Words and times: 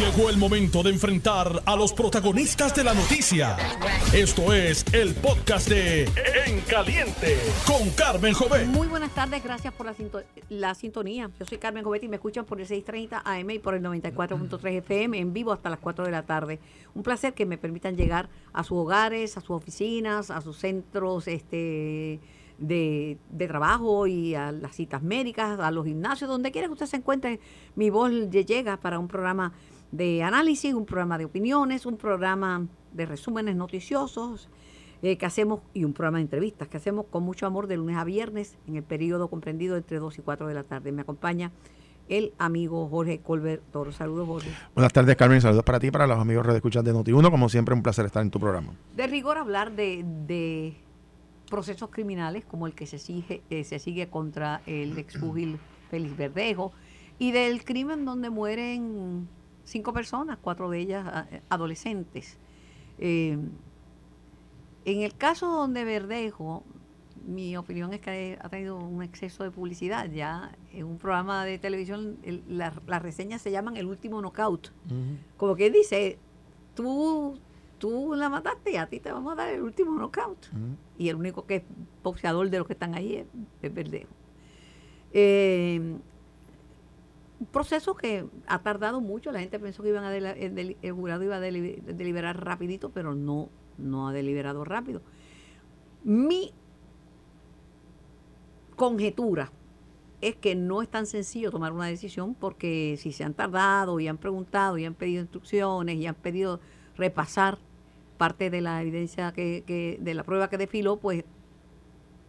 Llegó 0.00 0.30
el 0.30 0.38
momento 0.38 0.82
de 0.82 0.90
enfrentar 0.90 1.62
a 1.66 1.76
los 1.76 1.92
protagonistas 1.92 2.74
de 2.74 2.82
la 2.84 2.94
noticia. 2.94 3.56
Esto 4.14 4.52
es 4.54 4.82
el 4.94 5.14
podcast 5.14 5.68
de 5.68 6.04
En 6.46 6.60
Caliente 6.62 7.36
con 7.66 7.90
Carmen 7.90 8.32
Jovet. 8.32 8.66
Muy 8.66 8.86
buenas 8.88 9.14
tardes, 9.14 9.44
gracias 9.44 9.74
por 9.74 9.84
la, 9.84 9.92
sinto- 9.94 10.22
la 10.48 10.74
sintonía. 10.74 11.30
Yo 11.38 11.44
soy 11.44 11.58
Carmen 11.58 11.84
Jovetti 11.84 12.06
y 12.06 12.08
me 12.08 12.16
escuchan 12.16 12.46
por 12.46 12.60
el 12.60 12.66
630 12.66 13.20
AM 13.24 13.50
y 13.50 13.58
por 13.58 13.74
el 13.74 13.82
94.3 13.82 14.78
FM 14.78 15.18
en 15.18 15.32
vivo 15.34 15.52
hasta 15.52 15.68
las 15.68 15.78
4 15.80 16.06
de 16.06 16.10
la 16.10 16.22
tarde. 16.22 16.58
Un 16.94 17.02
placer 17.02 17.34
que 17.34 17.44
me 17.44 17.58
permitan 17.58 17.94
llegar 17.96 18.30
a 18.54 18.64
sus 18.64 18.78
hogares, 18.78 19.36
a 19.36 19.40
sus 19.42 19.50
oficinas, 19.50 20.30
a 20.30 20.40
sus 20.40 20.56
centros 20.56 21.28
este, 21.28 22.20
de, 22.58 23.18
de 23.28 23.48
trabajo 23.48 24.06
y 24.06 24.34
a 24.34 24.50
las 24.50 24.74
citas 24.76 25.02
médicas, 25.02 25.60
a 25.60 25.70
los 25.70 25.84
gimnasios, 25.84 26.30
donde 26.30 26.50
quiera 26.52 26.68
que 26.68 26.72
usted 26.72 26.86
se 26.86 26.96
encuentre. 26.96 27.38
Mi 27.76 27.90
voz 27.90 28.10
le 28.10 28.44
llega 28.46 28.78
para 28.78 28.98
un 28.98 29.06
programa 29.06 29.52
de 29.92 30.22
análisis, 30.22 30.74
un 30.74 30.86
programa 30.86 31.18
de 31.18 31.24
opiniones, 31.24 31.86
un 31.86 31.96
programa 31.96 32.66
de 32.92 33.06
resúmenes 33.06 33.56
noticiosos 33.56 34.48
eh, 35.02 35.16
que 35.16 35.26
hacemos 35.26 35.60
y 35.72 35.84
un 35.84 35.92
programa 35.92 36.18
de 36.18 36.22
entrevistas 36.22 36.68
que 36.68 36.76
hacemos 36.76 37.06
con 37.10 37.22
mucho 37.22 37.46
amor 37.46 37.66
de 37.66 37.76
lunes 37.76 37.96
a 37.96 38.04
viernes 38.04 38.56
en 38.66 38.76
el 38.76 38.82
periodo 38.82 39.28
comprendido 39.28 39.76
entre 39.76 39.98
2 39.98 40.18
y 40.18 40.22
4 40.22 40.46
de 40.46 40.54
la 40.54 40.64
tarde. 40.64 40.92
Me 40.92 41.02
acompaña 41.02 41.50
el 42.08 42.34
amigo 42.38 42.88
Jorge 42.88 43.20
Colbert 43.20 43.62
Toro. 43.70 43.92
Saludos, 43.92 44.26
Jorge. 44.26 44.50
Buenas 44.74 44.92
tardes, 44.92 45.16
Carmen. 45.16 45.40
Saludos 45.40 45.64
para 45.64 45.80
ti 45.80 45.86
y 45.86 45.90
para 45.90 46.06
los 46.06 46.18
amigos 46.18 46.46
de 46.46 46.56
escuchas 46.56 46.84
de 46.84 46.92
Noti1. 46.92 47.30
Como 47.30 47.48
siempre, 47.48 47.74
un 47.74 47.82
placer 47.82 48.04
estar 48.04 48.22
en 48.22 48.30
tu 48.30 48.40
programa. 48.40 48.72
De 48.96 49.06
rigor 49.06 49.38
hablar 49.38 49.72
de, 49.72 50.04
de 50.26 50.74
procesos 51.48 51.90
criminales 51.90 52.44
como 52.44 52.66
el 52.66 52.74
que 52.74 52.86
se 52.86 52.98
sigue, 52.98 53.42
eh, 53.48 53.64
se 53.64 53.78
sigue 53.78 54.08
contra 54.08 54.60
el 54.66 54.98
expugil 54.98 55.58
Félix 55.90 56.16
Verdejo 56.16 56.72
y 57.18 57.32
del 57.32 57.64
crimen 57.64 58.04
donde 58.04 58.30
mueren 58.30 59.28
cinco 59.70 59.92
personas, 59.92 60.38
cuatro 60.40 60.68
de 60.70 60.78
ellas 60.80 61.06
a- 61.06 61.26
adolescentes. 61.48 62.36
Eh, 62.98 63.38
en 64.84 65.02
el 65.02 65.14
caso 65.14 65.46
donde 65.48 65.84
Verdejo, 65.84 66.62
mi 67.26 67.56
opinión 67.56 67.92
es 67.92 68.00
que 68.00 68.38
ha 68.40 68.48
tenido 68.48 68.76
un 68.78 69.02
exceso 69.02 69.44
de 69.44 69.50
publicidad. 69.50 70.10
Ya 70.10 70.52
en 70.72 70.84
un 70.86 70.98
programa 70.98 71.44
de 71.44 71.58
televisión 71.58 72.16
el- 72.22 72.42
la- 72.48 72.72
las 72.86 73.02
reseñas 73.02 73.42
se 73.42 73.50
llaman 73.50 73.76
El 73.76 73.86
último 73.86 74.20
knockout. 74.20 74.72
Como 75.36 75.54
que 75.54 75.70
dice, 75.70 76.18
tú, 76.74 77.38
tú 77.78 78.14
la 78.14 78.28
mataste 78.30 78.72
y 78.72 78.76
a 78.76 78.86
ti 78.86 79.00
te 79.00 79.12
vamos 79.12 79.32
a 79.34 79.36
dar 79.36 79.48
el 79.50 79.62
último 79.62 79.92
knockout. 79.98 80.46
Y 80.98 81.08
el 81.10 81.16
único 81.16 81.46
que 81.46 81.56
es 81.56 81.62
boxeador 82.02 82.48
de 82.50 82.58
los 82.58 82.66
que 82.66 82.72
están 82.72 82.94
ahí 82.94 83.16
es, 83.16 83.26
es 83.62 83.72
Verdejo. 83.74 84.08
Eh, 85.12 85.96
un 87.40 87.46
proceso 87.46 87.94
que 87.94 88.26
ha 88.46 88.58
tardado 88.60 89.00
mucho. 89.00 89.32
La 89.32 89.40
gente 89.40 89.58
pensó 89.58 89.82
que 89.82 89.88
iban 89.88 90.04
a 90.04 90.10
del- 90.10 90.76
el 90.80 90.92
jurado 90.92 91.24
iba 91.24 91.36
a 91.36 91.40
deli- 91.40 91.80
deliberar 91.86 92.44
rapidito, 92.44 92.90
pero 92.90 93.14
no, 93.14 93.48
no 93.78 94.08
ha 94.08 94.12
deliberado 94.12 94.64
rápido. 94.64 95.00
Mi 96.04 96.52
conjetura 98.76 99.50
es 100.20 100.36
que 100.36 100.54
no 100.54 100.82
es 100.82 100.88
tan 100.88 101.06
sencillo 101.06 101.50
tomar 101.50 101.72
una 101.72 101.86
decisión 101.86 102.34
porque 102.34 102.96
si 102.98 103.12
se 103.12 103.24
han 103.24 103.32
tardado 103.34 104.00
y 104.00 104.08
han 104.08 104.18
preguntado 104.18 104.76
y 104.76 104.84
han 104.84 104.94
pedido 104.94 105.22
instrucciones 105.22 105.96
y 105.96 106.06
han 106.06 106.14
pedido 106.14 106.60
repasar 106.96 107.58
parte 108.18 108.50
de 108.50 108.60
la 108.60 108.82
evidencia 108.82 109.32
que, 109.32 109.64
que 109.66 109.98
de 110.00 110.12
la 110.14 110.24
prueba 110.24 110.50
que 110.50 110.58
desfiló, 110.58 110.98
pues 110.98 111.24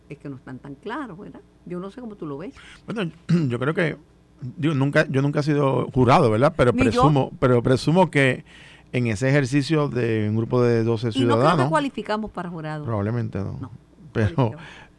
es 0.08 0.18
que 0.18 0.30
no 0.30 0.38
están 0.38 0.60
tan 0.60 0.76
claros, 0.76 1.18
¿verdad? 1.20 1.42
Yo 1.66 1.80
no 1.80 1.92
sé 1.92 2.00
cómo 2.00 2.16
tú 2.16 2.26
lo 2.26 2.38
ves. 2.38 2.54
Bueno, 2.86 3.12
yo 3.50 3.60
creo 3.60 3.74
que 3.74 3.98
digo, 4.42 4.74
nunca, 4.74 5.06
yo 5.10 5.22
nunca 5.22 5.42
he 5.42 5.44
sido 5.44 5.88
jurado, 5.94 6.30
¿verdad? 6.32 6.54
Pero 6.56 6.72
Ni 6.74 6.80
yo. 6.80 6.84
presumo, 6.86 7.32
pero 7.40 7.62
presumo 7.64 8.10
que 8.12 8.44
en 8.92 9.08
ese 9.08 9.30
ejercicio 9.30 9.88
de 9.88 10.28
un 10.30 10.36
grupo 10.36 10.62
de 10.62 10.84
12 10.84 11.08
Y 11.08 11.10
no 11.10 11.12
creo 11.14 11.28
que 11.28 11.34
ciudadanos, 11.36 11.70
cualificamos 11.70 12.32
para 12.32 12.50
jurado. 12.50 12.84
probablemente 12.84 13.40
no, 13.40 13.58
No, 13.60 13.72
pero 14.12 14.52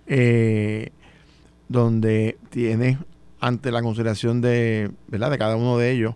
eh, 0.06 0.90
donde 1.68 2.38
tienes 2.50 2.98
ante 3.40 3.70
la 3.72 3.82
consideración 3.82 4.40
de, 4.40 4.90
¿verdad? 5.08 5.30
De 5.30 5.38
cada 5.38 5.56
uno 5.56 5.76
de 5.78 5.90
ellos 5.90 6.14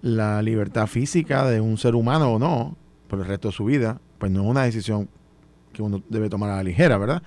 la 0.00 0.42
libertad 0.42 0.86
física 0.88 1.44
de 1.48 1.60
un 1.60 1.78
ser 1.78 1.94
humano 1.94 2.32
o 2.32 2.38
no 2.38 2.76
por 3.08 3.20
el 3.20 3.24
resto 3.26 3.48
de 3.48 3.52
su 3.54 3.64
vida, 3.64 4.00
pues 4.18 4.32
no 4.32 4.42
es 4.42 4.46
una 4.48 4.64
decisión 4.64 5.08
que 5.72 5.82
uno 5.82 6.02
debe 6.08 6.28
tomar 6.28 6.50
a 6.50 6.56
la 6.56 6.62
ligera, 6.62 6.98
¿verdad? 6.98 7.22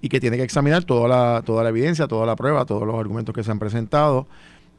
Y 0.00 0.08
que 0.08 0.20
tiene 0.20 0.36
que 0.36 0.42
examinar 0.42 0.84
toda 0.84 1.08
la, 1.08 1.42
toda 1.44 1.62
la 1.62 1.70
evidencia, 1.70 2.06
toda 2.06 2.26
la 2.26 2.36
prueba, 2.36 2.64
todos 2.64 2.86
los 2.86 2.98
argumentos 2.98 3.34
que 3.34 3.42
se 3.42 3.50
han 3.50 3.58
presentado, 3.58 4.26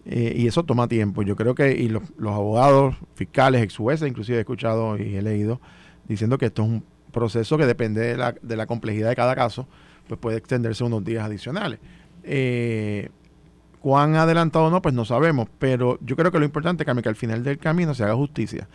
eh, 0.05 0.33
y 0.35 0.47
eso 0.47 0.63
toma 0.63 0.87
tiempo. 0.87 1.21
Yo 1.23 1.35
creo 1.35 1.55
que, 1.55 1.71
y 1.71 1.89
los, 1.89 2.03
los 2.17 2.33
abogados, 2.33 2.95
fiscales, 3.15 3.61
ex 3.61 3.77
jueces, 3.77 4.07
inclusive 4.07 4.37
he 4.37 4.41
escuchado 4.41 4.97
y 4.97 5.15
he 5.15 5.21
leído, 5.21 5.61
diciendo 6.07 6.37
que 6.37 6.47
esto 6.47 6.63
es 6.63 6.69
un 6.69 6.83
proceso 7.11 7.57
que 7.57 7.65
depende 7.65 8.01
de 8.01 8.17
la, 8.17 8.35
de 8.41 8.55
la 8.55 8.65
complejidad 8.65 9.09
de 9.09 9.15
cada 9.15 9.35
caso, 9.35 9.67
pues 10.07 10.19
puede 10.19 10.37
extenderse 10.37 10.83
unos 10.83 11.03
días 11.03 11.25
adicionales. 11.25 11.79
Eh, 12.23 13.09
¿Cuán 13.79 14.15
adelantado 14.15 14.69
no? 14.69 14.81
Pues 14.81 14.93
no 14.93 15.05
sabemos, 15.05 15.47
pero 15.57 15.97
yo 16.01 16.15
creo 16.15 16.31
que 16.31 16.39
lo 16.39 16.45
importante 16.45 16.85
Carmen, 16.85 17.01
que 17.01 17.09
al 17.09 17.15
final 17.15 17.43
del 17.43 17.57
camino 17.57 17.95
se 17.95 18.03
haga 18.03 18.15
justicia 18.15 18.67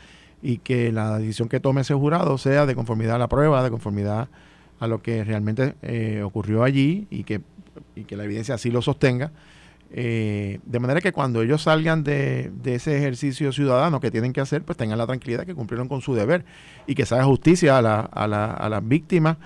y 0.42 0.58
que 0.58 0.90
la 0.90 1.18
decisión 1.18 1.48
que 1.48 1.60
tome 1.60 1.82
ese 1.82 1.94
jurado 1.94 2.38
sea 2.38 2.66
de 2.66 2.74
conformidad 2.74 3.14
a 3.14 3.18
la 3.18 3.28
prueba, 3.28 3.62
de 3.62 3.70
conformidad 3.70 4.28
a 4.80 4.86
lo 4.86 5.02
que 5.02 5.22
realmente 5.24 5.74
eh, 5.82 6.22
ocurrió 6.24 6.64
allí 6.64 7.06
y 7.10 7.24
que, 7.24 7.40
y 7.94 8.04
que 8.04 8.16
la 8.16 8.24
evidencia 8.24 8.56
así 8.56 8.70
lo 8.70 8.82
sostenga. 8.82 9.30
Eh, 9.90 10.58
de 10.64 10.80
manera 10.80 11.00
que 11.00 11.12
cuando 11.12 11.42
ellos 11.42 11.62
salgan 11.62 12.02
de, 12.02 12.50
de 12.62 12.74
ese 12.74 12.96
ejercicio 12.98 13.52
ciudadano 13.52 14.00
que 14.00 14.10
tienen 14.10 14.32
que 14.32 14.40
hacer, 14.40 14.62
pues 14.62 14.76
tengan 14.76 14.98
la 14.98 15.06
tranquilidad 15.06 15.46
que 15.46 15.54
cumplieron 15.54 15.88
con 15.88 16.00
su 16.00 16.14
deber 16.14 16.44
y 16.86 16.94
que 16.94 17.06
se 17.06 17.14
haga 17.14 17.24
justicia 17.24 17.78
a, 17.78 17.82
la- 17.82 18.00
a 18.00 18.26
la- 18.26 18.52
a 18.52 18.68
las 18.68 18.86
víctimas 18.86 19.36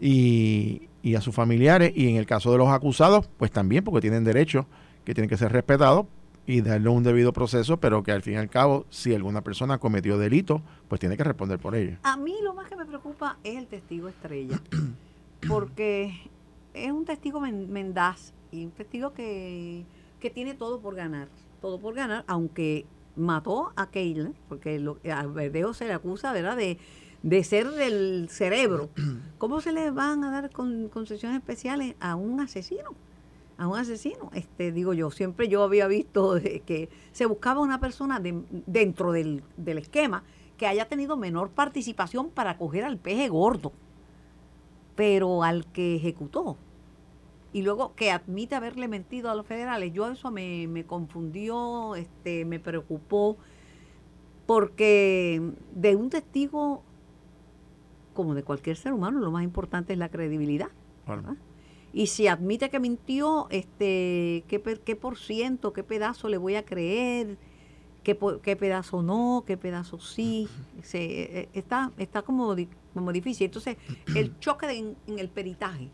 y, 0.00 0.88
y 1.02 1.14
a 1.14 1.20
sus 1.20 1.34
familiares 1.34 1.92
y 1.96 2.08
en 2.08 2.16
el 2.16 2.26
caso 2.26 2.52
de 2.52 2.58
los 2.58 2.68
acusados, 2.68 3.28
pues 3.38 3.50
también 3.50 3.82
porque 3.84 4.00
tienen 4.02 4.24
derechos 4.24 4.66
que 5.04 5.14
tienen 5.14 5.28
que 5.28 5.36
ser 5.36 5.52
respetados 5.52 6.06
y 6.46 6.60
darle 6.62 6.88
un 6.88 7.02
debido 7.02 7.32
proceso, 7.32 7.78
pero 7.78 8.02
que 8.02 8.12
al 8.12 8.22
fin 8.22 8.34
y 8.34 8.36
al 8.36 8.48
cabo, 8.48 8.86
si 8.90 9.14
alguna 9.14 9.40
persona 9.42 9.78
cometió 9.78 10.16
delito, 10.18 10.62
pues 10.88 10.98
tiene 11.00 11.16
que 11.16 11.24
responder 11.24 11.58
por 11.58 11.74
ello. 11.74 11.96
A 12.02 12.16
mí 12.16 12.34
lo 12.42 12.54
más 12.54 12.68
que 12.68 12.76
me 12.76 12.84
preocupa 12.86 13.36
es 13.44 13.56
el 13.56 13.66
testigo 13.66 14.08
estrella, 14.08 14.60
porque 15.46 16.14
es 16.74 16.90
un 16.92 17.04
testigo 17.04 17.40
men- 17.40 17.70
mendaz 17.70 18.32
y 18.52 18.64
un 18.64 18.70
testigo 18.70 19.12
que, 19.14 19.84
que 20.20 20.30
tiene 20.30 20.54
todo 20.54 20.80
por 20.80 20.94
ganar, 20.94 21.28
todo 21.60 21.78
por 21.78 21.94
ganar, 21.94 22.24
aunque 22.26 22.86
mató 23.16 23.72
a 23.76 23.90
Keila, 23.90 24.32
porque 24.48 24.78
lo, 24.78 24.98
a 25.12 25.26
Verdejo 25.26 25.74
se 25.74 25.86
le 25.86 25.92
acusa, 25.92 26.32
¿verdad?, 26.32 26.56
de, 26.56 26.78
de 27.22 27.44
ser 27.44 27.68
del 27.70 28.28
cerebro. 28.30 28.90
¿Cómo 29.38 29.60
se 29.60 29.72
le 29.72 29.90
van 29.90 30.22
a 30.24 30.30
dar 30.30 30.50
con, 30.50 30.88
concesiones 30.88 31.38
especiales 31.38 31.94
a 32.00 32.14
un 32.16 32.40
asesino? 32.40 32.90
a 33.60 33.66
un 33.66 33.76
asesino. 33.76 34.30
Este, 34.34 34.70
digo 34.70 34.92
yo, 34.94 35.10
siempre 35.10 35.48
yo 35.48 35.64
había 35.64 35.88
visto 35.88 36.34
de 36.34 36.60
que 36.60 36.88
se 37.10 37.26
buscaba 37.26 37.60
una 37.60 37.80
persona 37.80 38.20
de- 38.20 38.44
dentro 38.68 39.10
del, 39.10 39.42
del 39.56 39.78
esquema 39.78 40.22
que 40.56 40.68
haya 40.68 40.86
tenido 40.88 41.16
menor 41.16 41.50
participación 41.50 42.30
para 42.30 42.56
coger 42.56 42.84
al 42.84 42.98
peje 42.98 43.28
gordo, 43.28 43.72
pero 44.94 45.42
al 45.42 45.66
que 45.66 45.96
ejecutó. 45.96 46.56
Y 47.52 47.62
luego 47.62 47.94
que 47.94 48.10
admite 48.10 48.54
haberle 48.54 48.88
mentido 48.88 49.30
a 49.30 49.34
los 49.34 49.46
federales, 49.46 49.92
yo 49.92 50.10
eso 50.10 50.30
me, 50.30 50.66
me 50.68 50.84
confundió, 50.84 51.94
este, 51.94 52.44
me 52.44 52.60
preocupó, 52.60 53.36
porque 54.46 55.40
de 55.74 55.96
un 55.96 56.10
testigo, 56.10 56.82
como 58.14 58.34
de 58.34 58.42
cualquier 58.42 58.76
ser 58.76 58.92
humano, 58.92 59.20
lo 59.20 59.30
más 59.30 59.44
importante 59.44 59.92
es 59.92 59.98
la 59.98 60.08
credibilidad. 60.08 60.68
Y 61.92 62.08
si 62.08 62.26
admite 62.26 62.68
que 62.70 62.80
mintió, 62.80 63.46
este, 63.50 64.44
¿qué, 64.48 64.62
qué 64.84 64.96
por 64.96 65.16
ciento, 65.18 65.72
qué 65.72 65.82
pedazo 65.82 66.28
le 66.28 66.36
voy 66.36 66.54
a 66.56 66.64
creer? 66.64 67.38
¿Qué, 68.04 68.16
qué 68.42 68.56
pedazo 68.56 69.02
no? 69.02 69.44
¿Qué 69.46 69.56
pedazo 69.56 69.98
sí? 69.98 70.48
Se, 70.82 71.40
eh, 71.40 71.48
está 71.54 71.92
está 71.98 72.22
como, 72.22 72.54
como 72.94 73.12
difícil. 73.12 73.46
Entonces, 73.46 73.76
el 74.14 74.38
choque 74.40 74.66
de- 74.66 74.78
en, 74.78 74.96
en 75.06 75.18
el 75.18 75.28
peritaje 75.28 75.88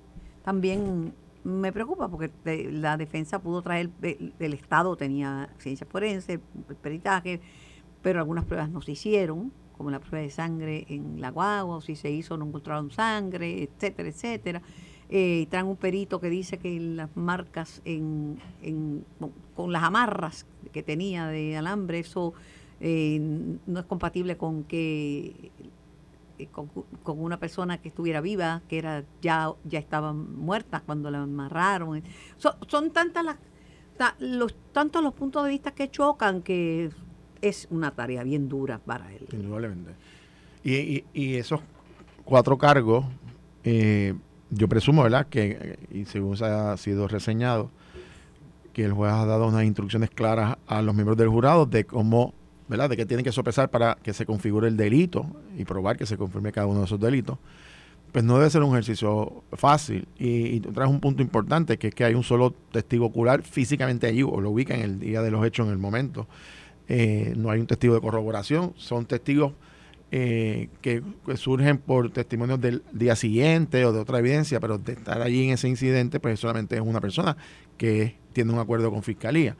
también 0.44 1.12
me 1.44 1.73
preocupa 1.73 2.08
porque 2.08 2.31
la 2.73 2.96
defensa 2.96 3.38
pudo 3.38 3.62
traer, 3.62 3.91
de- 4.00 4.32
el 4.38 4.55
Estado 4.55 4.96
tenía 4.96 5.49
ciencia 5.58 5.87
forense, 5.87 6.41
peritaje, 6.82 7.41
pero 8.02 8.19
algunas 8.19 8.44
pruebas 8.44 8.70
no 8.70 8.81
se 8.82 8.93
hicieron, 8.93 9.52
como 9.76 9.91
la 9.91 9.99
prueba 10.00 10.23
de 10.25 10.31
sangre 10.31 10.87
en 10.88 11.20
la 11.20 11.31
guagua, 11.31 11.76
o 11.76 11.81
si 11.81 11.96
se 11.96 12.11
hizo 12.11 12.37
no 12.37 12.46
encontraron 12.46 12.91
sangre, 12.91 13.62
etcétera, 13.64 14.08
etcétera. 14.08 14.62
Eh, 15.11 15.46
traen 15.50 15.67
un 15.67 15.76
perito 15.76 16.19
que 16.19 16.31
dice 16.31 16.58
que 16.58 16.81
las 16.81 17.14
marcas 17.17 17.82
en, 17.85 18.38
en- 18.62 19.05
con- 19.55 19.70
las 19.73 19.82
amarras 19.82 20.46
que 20.73 20.82
tenía 20.82 21.26
de 21.26 21.56
alambre, 21.56 21.99
eso 22.00 22.32
eh, 22.81 23.19
no 23.67 23.81
es 23.81 23.87
compatible 23.87 24.37
con 24.37 24.64
que 24.64 25.26
eh, 25.26 25.50
con, 26.50 26.69
con 27.02 27.20
una 27.20 27.38
persona 27.38 27.78
que 27.78 27.88
estuviera 27.88 28.20
viva, 28.20 28.62
que 28.69 28.78
era 28.78 29.04
ya 29.22 29.50
ya 29.64 29.78
estaban 29.78 30.36
muertas 30.36 30.82
cuando 30.84 31.10
la 31.10 31.22
amarraron. 31.22 32.02
So- 32.36 32.56
son 32.69 32.90
tantas 32.90 33.25
las 33.25 33.36
tantos 34.72 35.02
los 35.02 35.14
puntos 35.14 35.44
de 35.44 35.50
vista 35.50 35.70
que 35.70 35.90
chocan 35.90 36.42
que 36.42 36.90
es 37.40 37.69
una 37.70 37.92
tarea 37.92 38.22
bien 38.25 38.48
dura 38.48 38.78
para 38.78 39.12
él. 39.12 39.26
Indudablemente. 39.32 39.92
Y, 40.64 40.75
y, 40.75 41.04
y 41.12 41.34
esos 41.34 41.60
cuatro 42.25 42.56
cargos, 42.58 43.04
eh, 43.64 44.14
yo 44.50 44.69
presumo, 44.69 45.02
¿verdad? 45.02 45.26
Que, 45.28 45.78
y 45.90 46.06
según 46.06 46.36
se 46.36 46.46
ha 46.46 46.76
sido 46.76 47.06
reseñado, 47.06 47.70
que 48.72 48.84
el 48.84 48.92
juez 48.92 49.12
ha 49.12 49.26
dado 49.26 49.46
unas 49.46 49.64
instrucciones 49.64 50.10
claras 50.10 50.56
a 50.66 50.82
los 50.82 50.94
miembros 50.94 51.16
del 51.16 51.28
jurado 51.28 51.66
de 51.66 51.84
cómo, 51.84 52.32
De 52.76 52.96
que 52.96 53.06
tienen 53.06 53.24
que 53.24 53.32
sopesar 53.32 53.70
para 53.70 53.96
que 54.02 54.12
se 54.12 54.26
configure 54.26 54.68
el 54.68 54.76
delito 54.76 55.26
y 55.56 55.64
probar 55.64 55.96
que 55.96 56.06
se 56.06 56.16
confirme 56.16 56.52
cada 56.52 56.66
uno 56.66 56.80
de 56.80 56.86
esos 56.86 57.00
delitos. 57.00 57.38
Pues 58.12 58.24
no 58.24 58.38
debe 58.38 58.48
ser 58.50 58.62
un 58.62 58.70
ejercicio 58.70 59.42
fácil. 59.54 60.06
Y, 60.18 60.56
y 60.56 60.60
traes 60.60 60.90
un 60.90 61.00
punto 61.00 61.22
importante, 61.22 61.78
que 61.78 61.88
es 61.88 61.94
que 61.94 62.04
hay 62.04 62.14
un 62.14 62.22
solo 62.22 62.54
testigo 62.72 63.06
ocular 63.06 63.42
físicamente 63.42 64.06
allí, 64.06 64.22
o 64.22 64.40
lo 64.40 64.50
ubica 64.50 64.74
en 64.74 64.82
el 64.82 65.00
día 65.00 65.22
de 65.22 65.30
los 65.30 65.44
hechos, 65.44 65.66
en 65.66 65.72
el 65.72 65.78
momento. 65.78 66.26
Eh, 66.88 67.32
no 67.36 67.50
hay 67.50 67.60
un 67.60 67.66
testigo 67.66 67.94
de 67.94 68.00
corroboración, 68.00 68.74
son 68.76 69.06
testigos 69.06 69.52
eh, 70.10 70.68
que 70.82 71.02
surgen 71.36 71.78
por 71.78 72.10
testimonios 72.10 72.60
del 72.60 72.82
día 72.92 73.16
siguiente 73.16 73.84
o 73.84 73.92
de 73.92 74.00
otra 74.00 74.18
evidencia, 74.18 74.60
pero 74.60 74.78
de 74.78 74.92
estar 74.92 75.22
allí 75.22 75.44
en 75.44 75.54
ese 75.54 75.68
incidente, 75.68 76.20
pues 76.20 76.38
solamente 76.40 76.76
es 76.76 76.82
una 76.82 77.00
persona 77.00 77.36
que 77.78 78.16
tiene 78.32 78.52
un 78.52 78.58
acuerdo 78.58 78.90
con 78.90 79.02
fiscalía. 79.02 79.56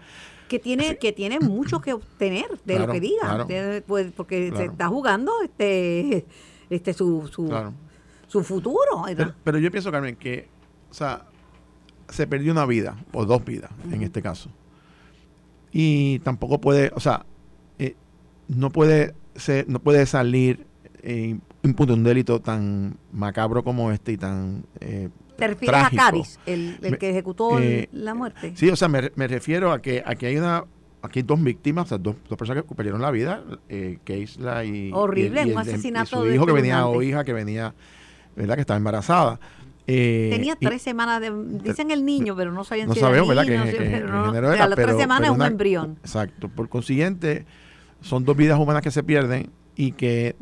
Que 0.49 0.58
tiene 0.58 0.96
que 0.99 1.12
tiene 1.12 1.41
mucho 1.41 1.81
que 1.81 1.93
obtener 1.94 2.46
de 2.64 2.75
Claro, 2.75 2.87
lo 2.87 2.93
que 2.93 3.00
diga 3.00 3.20
claro. 3.23 3.44
de- 3.46 3.82
pues, 3.82 4.12
porque 4.12 4.52
se 4.56 4.64
está 4.67 4.88
jugando 4.88 5.32
este 5.43 6.26
este 6.70 6.93
su 6.93 7.29
su, 7.32 7.50
su 8.29 8.43
futuro. 8.43 9.05
Pero, 9.17 9.35
pero 9.43 9.58
yo 9.58 9.70
pienso, 9.70 9.91
Carmen, 9.93 10.17
que, 10.17 10.49
o 10.91 10.94
sea, 10.94 11.26
se 12.08 12.26
perdió 12.26 12.52
una 12.52 12.67
vida, 12.67 12.96
o 13.12 13.25
dos 13.25 13.44
vidas 13.44 13.70
en 13.91 14.02
este 14.02 14.20
caso. 14.23 14.50
Y 15.73 16.20
tampoco 16.20 16.61
puede, 16.61 16.93
o 16.94 17.00
sea, 17.00 17.25
eh, 17.79 17.97
no 18.49 18.70
puede 18.70 19.14
ser, 19.35 19.69
no 19.69 19.81
puede 19.81 20.06
salir 20.06 20.67
eh, 21.02 21.38
impune 21.62 21.93
un 21.94 22.05
delito 22.05 22.40
tan 22.40 22.97
macabro 23.12 23.64
como 23.64 23.90
este 23.90 24.12
y 24.12 24.17
tan 24.17 24.64
eh, 24.81 25.08
te 25.37 25.47
refieres 25.49 25.81
trágico. 25.81 26.03
a 26.03 26.07
Cádiz 26.11 26.39
el, 26.47 26.97
que 26.99 27.11
ejecutó 27.11 27.59
eh, 27.61 27.89
la 27.93 28.15
muerte 28.15 28.53
Sí, 28.55 28.69
o 28.71 28.77
sea, 28.77 28.89
me, 28.89 29.11
me 29.17 29.27
refiero 29.29 29.73
a 29.73 29.81
que 29.83 30.03
aquí 30.05 30.27
hay 30.27 30.37
una 30.37 30.65
aquí 31.03 31.19
hay 31.19 31.23
dos 31.25 31.43
víctimas, 31.43 31.85
o 31.85 31.89
sea, 31.91 31.99
dos, 31.99 32.17
dos 32.29 32.39
personas 32.39 32.65
que 32.65 32.75
perdieron 32.75 33.03
la 33.03 33.11
vida, 33.11 33.43
eh, 33.69 33.99
Keisla 34.05 34.65
y, 34.65 34.91
Horrible, 34.93 35.41
y 35.41 35.43
el- 35.43 35.49
y 35.51 35.53
un 35.55 35.63
de- 35.63 35.71
y 35.71 35.75
asesinato 35.75 36.23
su 36.23 36.31
hijo 36.33 36.47
que 36.47 36.53
venía 36.53 36.87
o 36.87 37.03
hija 37.03 37.25
que 37.25 37.33
venía, 37.35 37.75
¿verdad? 38.37 38.55
Que 38.55 38.63
estaba 38.63 38.79
embarazada. 38.79 39.39
Eh, 39.87 40.29
tenía 40.33 40.57
y- 40.59 40.65
tres 40.65 40.81
semanas 40.81 41.21
de 41.21 41.31
dicen 41.63 41.91
el 41.91 42.07
niño 42.07 42.35
pero 42.35 42.53
no 42.53 42.65
sabían 42.65 42.89
no 42.89 42.95
si 42.95 43.01
era 43.01 43.09
sabemos, 43.09 43.29
¿verdad? 43.29 43.45
niño, 43.45 43.65
Que, 43.65 43.71
que- 43.73 43.77
pero 43.77 44.07
que 44.07 44.13
no- 44.13 44.25
a 44.33 44.39
era, 44.39 44.67
las 44.67 44.77
pero- 44.77 44.89
tres 44.89 44.99
semanas 45.03 45.29
es 45.31 45.37
un 45.37 45.43
embrión 45.43 45.99
Exacto. 46.01 46.49
Por 46.49 46.71
consiguiente, 46.71 47.45
son 48.01 48.25
dos 48.25 48.35
vidas 48.35 48.59
humanas 48.59 48.81
que 48.83 48.91
se 48.91 49.03
pierden 49.03 49.51
y 49.77 49.93
que, 49.93 50.37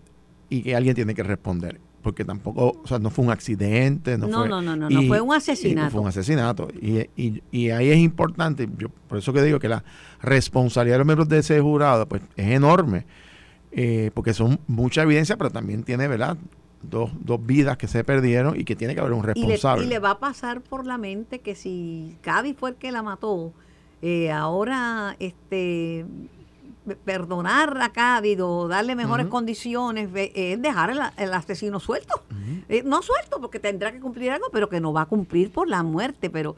y 0.49 0.63
que 0.63 0.77
alguien 0.77 0.95
tiene 0.95 1.13
que 1.15 1.25
responder. 1.25 1.81
Porque 2.03 2.25
tampoco, 2.25 2.81
o 2.83 2.87
sea, 2.87 2.99
no 2.99 3.11
fue 3.11 3.25
un 3.25 3.31
accidente, 3.31 4.19
no, 4.19 4.27
no 4.27 4.39
fue... 4.41 4.49
no 4.49 4.61
no 4.61 4.75
no, 4.75 4.91
no, 4.91 5.03
y- 5.03 5.07
fue 5.07 5.21
un 5.21 5.33
asesinato 5.33 5.91
fue 5.93 6.01
un 6.01 6.09
asesinato. 6.09 6.69
Y, 6.81 6.99
y- 7.17 7.43
y 7.53 7.71
ahí 7.71 7.91
es 7.91 7.99
importante, 7.99 8.69
yo 8.77 8.89
por 9.09 9.19
eso 9.19 9.33
que 9.33 9.41
digo 9.43 9.61
que 9.61 9.69
la 9.69 9.85
responsabilidad 10.21 10.95
de 10.95 10.99
los 10.99 11.07
miembros 11.07 11.29
de 11.29 11.39
ese 11.39 11.61
jurado 11.61 12.07
pues 12.09 12.23
es 12.37 12.49
enorme, 12.51 13.05
eh, 13.71 14.11
porque 14.15 14.35
son 14.35 14.59
mucha 14.67 15.03
evidencia, 15.03 15.37
pero 15.37 15.51
también 15.51 15.85
tiene, 15.85 16.09
¿verdad? 16.09 16.37
Dos, 16.83 17.13
dos 17.21 17.45
vidas 17.47 17.77
que 17.77 17.87
se 17.87 18.03
perdieron 18.03 18.59
y 18.59 18.65
que 18.65 18.75
tiene 18.75 18.95
que 18.95 19.01
haber 19.01 19.13
un 19.13 19.21
y 19.21 19.23
le, 19.23 19.47
responsable. 19.47 19.85
y 19.85 19.89
le 19.89 19.99
va 20.01 20.11
a 20.11 20.19
pasar 20.19 20.61
por 20.61 20.85
la 20.85 20.99
mente 20.99 21.39
que 21.39 21.55
si 21.55 22.17
Cádiz 22.23 22.57
fue 22.59 22.71
el 22.71 22.77
que 22.77 22.91
la 22.91 23.03
mató, 23.05 23.53
eh, 24.03 24.33
ahora 24.33 25.15
este 25.21 26.05
perdonar 27.05 27.81
a 27.81 27.93
Cádiz 27.93 28.41
o 28.41 28.69
darle 28.69 28.95
mejores 28.95 29.27
condiciones 29.27 30.09
es 30.15 30.61
dejar 30.61 30.91
el, 30.91 31.01
el 31.17 31.33
asesino 31.35 31.81
suelto. 31.81 32.23
Eh, 32.69 32.83
no 32.85 33.03
suelto 33.03 33.41
porque 33.41 33.61
tendrá 33.61 33.93
que 33.93 34.01
cumplir 34.01 34.31
algo, 34.31 34.47
pero 34.53 34.69
que 34.69 34.81
no 34.81 34.93
va 34.93 35.03
a 35.03 35.07
cumplir 35.07 35.53
por 35.53 35.69
la 35.69 35.83
muerte. 35.83 36.31
Pero 36.31 36.57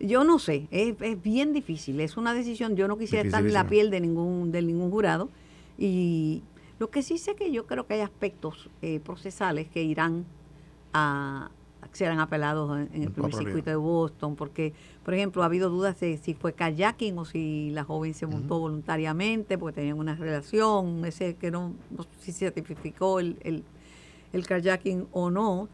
yo 0.00 0.24
no 0.24 0.38
sé, 0.38 0.68
es, 0.70 0.94
es 1.00 1.22
bien 1.22 1.52
difícil. 1.52 2.00
Es 2.00 2.16
una 2.16 2.32
decisión. 2.34 2.76
Yo 2.76 2.88
no 2.88 2.96
quisiera 2.96 3.24
estar 3.24 3.44
en 3.44 3.52
la 3.52 3.66
piel 3.68 3.90
de 3.90 4.00
ningún, 4.00 4.52
de 4.52 4.62
ningún 4.62 4.90
jurado. 4.90 5.28
Y 5.76 6.42
lo 6.78 6.90
que 6.90 7.02
sí 7.02 7.18
sé 7.18 7.34
que 7.34 7.52
yo 7.52 7.66
creo 7.66 7.86
que 7.86 7.94
hay 7.94 8.00
aspectos 8.00 8.68
eh, 8.82 9.00
procesales 9.00 9.68
que 9.68 9.82
irán 9.82 10.24
a 10.92 11.50
serán 11.92 12.20
apelados 12.20 12.78
en, 12.78 12.88
en 12.92 13.02
el 13.04 13.10
primer 13.10 13.34
circuito 13.34 13.70
de 13.70 13.76
Boston, 13.76 14.36
porque, 14.36 14.72
por 15.04 15.14
ejemplo, 15.14 15.42
ha 15.42 15.46
habido 15.46 15.70
dudas 15.70 15.98
de 16.00 16.16
si 16.18 16.34
fue 16.34 16.52
kayaking 16.52 17.18
o 17.18 17.24
si 17.24 17.70
la 17.70 17.84
joven 17.84 18.14
se 18.14 18.26
montó 18.26 18.58
voluntariamente, 18.58 19.58
porque 19.58 19.76
tenían 19.76 19.98
una 19.98 20.14
relación, 20.14 21.04
ese 21.04 21.34
que 21.36 21.50
no, 21.50 21.74
no 21.90 22.02
sé 22.04 22.08
si 22.20 22.32
se 22.32 22.50
certificó 22.50 23.20
el, 23.20 23.36
el, 23.42 23.64
el 24.32 24.46
kayaking 24.46 25.06
o 25.12 25.30
no. 25.30 25.68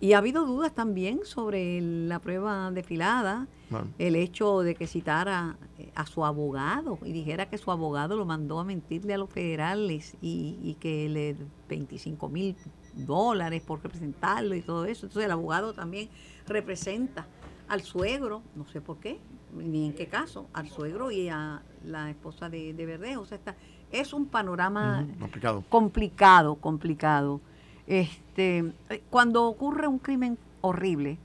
Y 0.00 0.14
ha 0.14 0.18
habido 0.18 0.44
dudas 0.44 0.74
también 0.74 1.20
sobre 1.22 1.80
la 1.80 2.18
prueba 2.18 2.72
desfilada, 2.72 3.46
Bueno, 3.70 3.86
el 3.98 4.16
hecho 4.16 4.62
de 4.62 4.74
que 4.74 4.88
citara 4.88 5.56
eh, 5.78 5.90
a 5.94 6.06
su 6.06 6.24
abogado 6.24 6.98
y 7.04 7.12
dijera 7.12 7.48
que 7.48 7.56
su 7.56 7.70
abogado 7.70 8.16
lo 8.16 8.24
mandó 8.24 8.58
a 8.58 8.64
mentirle 8.64 9.14
a 9.14 9.18
los 9.18 9.30
federales 9.30 10.16
y, 10.20 10.58
y 10.60 10.74
que 10.80 11.08
le 11.08 11.36
25 11.68 12.28
mil 12.28 12.56
dólares 12.94 13.62
por 13.62 13.82
representarlo 13.82 14.54
y 14.54 14.62
todo 14.62 14.84
eso. 14.84 15.06
Entonces 15.06 15.26
el 15.26 15.32
abogado 15.32 15.72
también 15.72 16.08
representa 16.46 17.26
al 17.68 17.82
suegro, 17.82 18.42
no 18.54 18.66
sé 18.66 18.80
por 18.80 18.98
qué, 18.98 19.18
ni 19.54 19.86
en 19.86 19.94
qué 19.94 20.06
caso, 20.06 20.46
al 20.52 20.68
suegro 20.68 21.10
y 21.10 21.28
a 21.28 21.62
la 21.84 22.10
esposa 22.10 22.48
de, 22.48 22.74
de 22.74 22.86
Verdejo. 22.86 23.22
O 23.22 23.26
sea, 23.26 23.38
está, 23.38 23.54
es 23.90 24.12
un 24.12 24.26
panorama 24.26 25.06
complicado. 25.20 25.64
complicado, 25.68 26.54
complicado. 26.56 27.40
Este, 27.86 28.72
cuando 29.10 29.44
ocurre 29.44 29.86
un 29.86 29.98
crimen 29.98 30.38
horrible, 30.60 31.18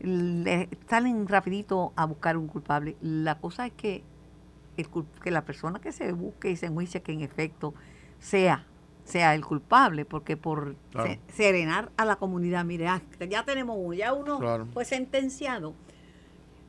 le 0.00 0.68
salen 0.88 1.26
rapidito 1.26 1.92
a 1.96 2.06
buscar 2.06 2.36
un 2.36 2.48
culpable. 2.48 2.96
La 3.00 3.38
cosa 3.38 3.66
es 3.66 3.72
que, 3.72 4.02
el 4.76 4.86
que 5.22 5.30
la 5.30 5.42
persona 5.44 5.80
que 5.80 5.92
se 5.92 6.12
busque 6.12 6.50
y 6.50 6.56
se 6.56 6.66
enjuicie 6.66 7.02
que 7.02 7.12
en 7.12 7.22
efecto 7.22 7.74
sea 8.20 8.64
sea 9.08 9.34
el 9.34 9.44
culpable, 9.44 10.04
porque 10.04 10.36
por 10.36 10.74
Claro. 10.90 11.08
se- 11.10 11.20
serenar 11.34 11.90
a 11.96 12.04
la 12.04 12.16
comunidad, 12.16 12.64
mire, 12.64 12.88
ah, 12.88 13.00
ya 13.28 13.42
tenemos 13.44 13.76
uno, 13.80 13.94
ya 13.94 14.12
uno 14.12 14.38
Claro. 14.38 14.66
fue 14.72 14.84
sentenciado. 14.84 15.72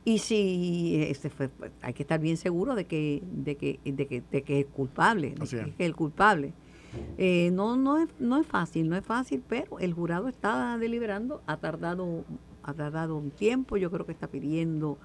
Y 0.04 0.18
si 0.18 0.96
este 1.08 1.28
fue, 1.28 1.48
pues, 1.50 1.70
hay 1.82 1.92
que 1.92 2.02
estar 2.02 2.18
bien 2.18 2.38
seguro 2.38 2.74
de 2.74 2.86
que, 2.86 3.22
de 3.30 3.56
que, 3.56 3.78
de 3.84 4.06
que, 4.06 4.22
de 4.32 4.42
que 4.42 4.60
es 4.60 4.66
culpable, 4.66 5.30
de 5.30 5.34
que 5.36 5.44
es. 5.44 5.52
es 5.52 5.74
el 5.78 5.94
culpable. 5.94 6.52
Eh, 7.18 7.50
no, 7.52 7.76
no 7.76 7.98
es, 7.98 8.08
no 8.18 8.38
es 8.40 8.46
fácil, 8.46 8.88
no 8.88 8.96
es 8.96 9.04
fácil, 9.04 9.42
pero 9.46 9.78
el 9.78 9.92
jurado 9.92 10.26
está 10.28 10.76
deliberando, 10.78 11.42
ha 11.46 11.58
tardado, 11.58 12.24
ha 12.62 12.72
tardado 12.72 13.16
un 13.16 13.30
tiempo, 13.30 13.76
yo 13.76 13.90
creo 13.90 14.06
que 14.06 14.12
está 14.12 14.26
pidiendo, 14.26 14.98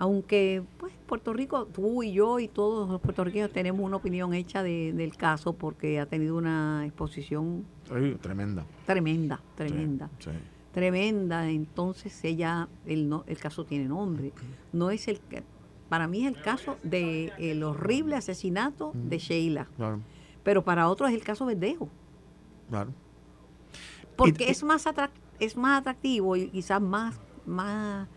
aunque 0.00 0.62
pues 0.78 0.94
Puerto 1.06 1.34
Rico, 1.34 1.66
tú 1.66 2.02
y 2.02 2.12
yo 2.12 2.38
y 2.38 2.48
todos 2.48 2.88
los 2.88 3.00
puertorriqueños 3.02 3.50
tenemos 3.52 3.82
una 3.84 3.96
opinión 3.96 4.32
hecha 4.32 4.62
de- 4.62 4.94
del 4.94 5.14
caso 5.14 5.52
porque 5.52 6.00
ha 6.00 6.06
tenido 6.06 6.36
una 6.38 6.84
exposición 6.86 7.66
Ay, 7.92 8.16
tremenda. 8.18 8.64
tremenda, 8.86 9.40
tremenda 9.56 10.08
Sí, 10.20 10.30
sí. 10.30 10.36
tremenda, 10.72 11.50
entonces 11.50 12.24
ella, 12.24 12.66
el, 12.86 13.10
no, 13.10 13.24
el 13.26 13.36
caso 13.36 13.64
tiene 13.64 13.84
nombre. 13.88 14.32
No 14.72 14.90
es 14.90 15.06
el, 15.08 15.20
para 15.90 16.08
mí 16.08 16.24
es 16.24 16.34
el 16.34 16.40
caso 16.40 16.78
de 16.82 17.30
el 17.38 17.62
horrible 17.62 18.16
asesinato 18.16 18.92
de 18.94 19.18
Sheila, 19.18 19.66
Claro, 19.76 20.00
pero 20.42 20.64
para 20.64 20.88
otros 20.88 21.10
es 21.10 21.14
el 21.16 21.22
caso 21.24 21.44
Verdejo, 21.44 21.90
claro. 22.70 22.90
porque 24.16 24.44
Y- 24.44 24.50
es 24.50 24.62
más 24.62 24.86
atrac- 24.86 25.10
es 25.40 25.56
más 25.58 25.80
atractivo 25.80 26.36
y 26.36 26.48
quizás 26.48 26.80
más 26.80 27.16
más 27.44 28.08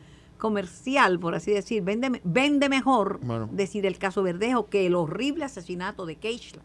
comercial, 0.44 1.20
por 1.20 1.36
así 1.36 1.52
decir, 1.52 1.82
vende, 1.84 2.20
vende 2.26 2.68
mejor 2.68 3.22
Bueno. 3.24 3.48
decir 3.54 3.86
el 3.86 3.98
caso 3.98 4.24
Verdejo 4.24 4.68
que 4.68 4.86
el 4.86 4.94
horrible 4.94 5.46
asesinato 5.46 6.06
de 6.06 6.18
Keishla. 6.18 6.62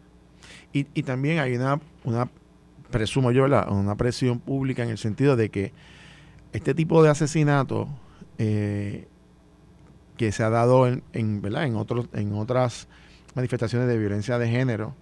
Y, 0.73 0.88
y 0.94 1.04
también 1.04 1.38
hay 1.38 1.54
una, 1.54 1.80
una, 2.02 2.28
presumo 2.90 3.30
yo, 3.30 3.42
¿verdad? 3.44 3.70
una 3.70 3.94
presión 3.94 4.40
pública 4.40 4.82
en 4.82 4.90
el 4.90 4.99
sentido 4.99 5.37
de 5.37 5.50
que 5.50 5.73
este 6.52 6.75
tipo 6.75 7.04
de 7.04 7.11
asesinatos 7.11 7.87
eh, 8.38 9.06
que 10.16 10.32
se 10.32 10.42
ha 10.42 10.50
dado 10.50 10.88
en, 10.88 11.04
en, 11.12 11.40
¿verdad? 11.40 11.62
en, 11.62 11.76
otros, 11.76 12.06
en 12.14 12.32
otras 12.32 12.88
manifestaciones 13.37 13.87
de 13.87 13.97
violencia 13.97 14.40
de 14.40 14.49
género, 14.49 14.92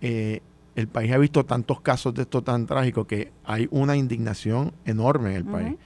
eh, 0.00 0.40
el 0.74 0.88
país 0.88 1.12
ha 1.12 1.18
visto 1.18 1.44
tantos 1.44 1.80
casos 1.80 2.12
de 2.14 2.22
esto 2.22 2.42
tan 2.42 2.66
trágicos 2.66 3.06
que 3.06 3.30
hay 3.44 3.68
una 3.70 3.94
indignación 3.94 4.72
enorme 4.84 5.30
en 5.30 5.36
el 5.36 5.44
país 5.44 5.76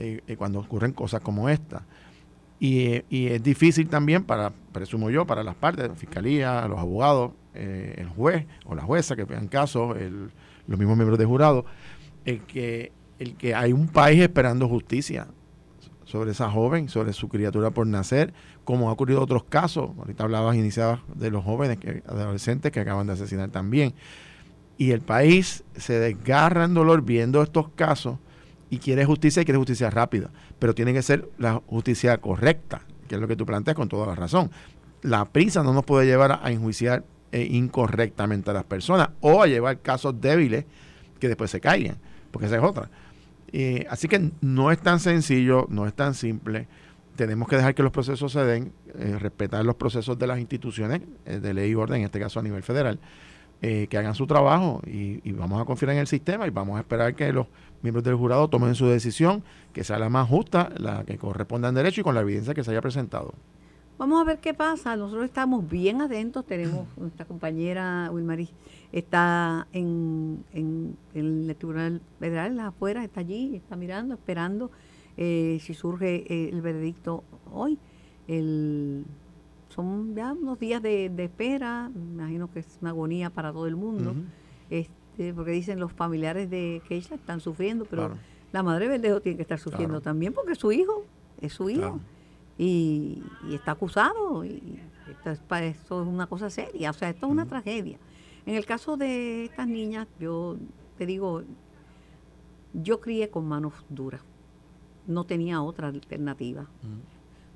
eh, 0.00 0.22
eh, 0.26 0.36
cuando 0.36 0.60
ocurren 0.60 0.92
cosas 0.92 1.20
como 1.20 1.48
esta. 1.48 1.84
Y, 2.58 2.86
eh, 2.86 3.04
y 3.08 3.26
es 3.28 3.42
difícil 3.42 3.88
también 3.88 4.24
para, 4.24 4.50
presumo 4.72 5.10
yo, 5.10 5.26
para 5.26 5.42
las 5.42 5.54
partes, 5.54 5.88
la 5.88 5.94
fiscalía, 5.94 6.66
los 6.68 6.78
abogados, 6.78 7.32
eh, 7.54 7.94
el 7.98 8.08
juez 8.08 8.46
o 8.64 8.74
la 8.74 8.82
jueza 8.82 9.16
que 9.16 9.24
vean 9.24 9.48
casos, 9.48 9.96
los 10.66 10.78
mismos 10.78 10.96
miembros 10.96 11.18
de 11.18 11.24
jurado, 11.24 11.64
el 12.24 12.40
que, 12.40 12.92
el 13.18 13.34
que 13.34 13.54
hay 13.54 13.72
un 13.72 13.88
país 13.88 14.20
esperando 14.20 14.68
justicia 14.68 15.26
sobre 16.04 16.32
esa 16.32 16.50
joven, 16.50 16.88
sobre 16.88 17.12
su 17.12 17.28
criatura 17.28 17.70
por 17.70 17.86
nacer, 17.86 18.32
como 18.64 18.88
ha 18.88 18.92
ocurrido 18.92 19.22
otros 19.22 19.44
casos. 19.44 19.90
Ahorita 19.98 20.24
hablabas, 20.24 20.56
iniciabas 20.56 21.00
de 21.14 21.30
los 21.30 21.44
jóvenes, 21.44 21.78
que, 21.78 22.02
adolescentes 22.06 22.72
que 22.72 22.80
acaban 22.80 23.06
de 23.06 23.14
asesinar 23.14 23.50
también. 23.50 23.94
Y 24.78 24.92
el 24.92 25.00
país 25.00 25.64
se 25.76 25.98
desgarra 25.98 26.64
en 26.64 26.74
dolor 26.74 27.02
viendo 27.02 27.42
estos 27.42 27.68
casos 27.70 28.18
y 28.70 28.78
quiere 28.78 29.04
justicia 29.04 29.42
y 29.42 29.44
quiere 29.44 29.58
justicia 29.58 29.90
rápida. 29.90 30.30
Pero 30.58 30.74
tiene 30.74 30.92
que 30.92 31.02
ser 31.02 31.28
la 31.38 31.60
justicia 31.66 32.16
correcta, 32.18 32.82
que 33.08 33.16
es 33.16 33.20
lo 33.20 33.28
que 33.28 33.36
tú 33.36 33.44
planteas 33.44 33.76
con 33.76 33.88
toda 33.88 34.06
la 34.06 34.14
razón. 34.14 34.50
La 35.02 35.24
prisa 35.26 35.62
no 35.62 35.74
nos 35.74 35.84
puede 35.84 36.06
llevar 36.06 36.40
a 36.42 36.50
enjuiciar 36.50 37.04
eh, 37.32 37.46
incorrectamente 37.50 38.50
a 38.50 38.54
las 38.54 38.64
personas 38.64 39.10
o 39.20 39.42
a 39.42 39.46
llevar 39.46 39.80
casos 39.80 40.20
débiles 40.20 40.64
que 41.18 41.28
después 41.28 41.50
se 41.50 41.60
caigan, 41.60 41.96
porque 42.30 42.46
esa 42.46 42.56
es 42.56 42.62
otra. 42.62 42.88
Eh, 43.52 43.86
así 43.90 44.06
que 44.06 44.30
no 44.40 44.70
es 44.70 44.78
tan 44.78 45.00
sencillo, 45.00 45.66
no 45.68 45.86
es 45.86 45.94
tan 45.94 46.14
simple. 46.14 46.68
Tenemos 47.16 47.48
que 47.48 47.56
dejar 47.56 47.74
que 47.74 47.82
los 47.82 47.92
procesos 47.92 48.32
se 48.32 48.44
den, 48.44 48.72
eh, 48.94 49.16
respetar 49.18 49.64
los 49.64 49.74
procesos 49.74 50.18
de 50.18 50.26
las 50.26 50.38
instituciones 50.38 51.02
de 51.24 51.54
ley 51.54 51.72
y 51.72 51.74
orden, 51.74 52.00
en 52.00 52.06
este 52.06 52.20
caso 52.20 52.38
a 52.38 52.42
nivel 52.42 52.62
federal, 52.62 53.00
que 53.60 53.98
hagan 53.98 54.14
su 54.14 54.26
trabajo 54.26 54.80
y, 54.86 55.20
y, 55.22 55.32
vamos 55.32 55.60
a 55.60 55.66
confiar 55.66 55.92
en 55.92 55.98
el 55.98 56.06
sistema 56.06 56.46
y 56.46 56.50
vamos 56.50 56.78
a 56.78 56.80
esperar 56.80 57.14
que 57.14 57.30
los 57.30 57.46
miembros 57.82 58.04
del 58.04 58.14
jurado 58.14 58.48
tomen 58.48 58.74
su 58.74 58.86
decisión, 58.86 59.42
que 59.72 59.84
sea 59.84 59.98
la 59.98 60.08
más 60.08 60.28
justa, 60.28 60.70
la 60.78 61.04
que 61.04 61.18
corresponda 61.18 61.68
en 61.68 61.74
derecho 61.74 62.00
y 62.00 62.04
con 62.04 62.14
la 62.14 62.22
evidencia 62.22 62.54
que 62.54 62.64
se 62.64 62.70
haya 62.70 62.80
presentado. 62.80 63.34
Vamos 63.98 64.18
a 64.18 64.24
ver 64.24 64.38
qué 64.38 64.54
pasa. 64.54 64.96
Nosotros 64.96 65.26
estamos 65.26 65.68
bien 65.68 66.00
atentos. 66.00 66.46
Tenemos 66.46 66.86
nuestra 66.96 67.26
compañera 67.26 68.08
Wilmaris 68.10 68.50
está 68.92 69.66
en, 69.72 70.42
en, 70.52 70.96
el 71.14 71.54
Tribunal 71.56 72.00
Federal, 72.18 72.58
afuera, 72.60 73.04
está 73.04 73.20
allí, 73.20 73.56
está 73.56 73.76
mirando, 73.76 74.14
esperando 74.14 74.70
eh, 75.16 75.58
si 75.60 75.74
surge 75.74 76.24
eh, 76.28 76.48
el 76.50 76.62
veredicto 76.62 77.24
hoy. 77.52 77.78
El, 78.26 79.04
son 79.74 80.14
ya 80.14 80.32
unos 80.32 80.58
días 80.58 80.82
de, 80.82 81.06
espera, 81.18 81.90
me 81.94 82.12
imagino 82.12 82.50
que 82.50 82.60
es 82.60 82.78
una 82.80 82.90
agonía 82.90 83.30
para 83.30 83.52
todo 83.52 83.66
el 83.66 83.76
mundo, 83.76 84.14
este, 84.68 85.32
porque 85.34 85.52
dicen 85.52 85.80
los 85.80 85.92
familiares 85.92 86.50
de 86.50 86.82
Keisha 86.88 87.14
están 87.14 87.40
sufriendo, 87.40 87.84
pero 87.84 88.12
la 88.52 88.62
madre 88.62 88.88
Verdejo 88.88 89.20
tiene 89.20 89.36
que 89.36 89.42
estar 89.42 89.58
sufriendo 89.58 90.00
también 90.00 90.32
porque 90.32 90.52
es 90.52 90.58
su 90.58 90.72
hijo, 90.72 91.04
es 91.40 91.52
su 91.52 91.70
hijo 91.70 92.00
y, 92.58 93.22
está 93.52 93.72
acusado. 93.72 94.44
Y 94.44 94.80
esto 95.10 95.30
es, 95.56 95.90
una 95.90 96.26
cosa 96.26 96.50
seria, 96.50 96.90
o 96.90 96.94
sea, 96.94 97.10
esto 97.10 97.26
es 97.26 97.32
una 97.32 97.46
tragedia. 97.46 97.98
En 98.46 98.54
el 98.54 98.66
caso 98.66 98.96
de 98.96 99.44
estas 99.44 99.68
niñas, 99.68 100.08
yo 100.18 100.56
te 100.98 101.06
digo, 101.06 101.42
yo 102.74 103.00
crié 103.00 103.30
con 103.30 103.46
manos 103.46 103.72
duras, 103.88 104.20
no 105.06 105.24
tenía 105.24 105.62
otra 105.62 105.88
alternativa. 105.88 106.66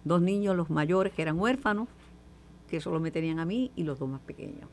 Dos 0.04 0.21
niños, 0.21 0.56
los 0.56 0.71
mayores, 0.71 1.12
que 1.12 1.23
eran 1.23 1.38
huérfanos, 1.38 1.88
que 2.75 2.81
solo 2.81 2.99
me 2.99 3.12
tenían 3.12 3.38
a 3.38 3.45
mí, 3.45 3.71
y 3.76 3.85
los 3.85 4.00
dos 4.00 4.09
más 4.09 4.21
pequeños. 4.23 4.69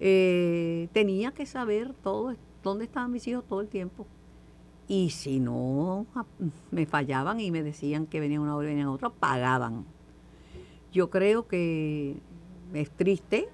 Eh, 0.00 0.88
tenía 0.92 1.30
que 1.30 1.46
saber 1.46 1.94
todo, 2.02 2.34
dónde 2.64 2.86
estaban 2.86 3.12
mis 3.12 3.24
hijos 3.28 3.44
todo 3.46 3.60
el 3.60 3.68
tiempo. 3.68 4.04
Y 4.88 5.10
si 5.10 5.38
no 5.38 6.06
me 6.72 6.86
fallaban 6.86 7.38
y 7.38 7.52
me 7.52 7.62
decían 7.62 8.06
que 8.06 8.18
venía 8.18 8.40
una 8.40 8.56
hora 8.56 8.66
y 8.66 8.70
venía 8.70 8.90
otra, 8.90 9.10
pagaban. 9.10 9.84
Yo 10.92 11.08
creo 11.08 11.46
que 11.46 12.16
es 12.74 12.90
triste 12.90 13.46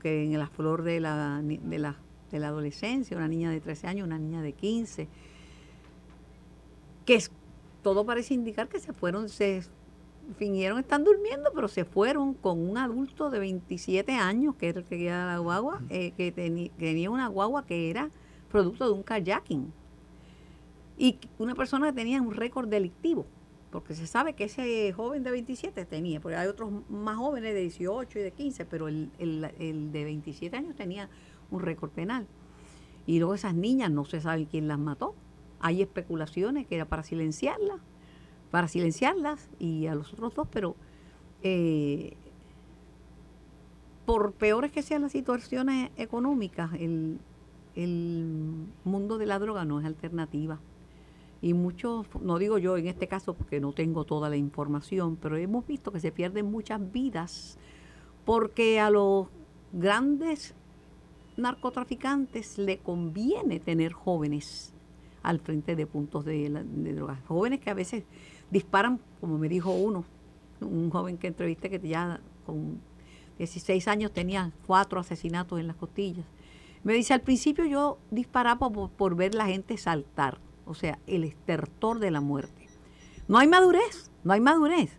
que 0.00 0.24
en 0.24 0.38
la 0.38 0.46
flor 0.46 0.82
de 0.82 1.00
la, 1.00 1.42
de 1.42 1.78
la, 1.78 1.96
de 2.30 2.38
la 2.38 2.48
adolescencia, 2.48 3.14
una 3.14 3.28
niña 3.28 3.50
de 3.50 3.60
13 3.60 3.88
años, 3.88 4.06
una 4.06 4.18
niña 4.18 4.40
de 4.40 4.54
15, 4.54 5.06
que 7.04 7.22
todo 7.82 8.06
parece 8.06 8.32
indicar 8.32 8.68
que 8.68 8.80
se 8.80 8.94
fueron, 8.94 9.28
se 9.28 9.64
fingieron 10.36 10.78
están 10.78 11.04
durmiendo, 11.04 11.50
pero 11.54 11.68
se 11.68 11.84
fueron 11.84 12.34
con 12.34 12.58
un 12.58 12.76
adulto 12.76 13.30
de 13.30 13.38
27 13.38 14.12
años, 14.12 14.54
que 14.56 14.68
era 14.68 14.80
el 14.80 14.86
que 14.86 14.96
guiaba 14.96 15.32
la 15.32 15.38
guagua, 15.38 15.80
eh, 15.90 16.12
que 16.16 16.32
tenía 16.32 17.10
una 17.10 17.28
guagua 17.28 17.64
que 17.64 17.90
era 17.90 18.10
producto 18.50 18.86
de 18.86 18.92
un 18.92 19.02
kayaking 19.02 19.72
y 20.98 21.16
una 21.38 21.54
persona 21.54 21.86
que 21.88 21.92
tenía 21.92 22.20
un 22.20 22.34
récord 22.34 22.68
delictivo, 22.68 23.24
porque 23.70 23.94
se 23.94 24.06
sabe 24.06 24.32
que 24.32 24.44
ese 24.44 24.92
joven 24.92 25.22
de 25.22 25.30
27 25.30 25.84
tenía, 25.84 26.20
porque 26.20 26.36
hay 26.36 26.48
otros 26.48 26.70
más 26.90 27.16
jóvenes 27.16 27.54
de 27.54 27.60
18 27.60 28.18
y 28.18 28.22
de 28.22 28.30
15, 28.32 28.64
pero 28.64 28.88
el, 28.88 29.10
de 29.92 30.04
27 30.04 30.56
años 30.56 30.74
tenía 30.74 31.08
un 31.50 31.60
récord 31.60 31.90
penal. 31.90 32.26
Y 33.06 33.20
luego 33.20 33.34
esas 33.34 33.54
niñas 33.54 33.90
no 33.90 34.04
se 34.04 34.20
sabe 34.20 34.46
quién 34.50 34.68
las 34.68 34.78
mató. 34.78 35.14
Hay 35.60 35.82
especulaciones 35.82 36.66
que 36.66 36.74
era 36.74 36.84
para 36.84 37.02
silenciarlas, 37.02 37.80
para 38.50 38.68
silenciarlas 38.68 39.48
y 39.58 39.86
a 39.86 39.94
los 39.94 40.12
otros 40.12 40.34
dos, 40.34 40.48
pero 40.50 40.74
eh, 41.42 42.14
por 44.06 44.32
peores 44.32 44.72
que 44.72 44.82
sean 44.82 45.02
las 45.02 45.12
situaciones 45.12 45.90
económicas, 45.96 46.72
el, 46.74 47.18
el 47.76 48.66
mundo 48.84 49.18
de 49.18 49.26
la 49.26 49.38
droga 49.38 49.64
no 49.64 49.80
es 49.80 49.86
alternativa 49.86 50.58
y 51.40 51.54
muchos, 51.54 52.06
no 52.20 52.38
digo 52.38 52.58
yo 52.58 52.76
en 52.76 52.88
este 52.88 53.06
caso 53.06 53.34
porque 53.34 53.60
no 53.60 53.72
tengo 53.72 54.04
toda 54.04 54.28
la 54.28 54.36
información, 54.36 55.16
pero 55.16 55.36
hemos 55.36 55.66
visto 55.66 55.92
que 55.92 56.00
se 56.00 56.10
pierden 56.10 56.50
muchas 56.50 56.92
vidas 56.92 57.58
porque 58.24 58.80
a 58.80 58.90
los 58.90 59.28
grandes 59.72 60.54
narcotraficantes 61.36 62.58
le 62.58 62.78
conviene 62.78 63.60
tener 63.60 63.92
jóvenes 63.92 64.72
al 65.22 65.38
frente 65.38 65.76
de 65.76 65.86
puntos 65.86 66.24
de, 66.24 66.48
drogas. 66.92 67.20
Jóvenes 67.28 67.60
que 67.60 67.70
a 67.70 67.74
veces 67.74 68.04
disparan, 68.50 69.00
como 69.20 69.38
me 69.38 69.48
dijo 69.48 69.70
uno, 69.70 70.04
un 70.60 70.90
joven 70.90 71.18
que 71.18 71.28
entrevisté 71.28 71.70
que 71.70 71.78
ya 71.86 72.20
con 72.46 72.80
16 73.38 73.86
años 73.88 74.12
tenía 74.12 74.50
cuatro 74.66 75.00
asesinatos 75.00 75.60
en 75.60 75.66
las 75.66 75.76
costillas. 75.76 76.24
Me 76.84 76.92
dice, 76.92 77.14
al 77.14 77.20
principio 77.20 77.64
yo 77.64 77.98
disparaba 78.10 78.70
por, 78.70 78.90
por 78.90 79.14
ver 79.14 79.34
la 79.34 79.46
gente 79.46 79.76
saltar 79.76 80.38
o 80.68 80.74
sea, 80.74 80.98
el 81.06 81.24
estertor 81.24 81.98
de 81.98 82.10
la 82.10 82.20
muerte. 82.20 82.68
No 83.26 83.38
hay 83.38 83.48
madurez, 83.48 84.10
no 84.22 84.34
hay 84.34 84.40
madurez. 84.40 84.90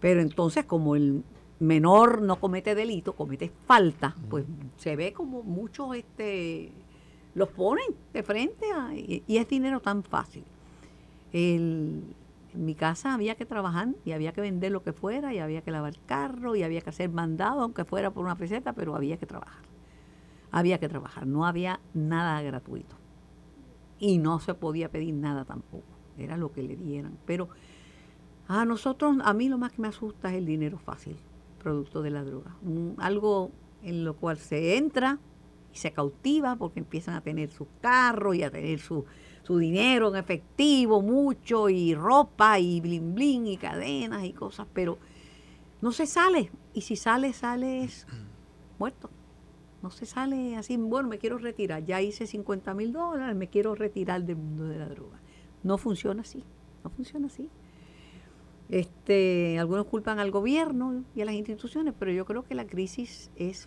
Pero 0.00 0.20
entonces, 0.20 0.66
como 0.66 0.96
el 0.96 1.24
menor 1.58 2.20
no 2.20 2.38
comete 2.38 2.74
delito, 2.74 3.14
comete 3.14 3.50
falta, 3.66 4.14
pues 4.28 4.44
se 4.76 4.94
ve 4.96 5.12
como 5.12 5.42
muchos 5.42 5.96
este, 5.96 6.70
los 7.34 7.48
ponen 7.48 7.86
de 8.12 8.22
frente 8.22 8.66
y, 8.94 9.36
es 9.36 9.48
dinero 9.48 9.80
tan 9.80 10.02
fácil. 10.02 10.44
En 12.54 12.64
mi 12.64 12.74
casa 12.74 13.14
había 13.14 13.34
que 13.34 13.44
trabajar 13.44 13.88
y 14.04 14.12
había 14.12 14.32
que 14.32 14.40
vender 14.40 14.72
lo 14.72 14.82
que 14.82 14.92
fuera 14.92 15.34
y 15.34 15.38
había 15.38 15.62
que 15.62 15.70
lavar 15.70 15.94
carro 16.06 16.56
y 16.56 16.62
había 16.62 16.80
que 16.80 16.90
hacer 16.90 17.10
mandado, 17.10 17.60
aunque 17.60 17.84
fuera 17.84 18.10
por 18.10 18.24
una 18.24 18.36
peseta, 18.36 18.72
pero 18.72 18.96
había 18.96 19.16
que 19.16 19.26
trabajar. 19.26 19.62
Había 20.50 20.78
que 20.78 20.88
trabajar, 20.88 21.26
no 21.26 21.46
había 21.46 21.80
nada 21.92 22.40
gratuito 22.40 22.96
y 23.98 24.18
no 24.18 24.40
se 24.40 24.54
podía 24.54 24.90
pedir 24.90 25.14
nada 25.14 25.44
tampoco, 25.44 25.84
era 26.16 26.36
lo 26.36 26.52
que 26.52 26.62
le 26.62 26.76
dieran. 26.76 27.18
Pero 27.26 27.48
a 28.46 28.64
nosotros, 28.64 29.16
a 29.22 29.34
mí 29.34 29.48
lo 29.48 29.58
más 29.58 29.72
que 29.72 29.82
me 29.82 29.88
asusta 29.88 30.30
es 30.30 30.36
el 30.36 30.46
dinero 30.46 30.78
fácil, 30.78 31.16
producto 31.62 32.02
de 32.02 32.10
la 32.10 32.24
droga. 32.24 32.54
algo 32.98 33.50
en 33.82 34.04
lo 34.04 34.16
cual 34.16 34.38
se 34.38 34.76
entra 34.76 35.18
y 35.72 35.76
se 35.76 35.92
cautiva 35.92 36.56
porque 36.56 36.80
empiezan 36.80 37.14
a 37.14 37.20
tener 37.20 37.50
sus 37.50 37.68
carros 37.80 38.34
y 38.34 38.42
a 38.42 38.50
tener 38.50 38.80
su, 38.80 39.04
su 39.48 39.56
dinero 39.56 40.10
en 40.10 40.16
efectivo, 40.16 41.00
mucho, 41.00 41.70
y 41.70 41.94
ropa 41.94 42.58
y 42.58 42.82
blin 42.82 43.14
blin 43.14 43.46
y 43.46 43.56
cadenas 43.56 44.22
y 44.24 44.34
cosas, 44.34 44.68
pero 44.74 44.98
no 45.80 45.90
se 45.90 46.06
sale. 46.06 46.50
Y 46.74 46.82
si 46.82 46.96
sale, 46.96 47.32
sale 47.32 47.88
muerto. 48.78 49.08
No 49.82 49.90
se 49.90 50.04
sale 50.04 50.56
así, 50.56 50.76
bueno, 50.76 51.08
me 51.08 51.16
quiero 51.16 51.38
retirar, 51.38 51.82
ya 51.86 52.02
hice 52.02 52.26
50 52.26 52.74
mil 52.74 52.92
dólares, 52.92 53.34
me 53.34 53.46
quiero 53.46 53.74
retirar 53.74 54.22
del 54.22 54.36
mundo 54.36 54.64
de 54.64 54.78
la 54.78 54.86
droga. 54.86 55.18
No 55.62 55.78
funciona 55.78 56.22
así, 56.22 56.44
no 56.84 56.90
funciona 56.90 57.28
así. 57.28 57.48
Este, 58.68 59.58
algunos 59.58 59.86
culpan 59.86 60.18
al 60.18 60.30
gobierno 60.30 61.04
y 61.14 61.22
a 61.22 61.24
las 61.24 61.34
instituciones, 61.34 61.94
pero 61.98 62.12
yo 62.12 62.26
creo 62.26 62.42
que 62.42 62.54
la 62.54 62.66
crisis 62.66 63.30
es 63.36 63.66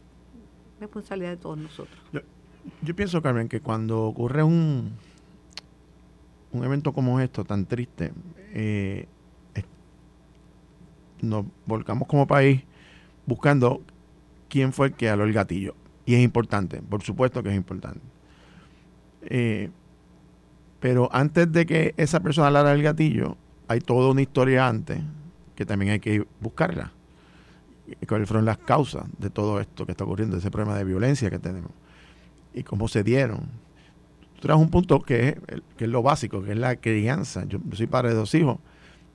responsabilidad 0.80 1.32
de 1.32 1.38
todos 1.38 1.58
nosotros. 1.58 1.98
Yo, 2.84 2.96
pienso, 2.96 3.20
Carmen, 3.24 3.50
que 3.50 3.62
cuando 3.62 4.04
ocurre 4.04 4.44
un, 4.44 4.92
un 6.52 6.64
evento 6.64 6.94
como 6.94 7.20
esto, 7.20 7.44
tan 7.46 7.66
triste, 7.66 8.12
eh, 8.54 9.06
nos 11.22 11.46
volcamos 11.66 12.08
como 12.08 12.28
país 12.28 12.62
buscando 13.26 13.82
quién 14.50 14.74
fue 14.74 14.88
el 14.88 14.94
que 14.94 15.10
aló 15.10 15.24
el 15.24 15.34
gatillo. 15.34 15.76
Y 16.06 16.16
es 16.16 16.22
importante, 16.22 16.82
por 16.82 17.04
supuesto 17.04 17.44
que 17.44 17.50
es 17.50 17.56
importante. 17.56 18.02
Eh, 19.24 19.70
pero 20.80 21.10
antes 21.14 21.52
de 21.52 21.66
que 21.66 21.94
esa 21.98 22.20
persona 22.20 22.48
alara 22.48 22.74
el 22.74 22.82
gatillo, 22.82 23.38
hay 23.68 23.80
toda 23.80 24.12
una 24.12 24.22
historia 24.22 24.68
antes 24.68 25.00
que 25.56 25.66
también 25.66 25.92
hay 25.92 26.00
que 26.00 26.26
buscarla. 26.40 26.92
¿Cuáles 28.08 28.28
fueron 28.28 28.46
las 28.46 28.58
causas 28.58 29.06
de 29.18 29.30
todo 29.30 29.60
esto 29.60 29.86
que 29.86 29.92
está 29.92 30.06
ocurriendo, 30.06 30.38
ese 30.38 30.50
problema 30.50 30.78
de 30.78 30.84
violencia 30.84 31.30
que 31.30 31.40
tenemos? 31.40 31.72
Y 32.54 32.64
cómo 32.64 32.88
se 32.88 33.04
dieron. 33.04 33.42
Tú 34.42 34.48
traes 34.48 34.60
un 34.60 34.70
punto 34.70 35.02
que 35.02 35.30
es, 35.30 35.36
que 35.78 35.86
es 35.86 35.90
lo 35.90 36.02
básico, 36.02 36.44
que 36.44 36.52
es 36.52 36.58
la 36.58 36.76
crianza. 36.76 37.46
Yo, 37.46 37.60
soy 37.74 37.86
padre 37.86 38.10
de 38.10 38.16
dos 38.16 38.34
hijos 38.34 38.58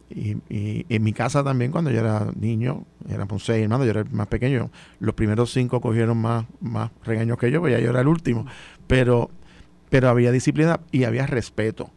y, 0.09 0.37
y 0.49 0.87
en 0.89 1.03
mi 1.03 1.13
casa 1.13 1.43
también, 1.43 1.73
cuando 1.73 1.91
yo 1.91 1.99
era 1.99 2.29
niño, 2.39 2.85
éramos 3.09 3.45
seis 3.45 3.65
hermanos, 3.65 3.87
yo 3.87 3.91
era 3.91 4.01
el 4.03 4.11
más 4.11 4.29
pequeño. 4.29 4.71
Los 5.01 5.15
primeros 5.15 5.53
cinco 5.53 5.81
cogieron 5.81 6.19
más, 6.19 6.47
más 6.61 6.91
regaños 7.05 7.39
que 7.39 7.51
yo, 7.51 7.61
pues 7.61 7.73
ya 7.73 7.81
yo 7.81 7.91
era 7.91 8.03
el 8.03 8.09
último. 8.09 8.47
Pero, 8.87 9.31
pero 9.91 10.09
había 10.09 10.31
disciplina 10.31 10.79
y 10.93 11.05
había 11.05 11.27
respeto 11.27 11.91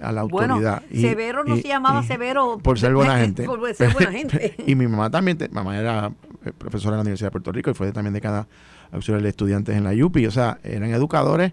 a 0.00 0.12
la 0.12 0.22
autoridad. 0.22 0.82
Bueno, 0.88 1.08
Severo 1.08 1.44
no 1.44 1.56
se 1.56 1.68
llamaba 1.68 2.02
Severo 2.02 2.58
por 2.62 2.78
ser 2.78 2.94
buena 2.94 3.18
gente. 3.20 3.44
por 3.44 3.74
ser 3.74 3.92
buena 3.92 4.12
gente. 4.18 4.54
y 4.66 4.74
mi 4.74 4.88
mamá 4.88 5.10
también, 5.10 5.36
mamá 5.52 5.78
era 5.78 6.10
eh, 6.46 6.52
profesora 6.56 6.94
en 6.94 6.98
la 6.98 7.02
Universidad 7.02 7.26
de 7.26 7.32
Puerto 7.32 7.52
Rico 7.52 7.70
y 7.70 7.74
fue 7.74 7.92
también 7.92 8.14
de 8.14 8.22
cada 8.22 8.48
auxiliar 8.92 9.22
de 9.22 9.28
estudiantes 9.28 9.76
en 9.76 9.84
la 9.84 9.92
UPI. 9.92 10.26
O 10.26 10.30
sea, 10.30 10.58
eran 10.64 10.90
educadores 10.90 11.52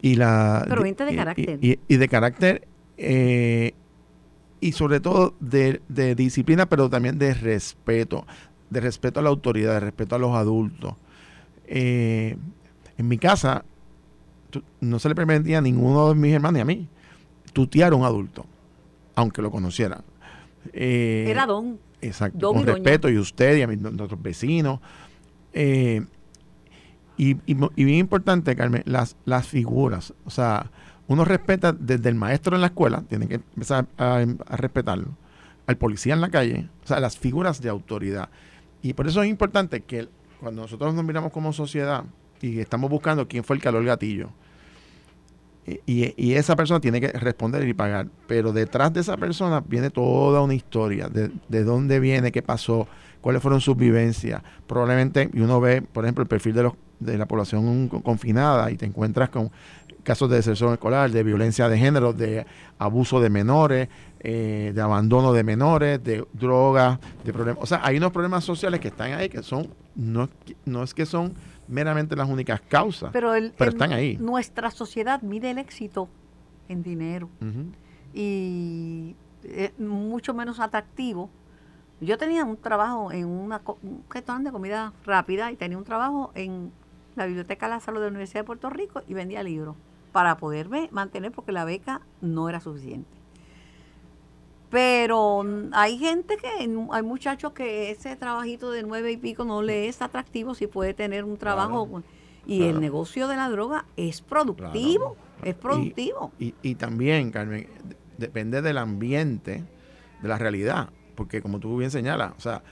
y 0.00 0.14
la... 0.14 0.64
De 0.68 1.16
carácter. 1.16 1.58
Y, 1.62 1.78
y 1.88 1.96
de 1.96 2.08
carácter 2.08 2.68
eh, 2.96 3.74
y 4.60 4.72
sobre 4.72 5.00
todo 5.00 5.34
de, 5.40 5.80
de, 5.88 6.14
disciplina, 6.14 6.66
pero 6.66 6.90
también 6.90 7.18
de 7.18 7.32
respeto, 7.34 8.26
de 8.70 8.80
respeto 8.80 9.20
a 9.20 9.22
la 9.22 9.28
autoridad, 9.28 9.74
de 9.74 9.80
respeto 9.80 10.16
a 10.16 10.18
los 10.18 10.34
adultos. 10.34 10.94
Eh, 11.66 12.36
en 12.96 13.08
mi 13.08 13.18
casa 13.18 13.64
no 14.80 14.98
se 14.98 15.08
le 15.08 15.14
permitía 15.14 15.58
a 15.58 15.60
ninguno 15.60 16.08
de 16.08 16.14
mis 16.14 16.32
hermanos 16.32 16.54
ni 16.54 16.60
a 16.60 16.64
mí 16.64 16.88
tutear 17.52 17.92
a 17.92 17.96
un 17.96 18.04
adulto, 18.04 18.46
aunque 19.14 19.42
lo 19.42 19.50
conociera. 19.50 20.02
Eh, 20.72 21.26
Era 21.28 21.46
don. 21.46 21.78
Exacto, 22.00 22.52
con 22.52 22.64
respeto 22.64 23.08
y 23.08 23.18
usted 23.18 23.56
y 23.58 23.62
a 23.62 23.66
mis, 23.66 23.78
nuestros 23.78 24.20
vecinos. 24.22 24.80
Eh, 25.52 26.04
y, 27.18 27.36
y, 27.46 27.84
bien 27.84 27.98
importante, 27.98 28.54
Carmen, 28.54 28.82
las, 28.86 29.16
las 29.24 29.48
figuras. 29.48 30.14
O 30.24 30.30
sea, 30.30 30.70
uno 31.08 31.24
respeta 31.24 31.72
desde 31.72 32.08
el 32.08 32.14
maestro 32.14 32.54
en 32.54 32.60
la 32.60 32.68
escuela, 32.68 33.02
tiene 33.08 33.26
que 33.26 33.34
empezar 33.34 33.86
a, 33.98 34.24
respetarlo, 34.50 35.08
al 35.66 35.76
policía 35.76 36.14
en 36.14 36.20
la 36.20 36.30
calle, 36.30 36.68
o 36.84 36.86
sea, 36.86 37.00
las 37.00 37.18
figuras 37.18 37.60
de 37.60 37.70
autoridad. 37.70 38.28
Y 38.82 38.92
por 38.92 39.08
eso 39.08 39.20
es 39.22 39.28
importante 39.28 39.80
que 39.80 40.08
cuando 40.40 40.62
nosotros 40.62 40.94
nos 40.94 41.04
miramos 41.04 41.32
como 41.32 41.52
sociedad 41.52 42.04
y 42.40 42.60
estamos 42.60 42.88
buscando 42.88 43.26
quién 43.26 43.42
fue 43.42 43.56
el 43.56 43.62
calor 43.62 43.84
gatillo, 43.84 44.30
y, 45.84 46.14
y, 46.16 46.32
esa 46.32 46.56
persona 46.56 46.80
tiene 46.80 46.98
que 46.98 47.08
responder 47.08 47.68
y 47.68 47.74
pagar. 47.74 48.06
Pero 48.26 48.54
detrás 48.54 48.90
de 48.94 49.00
esa 49.00 49.18
persona 49.18 49.60
viene 49.60 49.90
toda 49.90 50.40
una 50.40 50.54
historia 50.54 51.10
de, 51.10 51.30
de, 51.46 51.62
dónde 51.62 52.00
viene, 52.00 52.32
qué 52.32 52.40
pasó, 52.40 52.88
cuáles 53.20 53.42
fueron 53.42 53.60
sus 53.60 53.76
vivencias. 53.76 54.42
Probablemente, 54.66 55.28
uno 55.34 55.60
ve, 55.60 55.82
por 55.82 56.06
ejemplo, 56.06 56.22
el 56.22 56.28
perfil 56.28 56.54
de, 56.54 56.62
los, 56.62 56.72
de 57.00 57.18
la 57.18 57.26
población 57.26 57.88
confinada 57.88 58.70
y 58.70 58.76
te 58.76 58.86
encuentras 58.86 59.28
con 59.30 59.50
casos 60.02 60.30
de 60.30 60.36
deserción 60.36 60.72
escolar, 60.72 61.10
de 61.10 61.22
violencia 61.22 61.68
de 61.68 61.78
género, 61.78 62.12
de 62.12 62.46
abuso 62.78 63.20
de 63.20 63.28
menores, 63.28 63.88
eh, 64.20 64.72
de 64.74 64.80
abandono 64.80 65.32
de 65.32 65.44
menores, 65.44 66.02
de 66.02 66.26
drogas, 66.32 66.98
de 67.24 67.32
problemas. 67.32 67.62
O 67.62 67.66
sea, 67.66 67.80
hay 67.84 67.98
unos 67.98 68.10
problemas 68.10 68.42
sociales 68.42 68.80
que 68.80 68.88
están 68.88 69.12
ahí 69.12 69.28
que 69.28 69.42
son, 69.42 69.68
no, 69.94 70.28
no 70.64 70.82
es 70.82 70.94
que 70.94 71.04
son 71.04 71.34
meramente 71.68 72.16
las 72.16 72.28
únicas 72.28 72.60
causas, 72.62 73.10
pero, 73.12 73.34
el, 73.34 73.52
pero 73.56 73.70
están 73.70 73.92
ahí. 73.92 74.16
Nuestra 74.16 74.70
sociedad 74.70 75.20
mide 75.20 75.50
el 75.50 75.58
éxito 75.58 76.08
en 76.68 76.82
dinero 76.82 77.28
uh 77.42 77.44
-huh. 77.44 77.72
y 78.14 79.14
es 79.44 79.78
mucho 79.78 80.32
menos 80.32 80.58
atractivo. 80.58 81.30
Yo 82.00 82.16
tenía 82.16 82.44
un 82.44 82.56
trabajo 82.56 83.12
en 83.12 83.26
una, 83.26 83.60
un 83.82 84.04
restaurante 84.08 84.48
de 84.48 84.52
comida 84.52 84.92
rápida 85.04 85.52
y 85.52 85.56
tenía 85.56 85.76
un 85.76 85.84
trabajo 85.84 86.30
en 86.34 86.72
la 87.18 87.26
Biblioteca 87.26 87.68
Lázaro 87.68 87.98
de 87.98 88.06
la 88.06 88.10
Universidad 88.10 88.40
de 88.40 88.46
Puerto 88.46 88.70
Rico 88.70 89.02
y 89.06 89.14
vendía 89.14 89.42
libros 89.42 89.76
para 90.12 90.36
poderme 90.36 90.88
mantener 90.90 91.32
porque 91.32 91.52
la 91.52 91.64
beca 91.64 92.00
no 92.20 92.48
era 92.48 92.60
suficiente. 92.60 93.08
Pero 94.70 95.44
hay 95.72 95.98
gente 95.98 96.36
que, 96.36 96.48
hay 96.48 97.02
muchachos 97.02 97.52
que 97.52 97.90
ese 97.90 98.16
trabajito 98.16 98.70
de 98.70 98.82
nueve 98.82 99.12
y 99.12 99.16
pico 99.16 99.44
no 99.44 99.62
le 99.62 99.88
es 99.88 100.02
atractivo 100.02 100.54
si 100.54 100.66
puede 100.66 100.92
tener 100.92 101.24
un 101.24 101.36
trabajo. 101.38 101.86
Claro, 101.86 102.04
y 102.46 102.58
claro. 102.58 102.72
el 102.72 102.80
negocio 102.80 103.28
de 103.28 103.36
la 103.36 103.48
droga 103.48 103.84
es 103.96 104.20
productivo, 104.20 105.14
claro, 105.14 105.16
es 105.42 105.54
productivo. 105.54 106.32
Y, 106.38 106.46
y, 106.46 106.54
y, 106.62 106.74
también, 106.74 107.30
Carmen, 107.30 107.68
depende 108.18 108.60
del 108.60 108.78
ambiente, 108.78 109.64
de 110.20 110.28
la 110.28 110.36
realidad. 110.36 110.90
Porque 111.14 111.42
como 111.42 111.60
tú 111.60 111.76
bien 111.78 111.90
señalas, 111.90 112.32
o 112.36 112.40
sea, 112.40 112.62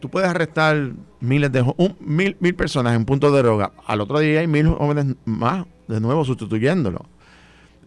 tú 0.00 0.08
puedes 0.08 0.28
arrestar 0.28 0.92
miles 1.20 1.52
de 1.52 1.62
un, 1.62 1.96
mil, 2.00 2.36
mil 2.40 2.54
personas 2.54 2.94
en 2.94 3.04
punto 3.04 3.30
de 3.30 3.42
droga. 3.42 3.72
Al 3.86 4.00
otro 4.00 4.18
día 4.18 4.40
hay 4.40 4.46
mil 4.46 4.68
jóvenes 4.68 5.16
más 5.24 5.66
de 5.86 6.00
nuevo 6.00 6.24
sustituyéndolo 6.24 7.06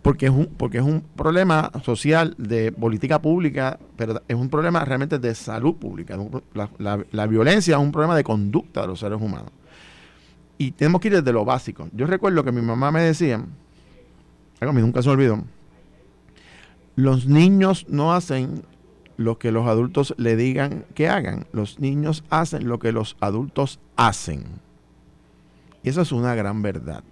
porque 0.01 0.25
es 0.25 0.31
un 0.31 0.47
porque 0.57 0.79
es 0.79 0.83
un 0.83 1.01
problema 1.15 1.71
social 1.83 2.35
de 2.37 2.71
política 2.71 3.21
pública, 3.21 3.79
pero 3.95 4.21
es 4.27 4.35
un 4.35 4.49
problema 4.49 4.83
realmente 4.83 5.19
de 5.19 5.35
salud 5.35 5.75
pública. 5.75 6.17
La, 6.77 7.27
violencia 7.27 7.75
es 7.75 7.81
un 7.81 7.91
problema 7.91 8.15
de 8.15 8.23
conducta 8.23 8.81
de 8.81 8.87
los 8.87 8.99
seres 8.99 9.21
humanos. 9.21 9.51
Y 10.57 10.71
tenemos 10.71 11.01
que 11.01 11.09
ir 11.09 11.15
desde 11.15 11.31
lo 11.31 11.45
básico. 11.45 11.87
Yo 11.93 12.05
recuerdo 12.07 12.43
que 12.43 12.51
mi 12.51 12.61
mamá 12.61 12.91
me 12.91 13.01
decía, 13.01 13.43
algo 14.59 14.73
mí 14.73 14.81
nunca 14.81 15.01
se 15.01 15.09
olvidó, 15.09 15.43
los 16.95 17.25
niños 17.25 17.85
no 17.87 18.13
hacen 18.13 18.63
lo 19.23 19.37
que 19.37 19.51
los 19.51 19.67
adultos 19.67 20.13
le 20.17 20.35
digan 20.35 20.85
que 20.95 21.07
hagan, 21.07 21.45
los 21.53 21.79
niños 21.79 22.23
hacen 22.29 22.67
lo 22.67 22.79
que 22.79 22.91
los 22.91 23.17
adultos 23.19 23.79
hacen. 23.95 24.45
Y 25.83 25.89
eso 25.89 26.01
es 26.01 26.11
una 26.11 26.35
gran 26.35 26.61
verdad 26.61 27.03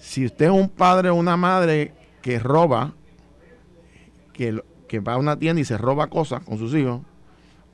si 0.00 0.24
usted 0.24 0.46
es 0.46 0.50
un 0.50 0.68
padre 0.68 1.10
o 1.10 1.14
una 1.14 1.36
madre 1.36 1.92
que 2.22 2.38
roba, 2.38 2.92
que, 4.32 4.60
que 4.88 5.00
va 5.00 5.14
a 5.14 5.18
una 5.18 5.38
tienda 5.38 5.60
y 5.60 5.64
se 5.64 5.78
roba 5.78 6.08
cosas 6.08 6.42
con 6.42 6.58
sus 6.58 6.74
hijos, 6.74 7.02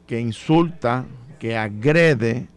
que 0.06 0.20
insulta, 0.20 1.06
que 1.38 1.56
agrede, 1.56 2.48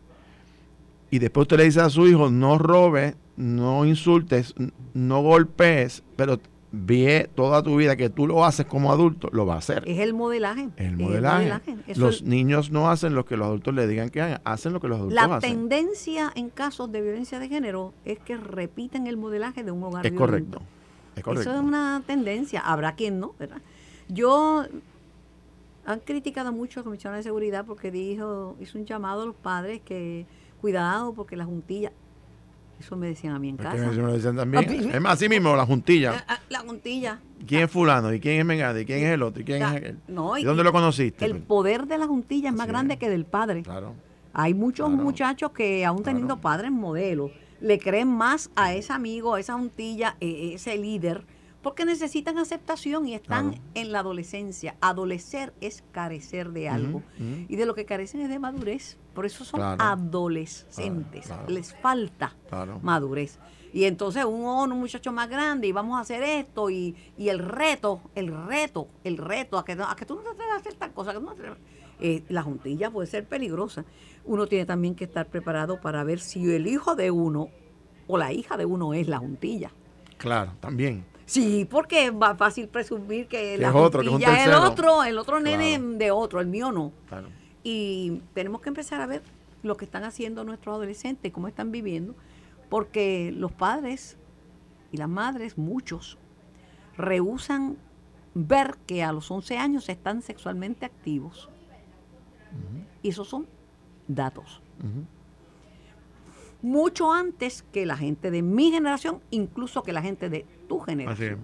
y 1.12 1.20
después 1.20 1.44
usted 1.44 1.58
le 1.58 1.64
dice 1.64 1.82
a 1.82 1.90
su 1.90 2.08
hijo, 2.08 2.30
no 2.30 2.58
robe, 2.58 3.16
no 3.38 3.86
insultes, 3.86 4.54
no 4.94 5.22
golpees, 5.22 6.04
pero 6.16 6.40
ve 6.72 7.30
toda 7.36 7.64
tu 7.64 7.76
vida 7.78 7.96
que 7.96 8.10
tú 8.10 8.28
lo 8.28 8.46
haces 8.46 8.66
como 8.66 8.92
adulto, 8.92 9.30
lo 9.32 9.46
va 9.46 9.56
a 9.56 9.58
hacer. 9.58 9.84
Es 9.88 10.00
el 10.00 10.14
modelaje. 10.14 10.70
El 10.78 10.98
modelaje. 10.98 11.46
El 11.46 11.58
modelaje. 11.58 12.00
los 12.00 12.18
es... 12.18 12.24
niños 12.24 12.72
no 12.72 12.90
hacen 12.90 13.16
lo 13.16 13.26
que 13.26 13.38
los 13.38 13.48
adultos 13.48 13.74
le 13.74 13.88
digan 13.88 14.10
que 14.10 14.22
hagan, 14.22 14.42
hacen 14.44 14.74
lo 14.74 14.80
que 14.80 14.88
los 14.88 14.98
adultos 14.98 15.16
La 15.16 15.24
hacen. 15.24 15.34
La 15.34 15.40
tendencia 15.40 16.32
en 16.36 16.50
casos 16.50 16.92
de 16.92 17.02
violencia 17.02 17.40
de 17.40 17.48
género 17.48 17.94
es 18.06 18.20
que 18.20 18.38
repiten 18.38 19.08
el 19.08 19.18
modelaje 19.18 19.64
de 19.64 19.72
un 19.72 19.84
hogar 19.84 20.06
es 20.06 20.12
violento. 20.12 20.60
Correcto. 20.60 20.62
Es 21.16 21.24
correcto. 21.24 21.50
Eso 21.50 21.60
es 21.60 21.66
una 21.66 22.04
tendencia. 22.06 22.62
Habrá 22.62 22.96
quien 22.96 23.20
no, 23.20 23.34
¿verdad? 23.40 23.62
Yo 24.08 24.66
han 25.86 26.00
criticado 26.00 26.52
mucho 26.52 26.80
a 26.80 26.82
la 26.82 26.86
Comisión 26.86 27.14
de 27.16 27.24
Seguridad 27.24 27.66
porque 27.66 27.90
dijo, 27.92 28.56
hizo 28.60 28.78
un 28.78 28.86
llamado 28.86 29.24
a 29.24 29.26
los 29.26 29.36
padres 29.36 29.82
que 29.82 30.26
cuidado 30.62 31.14
porque 31.14 31.36
la 31.36 31.46
juntilla 31.46 31.92
eso 32.80 32.96
me 32.96 33.08
decían 33.08 33.34
a 33.34 33.40
mí 33.40 33.50
en 33.50 33.58
casa. 33.58 33.76
Eso 33.76 34.02
me 34.02 34.08
lo 34.08 34.14
decían 34.14 34.36
también. 34.36 34.64
Es 34.94 35.02
más, 35.02 35.14
así 35.14 35.28
mismo, 35.28 35.56
la 35.56 35.66
juntilla. 35.66 36.24
La, 36.28 36.42
la, 36.50 36.60
juntilla. 36.60 37.20
¿Quién 37.46 37.64
es 37.64 37.72
fulano? 37.72 38.14
¿Y 38.14 38.20
quién 38.20 38.40
es 38.40 38.46
Mengade? 38.46 38.82
¿Y 38.82 38.86
quién 38.86 39.00
es 39.00 39.14
el 39.14 39.22
otro? 39.22 39.42
¿Y 39.42 39.46
quién 39.46 39.60
la, 39.60 39.72
es 39.72 39.76
aquel? 39.76 40.00
No, 40.08 40.38
¿Y, 40.38 40.42
¿Y 40.42 40.44
dónde 40.46 40.64
lo 40.64 40.72
conociste? 40.72 41.26
El 41.26 41.40
poder 41.40 41.88
de 41.88 41.98
la 41.98 42.08
juntilla 42.08 42.50
es 42.50 42.56
más 42.56 42.68
grande 42.68 42.98
que 42.98 43.10
del 43.10 43.26
padre. 43.26 43.64
Claro. 43.64 43.94
Hay 44.34 44.54
muchos 44.54 44.88
claro. 44.88 45.04
muchachos 45.04 45.52
que, 45.52 45.86
aún 45.86 46.04
teniendo 46.04 46.36
claro. 46.36 46.42
padres 46.42 46.72
modelos, 46.72 47.32
le 47.60 47.80
creen 47.80 48.08
más 48.08 48.50
a 48.56 48.74
ese 48.74 48.94
amigo, 48.94 49.34
a 49.34 49.40
esa 49.40 49.56
juntilla, 49.56 50.16
e, 50.22 50.54
ese 50.54 50.78
líder, 50.78 51.26
porque 51.62 51.86
necesitan 51.86 52.38
aceptación 52.38 53.08
y 53.08 53.16
están 53.16 53.52
claro. 53.52 53.64
en 53.74 53.92
la 53.92 54.00
adolescencia. 54.00 54.76
Adolecer 54.82 55.54
es 55.62 55.84
carecer 55.92 56.52
de 56.52 56.70
algo. 56.70 57.00
Uh 57.00 57.02
-huh, 57.02 57.22
uh 57.22 57.24
-huh. 57.24 57.46
Y 57.50 57.56
de 57.56 57.66
lo 57.66 57.76
que 57.76 57.86
carecen 57.86 58.22
es 58.22 58.30
de 58.30 58.40
madurez. 58.40 58.98
Por 59.14 59.26
eso 59.26 59.44
son 59.44 59.60
claro. 59.60 59.84
adolescentes. 59.84 61.30
Les 61.48 61.76
falta 61.76 62.36
madurez. 62.82 63.40
Y 63.74 63.84
entonces 63.84 64.26
un, 64.26 64.46
un 64.46 64.80
muchacho 64.80 65.12
más 65.12 65.30
grande 65.30 65.68
y 65.68 65.72
vamos 65.72 65.98
a 65.98 66.02
hacer 66.02 66.24
esto 66.24 66.70
y, 66.70 66.96
y 67.18 67.30
el 67.30 67.40
reto, 67.40 68.02
el 68.16 68.28
reto, 68.48 68.88
el 69.04 69.18
reto, 69.18 69.58
a 69.58 69.66
que, 69.66 69.74
a 69.74 69.96
que 69.96 70.06
tú 70.06 70.16
no 70.16 70.22
te 70.22 70.30
atrevas 70.30 70.56
a 70.56 70.58
hacer 70.58 70.74
tal 70.74 70.94
cosa, 70.94 71.14
que 71.14 71.20
no 71.20 71.34
te 71.36 71.44
eh, 72.02 72.24
la 72.30 72.44
juntilla 72.44 72.90
puede 72.90 73.08
ser 73.08 73.26
peligrosa. 73.28 73.84
Uno 74.26 74.48
tiene 74.48 74.66
también 74.66 74.96
que 74.96 75.04
estar 75.04 75.28
preparado 75.28 75.82
para 75.82 76.04
ver 76.04 76.20
si 76.20 76.50
el 76.54 76.68
hijo 76.68 76.96
de 76.96 77.12
uno 77.12 77.50
o 78.08 78.18
la 78.18 78.32
hija 78.32 78.58
de 78.58 78.66
uno 78.66 78.94
es 78.94 79.08
la 79.08 79.18
juntilla. 79.20 79.72
Claro, 80.18 80.54
también. 80.60 81.06
Sí, 81.30 81.68
porque 81.70 82.08
es 82.08 82.14
más 82.14 82.36
fácil 82.40 82.68
presumir 82.68 83.28
que, 83.28 83.56
la 83.56 83.70
es 83.70 83.76
otro, 83.76 84.02
que 84.02 84.08
es, 84.08 84.48
el 84.48 84.54
otro, 84.54 85.04
el 85.04 85.20
otro 85.20 85.40
nene 85.40 85.76
claro. 85.78 85.98
de 86.00 86.10
otro, 86.10 86.42
el 86.42 86.48
mío 86.48 86.72
no. 86.72 86.92
Claro. 87.08 87.28
Y 87.64 88.24
tenemos 88.34 88.62
que 88.62 88.70
empezar 88.70 89.00
a 89.00 89.06
ver 89.06 89.22
lo 89.62 89.78
que 89.78 89.86
están 89.86 90.06
haciendo 90.06 90.44
nuestros 90.44 90.74
adolescentes, 90.74 91.32
cómo 91.32 91.48
están 91.48 91.72
viviendo, 91.72 92.16
porque 92.68 93.32
los 93.32 93.52
padres 93.52 94.18
y 94.92 94.98
las 94.98 95.08
madres, 95.08 95.56
muchos, 95.56 96.18
rehusan 96.98 97.78
ver 98.34 98.78
que 98.88 99.04
a 99.04 99.12
los 99.12 99.30
11 99.30 99.56
años 99.60 99.88
están 99.88 100.24
sexualmente 100.24 100.88
activos. 100.88 101.48
Uh 102.52 102.56
-huh. 102.56 102.86
Y 103.04 103.10
esos 103.10 103.28
son 103.28 103.46
datos. 104.08 104.62
Uh 104.80 104.86
-huh. 104.86 105.06
Mucho 106.64 107.14
antes 107.14 107.62
que 107.62 107.86
la 107.86 107.98
gente 107.98 108.32
de 108.32 108.42
mi 108.42 108.72
generación, 108.72 109.22
incluso 109.30 109.84
que 109.84 109.94
la 109.94 110.02
gente 110.02 110.28
de 110.30 110.48
tu 110.70 110.80
generación. 110.80 111.40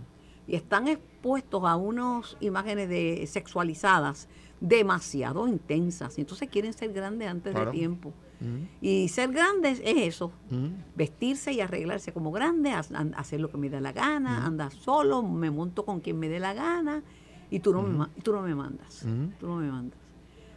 y 0.47 0.55
están 0.55 0.88
expuestos 0.88 1.63
a 1.65 1.75
unas 1.75 2.38
imágenes 2.39 2.88
de 2.88 3.25
sexualizadas 3.27 4.29
demasiado 4.61 5.47
intensas. 5.47 6.17
Y 6.17 6.21
entonces 6.21 6.47
quieren 6.49 6.71
ser 6.71 6.93
grandes 6.93 7.27
antes 7.27 7.53
de 7.53 7.65
tiempo. 7.71 8.13
Y 8.79 9.07
ser 9.07 9.31
grandes 9.31 9.81
es 9.83 9.97
eso, 9.97 10.31
vestirse 10.95 11.51
y 11.51 11.61
arreglarse 11.61 12.13
como 12.13 12.31
grande, 12.31 12.71
hacer 12.71 13.39
lo 13.39 13.49
que 13.49 13.57
me 13.57 13.69
dé 13.69 13.81
la 13.81 13.91
gana, 13.91 14.45
andar 14.45 14.71
solo, 14.71 15.23
me 15.23 15.49
monto 15.49 15.83
con 15.83 15.99
quien 15.99 16.19
me 16.19 16.29
dé 16.29 16.39
la 16.39 16.53
gana 16.53 17.01
y 17.49 17.59
tú 17.59 17.73
no, 17.73 17.81
me, 17.81 18.05
tú 18.21 18.33
no 18.33 18.41
me 18.43 18.53
mandas, 18.53 19.05
tú 19.39 19.47
no 19.47 19.55
me 19.57 19.71
mandas. 19.71 19.99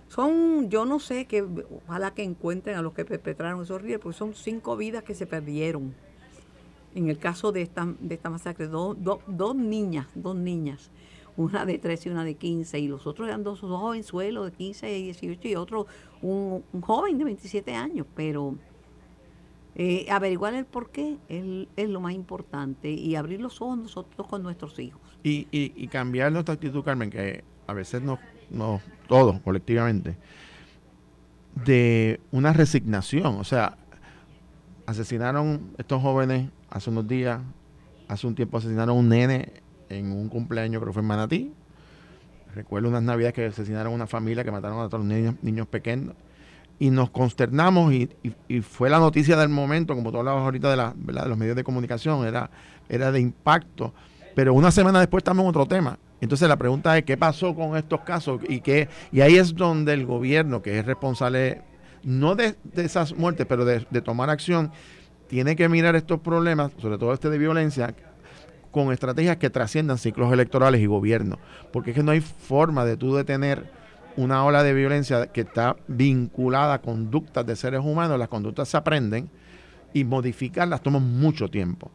Son, 0.08 0.68
yo 0.70 0.84
no 0.84 0.98
sé, 1.00 1.26
que 1.26 1.42
ojalá 1.86 2.12
que 2.14 2.22
encuentren 2.24 2.76
a 2.76 2.82
los 2.82 2.92
que 2.94 3.04
perpetraron 3.04 3.62
esos 3.62 3.80
ríos, 3.80 4.00
porque 4.02 4.18
son 4.18 4.34
cinco 4.34 4.76
vidas 4.76 5.02
que 5.04 5.14
se 5.14 5.26
perdieron. 5.26 5.94
En 6.94 7.08
el 7.08 7.18
caso 7.18 7.52
de 7.52 7.62
esta, 7.62 7.86
de 8.00 8.14
esta 8.14 8.30
masacre, 8.30 8.66
dos 8.66 9.54
niñas, 9.56 10.06
dos 10.14 10.34
niñas 10.34 10.90
una 11.38 11.64
de 11.64 11.78
13 11.78 12.08
y 12.08 12.12
una 12.12 12.24
de 12.24 12.34
15, 12.34 12.80
y 12.80 12.88
los 12.88 13.06
otros 13.06 13.28
eran 13.28 13.44
dos, 13.44 13.60
dos 13.60 13.80
jovenzuelos 13.80 14.46
de 14.46 14.52
15 14.52 14.98
y 14.98 15.02
18 15.04 15.48
y 15.48 15.54
otro 15.54 15.86
un, 16.20 16.64
joven 16.80 17.16
de 17.16 17.24
27 17.24 17.74
años, 17.74 18.06
pero 18.16 18.56
eh, 19.76 20.06
averiguar 20.10 20.54
el 20.54 20.64
por 20.64 20.90
qué 20.90 21.16
es, 21.28 21.68
es, 21.76 21.88
lo 21.88 22.00
más 22.00 22.12
importante 22.12 22.90
y 22.90 23.14
abrir 23.14 23.40
los 23.40 23.62
ojos 23.62 23.78
nosotros 23.78 24.26
con 24.26 24.42
nuestros 24.42 24.76
hijos. 24.80 25.00
Y, 25.22 25.46
y, 25.52 25.86
cambiar 25.86 26.32
nuestra 26.32 26.54
actitud, 26.54 26.82
Carmen, 26.82 27.08
que 27.08 27.44
a 27.68 27.72
veces 27.72 28.02
no, 28.02 28.18
no, 28.50 28.80
todos 29.06 29.38
colectivamente, 29.40 30.16
de 31.54 32.18
una 32.32 32.52
resignación, 32.52 33.36
o 33.36 33.44
sea, 33.44 33.78
asesinaron 34.86 35.70
estos 35.78 36.02
jóvenes 36.02 36.50
hace 36.70 36.90
unos 36.90 37.06
días, 37.06 37.40
hace 38.08 38.26
un 38.26 38.34
tiempo 38.34 38.58
asesinaron 38.58 38.90
a 38.90 38.92
un 38.92 39.08
nene 39.08 39.52
en 39.88 40.12
un 40.12 40.28
cumpleaños, 40.28 40.80
creo 40.80 40.90
que 40.90 40.94
fue 40.94 41.02
en 41.02 41.08
Manatí. 41.08 41.52
Recuerdo 42.54 42.88
unas 42.88 43.02
navidades 43.02 43.34
que 43.34 43.46
asesinaron 43.46 43.92
a 43.92 43.94
una 43.94 44.06
familia 44.06 44.44
que 44.44 44.50
mataron 44.50 44.78
a 44.80 44.88
los 44.88 45.04
niños, 45.04 45.34
niños 45.42 45.66
pequeños. 45.66 46.14
Y 46.80 46.90
nos 46.90 47.10
consternamos 47.10 47.92
y, 47.92 48.08
fue 48.62 48.88
la 48.88 48.98
noticia 48.98 49.36
del 49.36 49.48
momento, 49.48 49.94
como 49.94 50.12
tú 50.12 50.18
hablabas 50.18 50.42
ahorita 50.42 50.70
de, 50.70 50.76
la, 50.76 50.94
de 50.96 51.28
los 51.28 51.36
medios 51.36 51.56
de 51.56 51.64
comunicación, 51.64 52.26
era, 52.26 52.50
era 52.88 53.10
de 53.10 53.20
impacto. 53.20 53.92
Pero 54.34 54.54
una 54.54 54.70
semana 54.70 55.00
después 55.00 55.20
estamos 55.20 55.42
en 55.42 55.48
otro 55.48 55.66
tema. 55.66 55.98
Entonces 56.20 56.48
la 56.48 56.56
pregunta 56.56 56.96
es 56.96 57.04
qué 57.04 57.16
pasó 57.16 57.54
con 57.54 57.76
estos 57.76 58.00
casos 58.00 58.40
y 58.48 58.60
qué, 58.60 58.88
y 59.12 59.20
ahí 59.20 59.36
es 59.36 59.54
donde 59.54 59.92
el 59.92 60.06
gobierno, 60.06 60.62
que 60.62 60.78
es 60.78 60.84
responsable 60.84 61.62
no 62.02 62.34
de, 62.34 62.56
esas 62.76 63.14
muertes, 63.16 63.46
pero 63.46 63.64
de, 63.64 63.80
tomar 64.02 64.30
acción, 64.30 64.72
tiene 65.28 65.56
que 65.56 65.68
mirar 65.68 65.94
estos 65.94 66.20
problemas, 66.20 66.72
sobre 66.80 66.98
todo 66.98 67.12
este 67.12 67.30
de 67.30 67.38
violencia, 67.38 67.94
con 68.70 68.92
estrategias 68.92 69.36
que 69.36 69.50
trasciendan 69.50 69.98
ciclos 69.98 70.32
electorales 70.32 70.80
y 70.80 70.86
gobierno. 70.86 71.38
Porque 71.72 71.90
es 71.90 71.96
que 71.96 72.02
no 72.02 72.12
hay 72.12 72.20
forma 72.20 72.84
de 72.84 72.96
tú 72.96 73.14
detener 73.14 73.70
una 74.16 74.44
ola 74.44 74.62
de 74.62 74.74
violencia 74.74 75.26
que 75.28 75.42
está 75.42 75.76
vinculada 75.86 76.74
a 76.74 76.82
conductas 76.82 77.46
de 77.46 77.56
seres 77.56 77.80
humanos. 77.84 78.18
Las 78.18 78.28
conductas 78.28 78.68
se 78.68 78.76
aprenden 78.76 79.30
y 79.92 80.04
modificarlas 80.04 80.82
toma 80.82 80.98
mucho 80.98 81.48
tiempo. 81.48 81.90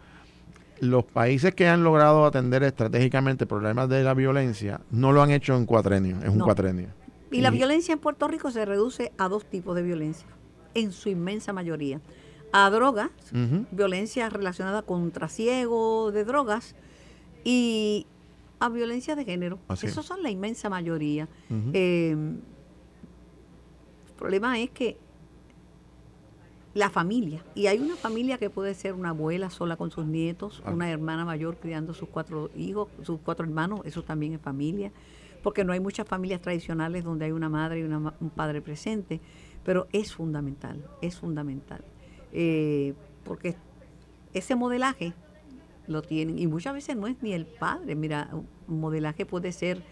Los 0.80 1.06
países 1.06 1.56
que 1.56 1.68
han 1.68 1.84
logrado 1.84 2.26
atender 2.26 2.64
estratégicamente 2.64 3.46
problemas 3.46 3.90
de 3.90 4.04
la 4.04 4.14
violencia 4.14 4.82
no 4.92 5.12
lo 5.12 5.22
han 5.22 5.32
hecho 5.32 5.56
en 5.56 5.66
cuatrenio, 5.66 6.18
es 6.24 6.30
un 6.30 6.40
cuatrenio. 6.40 6.90
Y, 7.32 7.42
la 7.42 7.50
violencia 7.50 7.94
en 7.94 8.00
Puerto 8.00 8.28
Rico 8.28 8.52
se 8.52 8.64
reduce 8.64 9.12
a 9.18 9.28
dos 9.28 9.46
tipos 9.46 9.76
de 9.76 9.82
violencia, 9.82 10.28
en 10.76 10.92
su 10.92 11.10
inmensa 11.10 11.52
mayoría 11.52 12.00
a 12.54 12.70
drogas, 12.70 13.10
violencia 13.72 14.30
relacionada 14.30 14.84
con 14.84 15.12
trasiego 15.12 16.12
de 16.12 16.24
drogas 16.24 16.76
y 17.44 18.06
a 18.60 18.70
violencia 18.70 19.16
de 19.16 19.26
género. 19.26 19.58
Esos 19.82 20.06
son 20.06 20.22
la 20.22 20.30
inmensa 20.30 20.70
mayoría. 20.70 21.28
Em, 21.50 22.36
el 24.08 24.14
problema 24.16 24.60
es 24.60 24.70
que 24.70 24.98
la 26.76 26.92
familia, 26.92 27.44
y 27.56 27.66
hay 27.66 27.80
una 27.80 27.96
familia 27.96 28.38
que 28.38 28.52
puede 28.52 28.76
ser 28.76 28.94
una 28.94 29.10
abuela 29.10 29.50
sola 29.50 29.76
con 29.76 29.90
sus 29.90 30.06
nietos, 30.06 30.62
ah. 30.64 30.72
una 30.72 30.92
hermana 30.92 31.26
mayor 31.26 31.58
criando 31.58 31.96
sus 31.96 32.08
cuatro 32.08 32.52
hijos, 32.56 32.88
sus 33.02 33.20
cuatro 33.20 33.46
hermanos, 33.46 33.82
eso 33.84 34.04
también 34.04 34.34
es 34.34 34.42
familia, 34.42 34.92
porque 35.42 35.64
no 35.64 35.74
hay 35.74 35.80
muchas 35.80 36.08
familias 36.08 36.40
tradicionales 36.42 37.04
donde 37.04 37.26
hay 37.26 37.32
una 37.32 37.50
madre 37.50 37.80
y 37.80 37.84
un 37.84 38.30
padre 38.36 38.62
presente, 38.62 39.20
pero 39.66 39.88
es 39.92 40.14
fundamental, 40.14 40.86
es 41.02 41.18
fundamental. 41.18 41.84
Eh, 42.34 42.94
porque 43.24 43.56
ese 44.34 44.56
modelaje 44.56 45.14
lo 45.88 46.02
tienen, 46.02 46.40
y 46.40 46.48
muchas 46.48 46.74
veces 46.74 46.98
no 46.98 47.08
es 47.08 47.22
ni 47.22 47.34
el 47.34 47.46
padre, 47.46 47.96
mira, 47.96 48.30
un 48.68 48.80
modelaje 48.80 49.26
puede 49.26 49.52
ser 49.52 49.84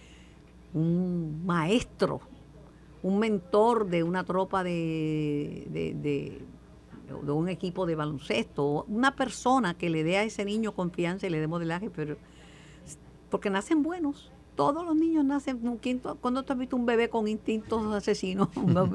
un 0.74 1.46
maestro, 1.46 2.22
un 3.04 3.20
mentor 3.20 3.88
de 3.88 4.04
una 4.04 4.24
tropa 4.24 4.64
de, 4.64 5.68
de, 5.70 5.94
de, 5.94 6.42
de, 7.24 7.32
un 7.32 7.50
equipo 7.50 7.86
de 7.86 7.96
baloncesto, 7.96 8.86
una 8.88 9.16
persona 9.16 9.76
que 9.76 9.90
le 9.90 10.04
dé 10.04 10.18
a 10.18 10.24
ese 10.24 10.44
niño 10.44 10.74
confianza 10.74 11.28
y 11.28 11.30
le 11.30 11.40
dé 11.40 11.48
modelaje, 11.48 11.90
pero 11.90 12.18
porque 13.30 13.50
nacen 13.50 13.84
buenos. 13.84 14.32
Todos 14.56 14.86
los 14.86 14.96
niños 14.96 15.24
nacen, 15.26 15.60
cuando 16.20 16.44
tú 16.44 16.54
has 16.54 16.60
visto 16.60 16.76
un 16.76 16.86
bebé 16.86 17.10
con 17.10 17.28
instintos 17.28 17.86
asesinos? 17.94 18.50
No, 18.66 18.86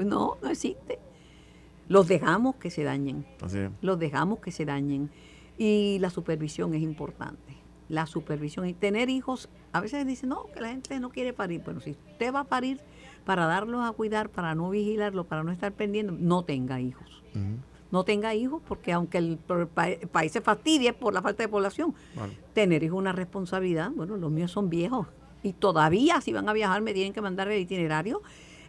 no 0.43 0.49
existe 0.49 0.99
los 1.89 2.09
dejamos 2.09 2.57
que 2.57 2.71
se 2.71 2.85
dañen. 2.85 3.25
Los 3.81 3.99
dejamos 3.99 4.41
que 4.41 4.51
se 4.51 4.65
dañen. 4.65 5.11
Y 5.59 5.99
la 6.01 6.11
supervisión 6.11 6.75
es 6.75 6.83
importante. 6.83 7.57
La 7.89 8.07
supervisión 8.07 8.67
y 8.67 8.75
tener 8.75 9.09
hijos, 9.09 9.49
a 9.73 9.81
veces 9.81 10.07
dicen, 10.07 10.31
no, 10.31 10.47
que 10.53 10.61
la 10.61 10.69
gente 10.69 10.99
no 10.99 11.11
quiere 11.11 11.33
parir. 11.33 11.63
Bueno, 11.65 11.81
si 11.81 11.93
usted 11.93 12.35
va 12.35 12.41
a 12.41 12.45
parir 12.45 12.81
para 13.25 13.47
darlos 13.47 13.89
a 13.89 13.93
cuidar, 13.93 14.29
para 14.29 14.55
no 14.55 14.71
vigilarlo, 14.71 15.25
para 15.25 15.45
no 15.45 15.53
estar 15.53 15.73
pendiente, 15.73 16.13
no 16.13 16.45
tenga 16.45 16.81
hijos. 16.81 17.23
No 17.91 18.03
tenga 18.03 18.35
hijos 18.35 18.63
porque 18.67 18.93
aunque 18.93 19.19
el, 19.19 19.39
país 19.39 20.33
se 20.33 20.41
fastidie 20.41 20.93
por 20.93 21.15
la 21.15 21.23
falta 21.23 21.43
de 21.43 21.49
población, 21.49 21.95
tener 22.55 22.83
hijos 22.83 22.97
es 22.97 23.01
una 23.01 23.13
responsabilidad. 23.13 23.91
Bueno, 23.91 24.17
los 24.17 24.31
míos 24.31 24.51
son 24.51 24.69
viejos 24.69 25.07
y 25.43 25.53
todavía 25.53 26.21
si 26.21 26.33
van 26.33 26.49
a 26.49 26.53
viajar 26.53 26.83
me 26.83 26.93
tienen 26.93 27.13
que 27.13 27.21
mandar 27.21 27.49
el 27.49 27.61
itinerario. 27.61 28.23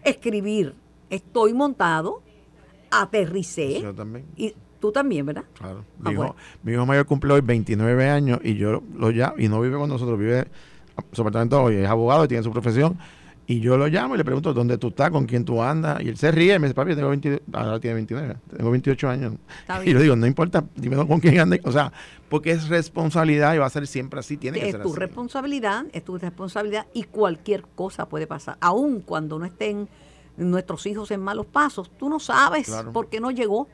Escribir, 0.04 0.76
estoy 1.10 1.54
montado, 1.54 2.22
aterricé. 2.92 3.82
Yo 3.82 3.94
también. 3.94 4.26
Y 4.36 4.54
tú 4.80 4.92
también, 4.92 5.26
¿verdad? 5.26 5.46
Claro. 5.58 5.86
Ah, 6.04 6.36
mi, 6.64 6.74
hijo, 6.74 6.86
mayor 6.86 7.06
cumple 7.06 7.34
hoy 7.34 7.42
29 7.42 8.10
años 8.10 8.40
y 8.44 8.56
yo 8.56 8.84
lo 8.96 9.12
llamo, 9.12 9.36
y 9.38 9.48
no 9.48 9.62
vive 9.62 9.78
con 9.78 9.90
nosotros, 9.90 10.18
vive 10.18 10.48
su 11.12 11.22
apartamento 11.22 11.62
hoy, 11.62 11.76
es 11.76 11.88
abogado 11.88 12.26
y 12.26 12.28
tiene 12.28 12.44
su 12.44 12.52
profesión. 12.52 12.98
Y 13.50 13.62
yo 13.62 13.78
lo 13.78 13.88
llamo 13.88 14.16
y 14.16 14.18
le 14.18 14.26
pregunto 14.26 14.54
dónde 14.54 14.78
tú 14.78 14.90
estás, 14.90 15.10
con 15.10 15.26
quién 15.26 15.46
tú 15.46 15.64
andas. 15.64 16.02
Y 16.02 16.10
él 16.10 16.18
se 16.18 16.32
ríe 16.32 16.56
y 16.56 16.60
me 16.60 16.68
dice, 16.68 16.76
papi, 16.76 16.96
tengo 16.96 17.08
20, 17.08 17.44
ahora 17.54 17.80
tiene 17.80 17.94
29, 17.94 18.36
tengo 18.58 18.72
28 18.72 19.10
años. 19.10 19.34
Y 19.86 19.94
yo 19.94 20.02
digo, 20.02 20.18
no 20.18 20.28
importa, 20.28 20.66
dime 20.76 20.98
con 21.08 21.22
quién 21.22 21.40
andas. 21.40 21.62
O 21.64 21.72
sea, 21.72 21.94
porque 22.28 22.52
es 22.52 22.68
responsabilidad 22.68 23.56
y 23.56 23.60
va 23.60 23.66
a 23.66 23.70
ser 23.70 23.88
siempre 23.88 24.20
así, 24.20 24.36
tiene 24.36 24.60
que 24.60 24.66
ser 24.66 24.82
así. 24.82 24.90
Es 24.90 24.94
tu 24.94 25.00
responsabilidad, 25.00 25.86
es 25.94 26.04
tu 26.04 26.18
responsabilidad 26.18 26.88
y 26.94 27.04
cualquier 27.04 27.64
cosa 27.74 28.10
puede 28.10 28.28
pasar. 28.28 28.58
Aun 28.60 29.00
cuando 29.00 29.40
no 29.40 29.46
estén 29.46 29.88
nuestros 30.38 30.86
hijos 30.86 31.12
en 31.12 31.22
malos 31.22 31.46
pasos. 31.48 31.92
Tú 31.98 32.10
no 32.10 32.20
sabes 32.20 32.68
claro. 32.68 32.94
por 32.94 33.10
qué 33.10 33.20
no 33.20 33.32
llegó. 33.32 33.68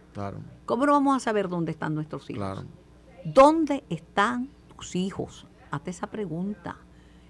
¿Cómo 0.66 0.86
no 0.86 0.94
vamos 0.94 1.18
a 1.18 1.20
saber 1.20 1.50
dónde 1.50 1.72
están 1.72 1.94
nuestros 1.94 2.30
hijos? 2.30 2.66
¿Dónde 3.26 3.84
están 3.90 4.50
tus 4.76 4.96
hijos? 4.96 5.46
Hazte 5.72 5.92
esa 5.92 6.08
pregunta 6.08 6.78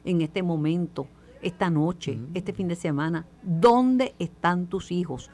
en 0.05 0.21
este 0.21 0.43
momento, 0.43 1.07
esta 1.41 1.69
noche, 1.69 2.19
este 2.33 2.53
fin 2.53 2.67
de 2.67 2.75
semana. 2.75 3.25
¿Dónde 3.41 4.15
están 4.19 4.67
tus 4.67 4.91
hijos? 4.91 5.29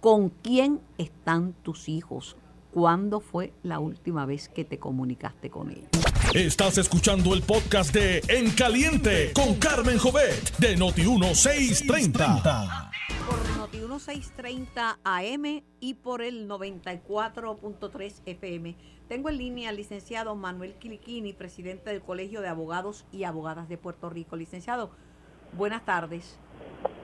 ¿Con 0.00 0.30
quién 0.30 0.80
están 0.98 1.54
tus 1.62 1.88
hijos? 1.88 2.36
¿Cuándo 2.70 3.20
fue 3.20 3.52
la 3.62 3.78
última 3.78 4.26
vez 4.26 4.48
que 4.48 4.64
te 4.64 4.78
comunicaste 4.78 5.48
con 5.48 5.70
ellos? 5.70 5.88
Estás 6.34 6.78
escuchando 6.78 7.32
el 7.34 7.42
podcast 7.42 7.94
de 7.94 8.20
En 8.26 8.50
Caliente 8.50 9.32
con 9.32 9.54
Carmen 9.54 9.98
Jovet 9.98 10.56
de 10.58 10.76
Noti 10.76 11.02
1630. 11.02 12.90
630 13.98 14.98
AM 15.04 15.62
y 15.80 15.94
por 15.94 16.22
el 16.22 16.48
94.3 16.48 18.22
FM. 18.26 18.76
Tengo 19.08 19.28
en 19.28 19.38
línea 19.38 19.70
al 19.70 19.76
licenciado 19.76 20.34
Manuel 20.34 20.74
Quiliquini, 20.74 21.32
presidente 21.32 21.90
del 21.90 22.02
Colegio 22.02 22.40
de 22.40 22.48
Abogados 22.48 23.06
y 23.12 23.24
Abogadas 23.24 23.68
de 23.68 23.78
Puerto 23.78 24.10
Rico. 24.10 24.36
Licenciado, 24.36 24.90
buenas 25.52 25.84
tardes. 25.84 26.38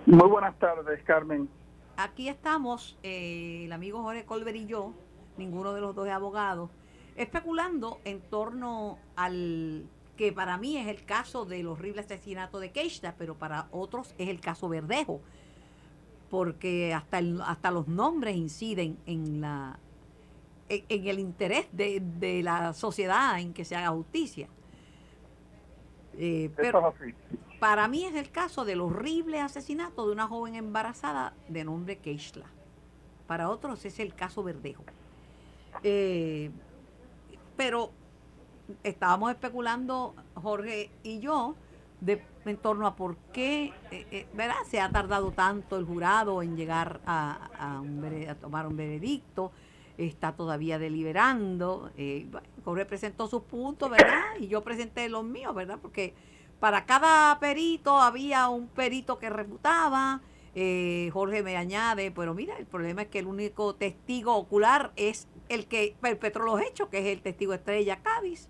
Muy 0.07 0.29
buenas 0.29 0.59
tardes, 0.59 1.03
Carmen. 1.05 1.49
Aquí 1.97 2.29
estamos, 2.29 2.99
eh, 3.03 3.65
el 3.67 3.73
amigo 3.73 4.03
Jorge 4.03 4.25
Colbert 4.25 4.57
y 4.57 4.67
yo, 4.67 4.95
ninguno 5.37 5.73
de 5.75 5.81
los 5.81 5.95
dos 5.95 6.07
es 6.07 6.13
abogado, 6.13 6.71
especulando 7.17 8.01
en 8.05 8.21
torno 8.21 8.99
al 9.17 9.87
que 10.17 10.33
para 10.33 10.59
mí 10.59 10.77
es 10.77 10.87
el 10.87 11.05
caso 11.05 11.47
del 11.47 11.67
horrible 11.67 12.03
asesinato 12.03 12.61
de 12.61 12.73
Keishda, 12.73 13.15
pero 13.17 13.39
para 13.39 13.69
otros 13.71 14.15
es 14.19 14.29
el 14.29 14.41
caso 14.41 14.69
Verdejo 14.69 15.21
porque 16.31 16.95
hasta, 16.95 17.19
el, 17.19 17.41
hasta 17.43 17.71
los 17.71 17.89
nombres 17.89 18.37
inciden 18.37 18.97
en 19.07 19.41
la 19.41 19.79
en, 20.69 21.09
el 21.09 21.19
interés 21.19 21.67
de, 21.73 22.01
de, 22.01 22.43
la 22.45 22.73
sociedad 22.73 23.41
en 23.41 23.53
que 23.53 23.65
se 23.65 23.75
haga 23.75 23.89
justicia. 23.91 24.49
Eh, 26.17 26.51
pero 26.57 26.95
para 27.59 27.89
mí 27.89 28.05
es 28.05 28.15
el 28.15 28.31
caso 28.31 28.65
del 28.65 28.81
horrible 28.81 29.41
asesinato 29.41 30.07
de 30.07 30.13
una 30.13 30.29
joven 30.29 30.55
embarazada 30.55 31.35
de 31.49 31.65
nombre 31.65 31.99
Keishla. 31.99 32.47
Para 33.27 33.51
otros 33.51 33.85
es 33.85 33.99
el 33.99 34.15
caso 34.15 34.43
Verdejo. 34.45 34.85
Eh, 35.83 36.51
pero 37.57 37.91
estábamos 38.83 39.31
especulando, 39.31 40.15
Jorge 40.35 40.91
y 41.03 41.21
yo, 41.21 41.57
de, 42.01 42.23
en 42.45 42.57
torno 42.57 42.87
a 42.87 42.97
por 42.97 43.17
qué 43.33 43.73
eh, 43.91 44.07
eh, 44.11 44.27
¿verdad? 44.33 44.57
se 44.67 44.81
ha 44.81 44.91
tardado 44.91 45.31
tanto 45.33 45.77
el 45.77 45.85
jurado 45.85 46.43
en 46.43 46.57
llegar 46.57 47.01
a, 47.07 47.51
a, 47.59 48.35
tomar 48.37 48.67
un 48.67 48.77
veredicto, 48.77 49.53
está 49.99 50.33
todavía 50.33 50.79
deliberando. 50.79 51.91
Eh, 51.97 52.27
presentó 52.89 53.27
sus 53.27 53.43
puntos, 53.43 53.91
¿verdad? 53.91 54.23
Y 54.39 54.49
yo 54.49 54.63
presenté 54.63 55.09
los 55.09 55.25
míos, 55.25 55.55
¿verdad? 55.55 55.79
Porque 55.81 56.15
para 56.61 56.85
cada 56.85 57.39
perito 57.41 57.99
había 58.01 58.49
un 58.49 58.69
perito 58.69 59.19
que 59.19 59.31
refutaba. 59.31 60.21
Eh, 60.55 61.11
Jorge 61.13 61.43
me 61.43 61.57
añade, 61.57 62.11
pero 62.11 62.35
mira, 62.35 62.57
el 62.59 62.67
problema 62.67 63.03
es 63.03 63.09
que 63.09 63.21
el 63.21 63.27
único 63.27 63.75
testigo 63.75 64.35
ocular 64.37 64.93
es 64.97 65.29
el 65.49 65.67
que 65.67 65.97
perpetró 66.01 66.45
los 66.45 66.61
hechos, 66.61 66.89
que 66.89 66.99
es 66.99 67.07
el 67.07 67.23
testigo 67.23 67.55
estrella 67.55 68.01
Cádiz. 68.03 68.49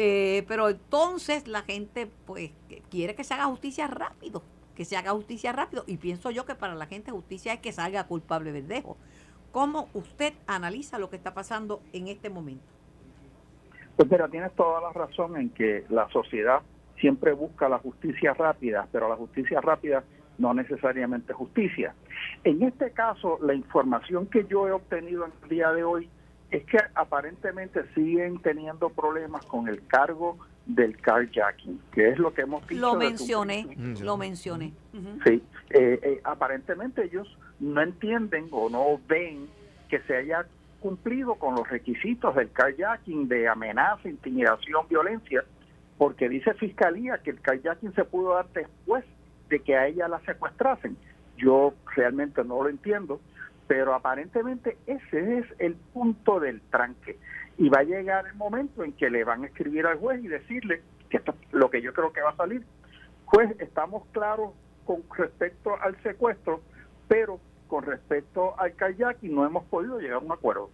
Eh, 0.00 0.44
pero 0.46 0.68
entonces 0.68 1.48
la 1.48 1.62
gente 1.62 2.08
pues 2.24 2.52
quiere 2.88 3.16
que 3.16 3.24
se 3.24 3.34
haga 3.34 3.46
justicia 3.46 3.88
rápido, 3.88 4.44
que 4.76 4.84
se 4.84 4.96
haga 4.96 5.10
justicia 5.10 5.50
rápido. 5.50 5.82
Y 5.88 5.96
pienso 5.96 6.30
yo 6.30 6.46
que 6.46 6.54
para 6.54 6.76
la 6.76 6.86
gente 6.86 7.10
justicia 7.10 7.52
es 7.52 7.58
que 7.58 7.72
salga 7.72 8.06
culpable 8.06 8.52
verdejo. 8.52 8.96
¿Cómo 9.50 9.88
usted 9.94 10.34
analiza 10.46 11.00
lo 11.00 11.10
que 11.10 11.16
está 11.16 11.34
pasando 11.34 11.82
en 11.92 12.06
este 12.06 12.30
momento? 12.30 12.62
Pues 13.96 14.08
mira, 14.08 14.28
tienes 14.28 14.52
toda 14.52 14.80
la 14.80 14.92
razón 14.92 15.36
en 15.36 15.50
que 15.50 15.84
la 15.88 16.08
sociedad 16.10 16.62
siempre 17.00 17.32
busca 17.32 17.68
la 17.68 17.78
justicia 17.78 18.34
rápida, 18.34 18.86
pero 18.92 19.08
la 19.08 19.16
justicia 19.16 19.60
rápida 19.60 20.04
no 20.38 20.54
necesariamente 20.54 21.32
justicia. 21.32 21.92
En 22.44 22.62
este 22.62 22.92
caso, 22.92 23.40
la 23.42 23.52
información 23.52 24.26
que 24.26 24.44
yo 24.44 24.68
he 24.68 24.70
obtenido 24.70 25.24
en 25.24 25.32
el 25.42 25.48
día 25.48 25.72
de 25.72 25.82
hoy 25.82 26.08
es 26.50 26.64
que 26.64 26.78
aparentemente 26.94 27.82
siguen 27.94 28.38
teniendo 28.38 28.88
problemas 28.88 29.44
con 29.46 29.68
el 29.68 29.86
cargo 29.86 30.38
del 30.66 30.96
carjacking, 30.98 31.80
que 31.92 32.10
es 32.10 32.18
lo 32.18 32.32
que 32.32 32.42
hemos 32.42 32.66
visto. 32.66 32.86
Lo 32.86 32.94
mencioné, 32.94 33.66
lo 34.00 34.16
mencioné. 34.16 34.72
Sí, 35.24 35.42
eh, 35.70 36.00
eh, 36.02 36.20
aparentemente 36.24 37.04
ellos 37.04 37.36
no 37.60 37.82
entienden 37.82 38.48
o 38.50 38.70
no 38.70 39.00
ven 39.08 39.48
que 39.88 40.00
se 40.00 40.16
haya 40.16 40.46
cumplido 40.80 41.34
con 41.34 41.54
los 41.54 41.68
requisitos 41.68 42.34
del 42.34 42.50
carjacking 42.50 43.28
de 43.28 43.48
amenaza, 43.48 44.08
intimidación, 44.08 44.86
violencia, 44.88 45.44
porque 45.98 46.28
dice 46.28 46.54
Fiscalía 46.54 47.18
que 47.18 47.30
el 47.30 47.40
carjacking 47.40 47.94
se 47.94 48.04
pudo 48.04 48.34
dar 48.34 48.48
después 48.52 49.04
de 49.48 49.60
que 49.60 49.76
a 49.76 49.86
ella 49.86 50.08
la 50.08 50.20
secuestrasen. 50.20 50.96
Yo 51.36 51.74
realmente 51.94 52.42
no 52.44 52.62
lo 52.62 52.68
entiendo 52.68 53.20
pero 53.68 53.94
aparentemente 53.94 54.78
ese 54.86 55.38
es 55.38 55.46
el 55.58 55.76
punto 55.76 56.40
del 56.40 56.60
tranque. 56.62 57.18
Y 57.58 57.68
va 57.68 57.80
a 57.80 57.84
llegar 57.84 58.26
el 58.26 58.34
momento 58.34 58.82
en 58.82 58.94
que 58.94 59.10
le 59.10 59.22
van 59.24 59.44
a 59.44 59.46
escribir 59.46 59.86
al 59.86 59.98
juez 59.98 60.24
y 60.24 60.28
decirle 60.28 60.82
que 61.10 61.18
esto 61.18 61.32
es 61.32 61.52
lo 61.52 61.70
que 61.70 61.82
yo 61.82 61.92
creo 61.92 62.12
que 62.12 62.22
va 62.22 62.30
a 62.30 62.36
salir. 62.36 62.64
Juez, 63.26 63.54
estamos 63.60 64.04
claros 64.12 64.52
con 64.86 65.02
respecto 65.16 65.76
al 65.80 66.00
secuestro, 66.02 66.62
pero 67.08 67.38
con 67.66 67.84
respecto 67.84 68.58
al 68.58 68.74
kayak 68.74 69.22
no 69.22 69.44
hemos 69.44 69.64
podido 69.66 70.00
llegar 70.00 70.16
a 70.16 70.24
un 70.24 70.32
acuerdo. 70.32 70.70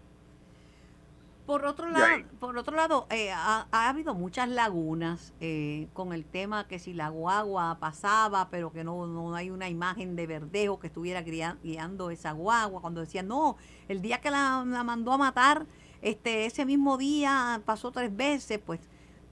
Por 1.46 1.66
otro 1.66 1.90
lado, 1.90 2.24
por 2.40 2.56
otro 2.56 2.74
lado 2.74 3.06
eh, 3.10 3.30
ha, 3.30 3.66
habido 3.70 4.14
muchas 4.14 4.48
lagunas 4.48 5.34
eh, 5.40 5.88
con 5.92 6.14
el 6.14 6.24
tema 6.24 6.66
que 6.66 6.78
si 6.78 6.94
la 6.94 7.10
guagua 7.10 7.78
pasaba, 7.78 8.48
pero 8.48 8.72
que 8.72 8.82
no, 8.82 9.06
no 9.06 9.34
hay 9.34 9.50
una 9.50 9.68
imagen 9.68 10.16
de 10.16 10.26
Verdejo 10.26 10.78
que 10.78 10.86
estuviera 10.86 11.22
guiando 11.22 12.10
esa 12.10 12.32
guagua. 12.32 12.80
Cuando 12.80 13.02
decían, 13.02 13.28
no, 13.28 13.58
el 13.88 14.00
día 14.00 14.22
que 14.22 14.30
la, 14.30 14.64
mandó 14.64 15.12
a 15.12 15.18
matar, 15.18 15.66
este 16.00 16.46
ese 16.46 16.64
mismo 16.64 16.96
día 16.96 17.60
pasó 17.66 17.92
tres 17.92 18.14
veces, 18.16 18.58
pues, 18.64 18.80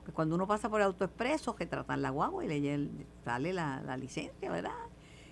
pues 0.02 0.14
cuando 0.14 0.34
uno 0.34 0.46
pasa 0.46 0.68
por 0.68 0.82
el 0.82 0.88
autoexpreso, 0.88 1.56
que 1.56 1.64
tratan 1.64 2.02
la 2.02 2.10
guagua 2.10 2.44
y 2.44 2.48
le 2.48 2.90
sale 3.24 3.54
la, 3.54 3.80
la 3.80 3.96
licencia, 3.96 4.50
¿verdad? 4.50 4.72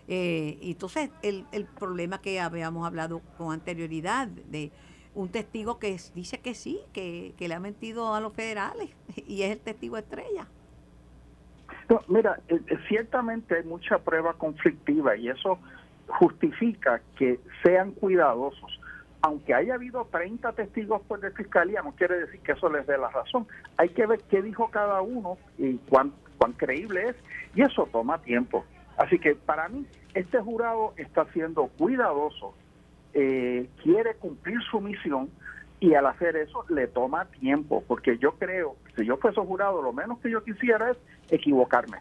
Eh, 0.09 0.59
entonces, 0.63 1.11
el, 1.21 1.47
el 1.53 1.67
problema 1.67 2.23
que 2.23 2.41
habíamos 2.41 2.87
hablado 2.87 3.21
con 3.37 3.53
anterioridad 3.53 4.29
de 4.29 4.73
un 5.15 5.29
testigo 5.29 5.79
que 5.79 5.97
dice 6.15 6.41
que 6.41 6.55
sí, 6.55 6.81
que, 6.93 7.35
le 7.39 7.55
ha 7.55 7.61
mentido 7.61 8.15
a 8.15 8.21
los 8.21 8.33
federales 8.33 8.91
y 9.27 9.43
es 9.43 9.53
el 9.53 9.61
testigo 9.61 9.97
estrella. 9.97 10.47
mira, 12.09 12.39
eh, 12.49 12.61
eh, 12.67 12.79
ciertamente 12.89 13.57
hay 13.57 13.65
mucha 13.65 13.99
prueba 13.99 14.35
conflictiva 14.35 15.17
y 15.17 15.29
eso 15.29 15.59
justifica 16.07 17.01
que 17.17 17.41
sean 17.63 17.93
cuidadosos. 17.93 18.79
Aunque 19.23 19.53
haya 19.53 19.75
habido 19.75 20.07
30 20.11 20.53
testigos 20.53 21.03
por 21.03 21.21
de 21.21 21.31
fiscalía, 21.33 21.83
no 21.83 21.93
quiere 21.93 22.21
decir 22.21 22.41
que 22.41 22.53
eso 22.53 22.71
les 22.71 22.87
dé 22.87 22.97
la 22.97 23.11
razón. 23.11 23.47
Hay 23.77 23.91
que 23.91 24.07
ver 24.07 24.21
qué 24.31 24.41
dijo 24.41 24.71
cada 24.71 25.03
uno 25.03 25.37
y 25.59 25.77
cuán, 25.77 26.13
cuán 26.39 26.53
creíble 26.55 27.11
es, 27.11 27.17
y 27.55 27.63
eso 27.63 27.87
toma 27.93 28.23
tiempo. 28.23 28.65
Así 28.97 29.19
que 29.19 29.35
para 29.35 29.69
mí, 29.69 29.87
este 30.15 30.41
jurado 30.41 30.95
está 30.97 31.27
siendo 31.33 31.67
cuidadoso 31.67 32.55
eh, 33.15 33.69
quiere 33.83 34.15
cumplir 34.17 34.61
su 34.71 34.81
misión 34.81 35.29
y 35.81 35.95
al 35.95 36.07
hacer 36.07 36.37
eso 36.37 36.65
le 36.69 36.87
toma 36.87 37.25
tiempo, 37.27 37.83
porque 37.87 38.19
yo 38.19 38.33
creo, 38.33 38.77
si 38.97 39.07
yo 39.07 39.17
fuese 39.17 39.41
jurado, 39.41 39.83
lo 39.83 39.93
menos 39.93 40.19
que 40.19 40.31
yo 40.31 40.45
quisiera 40.45 40.91
es 40.91 40.99
equivocarme. 41.31 41.99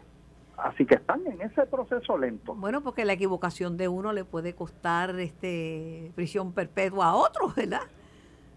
Así 0.58 0.84
que 0.84 0.96
están 0.96 1.26
en 1.26 1.40
ese 1.40 1.64
proceso 1.64 2.18
lento. 2.18 2.54
Bueno, 2.54 2.82
porque 2.82 3.06
la 3.06 3.14
equivocación 3.14 3.78
de 3.78 3.88
uno 3.88 4.12
le 4.12 4.24
puede 4.24 4.54
costar 4.54 5.18
este 5.18 6.12
prisión 6.14 6.52
perpetua 6.52 7.06
a 7.06 7.14
otro, 7.14 7.52
¿verdad? 7.56 7.80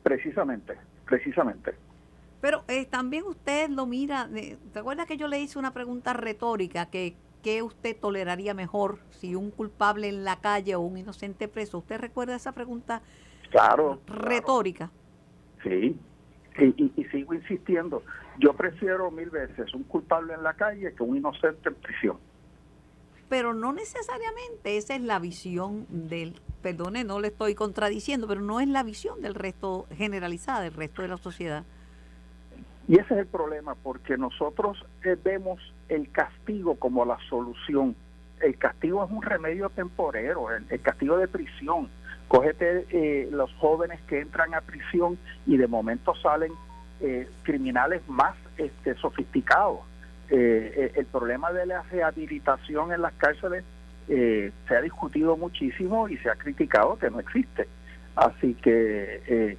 Precisamente, 0.04 0.78
precisamente. 1.06 1.74
Pero 2.42 2.66
eh, 2.68 2.86
también 2.86 3.24
usted 3.24 3.70
lo 3.70 3.86
mira, 3.86 4.28
¿te 4.74 4.80
acuerdas 4.80 5.06
que 5.06 5.16
yo 5.16 5.30
le 5.30 5.39
hice 5.39 5.58
una 5.58 5.72
pregunta 5.72 6.12
retórica 6.12 6.88
que 6.88 7.16
¿qué 7.43 7.62
usted 7.62 7.95
toleraría 7.95 8.56
mejor 8.56 8.97
si 9.12 9.36
un 9.36 9.51
culpable 9.51 10.08
en 10.08 10.23
la 10.23 10.38
calle 10.38 10.75
o 10.75 10.79
un 10.79 10.97
inocente 10.97 11.47
preso? 11.47 11.77
¿Usted 11.77 11.99
recuerda 11.99 12.36
esa 12.36 12.53
pregunta 12.53 13.01
claro, 13.51 13.99
retórica? 14.08 14.89
Sí, 15.62 15.95
y, 16.58 17.03
sigo 17.12 17.34
insistiendo. 17.34 18.01
Yo 18.39 18.53
prefiero 18.53 19.12
mil 19.12 19.29
veces 19.29 19.73
un 19.73 19.84
culpable 19.84 20.34
en 20.34 20.43
la 20.43 20.53
calle 20.53 20.93
que 20.93 21.03
un 21.03 21.17
inocente 21.17 21.69
en 21.69 21.75
prisión. 21.75 22.17
Pero 23.29 23.53
no 23.53 23.73
necesariamente 23.73 24.77
esa 24.77 24.95
es 24.95 25.01
la 25.01 25.19
visión 25.19 25.86
del, 25.89 26.39
perdone, 26.62 27.03
no 27.03 27.19
le 27.19 27.29
estoy 27.29 27.56
contradiciendo, 27.56 28.27
pero 28.27 28.41
no 28.41 28.60
es 28.60 28.67
la 28.67 28.84
visión 28.84 29.21
del 29.21 29.36
resto 29.36 29.86
generalizada, 29.95 30.62
del 30.62 30.73
resto 30.73 31.01
de 31.01 31.08
la 31.08 31.17
sociedad. 31.17 31.63
Y 32.88 32.95
ese 32.95 33.13
es 33.13 33.19
el 33.21 33.27
problema, 33.27 33.75
porque 33.75 34.17
nosotros 34.17 34.86
eh, 35.03 35.15
vemos 35.23 35.60
el 35.89 36.10
castigo 36.12 36.76
como 36.76 37.06
la 37.06 37.17
solución. 37.30 37.96
El 38.41 38.58
castigo 38.58 39.04
es 39.06 39.12
un 39.12 39.22
remedio 39.22 39.69
temporero, 39.69 40.48
el, 40.52 40.82
castigo 40.82 41.17
de 41.17 41.28
prisión. 41.28 41.89
Cógete 42.28 42.86
eh, 42.89 43.30
los 43.32 43.54
jóvenes 43.54 44.02
que 44.08 44.19
entran 44.19 44.54
a 44.54 44.62
prisión 44.62 45.17
y 45.46 45.58
de 45.58 45.67
momento 45.67 46.15
salen 46.15 46.52
eh, 47.00 47.30
criminales 47.43 48.02
más 48.08 48.36
este, 48.58 48.96
sofisticados. 48.96 49.80
el 50.30 51.06
problema 51.12 51.52
de 51.52 51.65
la 51.67 51.84
rehabilitación 51.84 52.91
en 52.91 53.02
las 53.02 53.13
cárceles 53.13 53.63
se 54.08 54.76
ha 54.76 54.82
discutido 54.82 55.38
muchísimo 55.38 56.10
y 56.10 56.17
se 56.17 56.30
ha 56.30 56.36
criticado 56.36 56.98
que 56.98 57.12
no 57.12 57.19
existe. 57.19 57.67
Así 58.15 58.56
que 58.56 59.58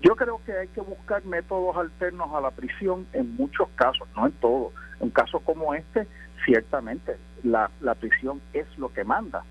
yo 0.00 0.14
creo 0.14 0.40
que 0.44 0.52
hay 0.52 0.68
que 0.68 0.80
buscar 0.80 1.24
métodos 1.24 1.76
alternos 1.76 2.32
a 2.32 2.40
la 2.40 2.50
prisión 2.50 3.06
en 3.12 3.34
muchos 3.34 3.68
casos, 3.74 4.06
no 4.16 4.26
en 4.26 4.32
todos. 4.32 4.72
Un 5.00 5.10
caso 5.10 5.40
como 5.40 5.74
este, 5.74 6.06
ciertamente 6.44 7.16
la, 7.42 7.70
la 7.80 7.94
prisión 7.94 8.40
es 8.52 8.66
lo 8.78 8.92
que 8.92 9.04
manda. 9.04 9.44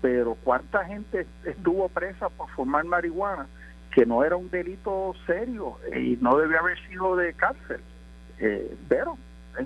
Pero 0.00 0.36
¿cuánta 0.44 0.84
gente 0.84 1.26
estuvo 1.44 1.88
presa 1.88 2.28
por 2.28 2.48
fumar 2.50 2.84
marihuana 2.84 3.46
que 3.94 4.06
no 4.06 4.22
era 4.22 4.36
un 4.36 4.50
delito 4.50 5.14
serio 5.26 5.78
y 5.96 6.16
no 6.20 6.36
debe 6.36 6.56
haber 6.56 6.78
sido 6.88 7.16
de 7.16 7.32
cárcel? 7.34 7.80
Eh, 8.38 8.76
pero 8.88 9.18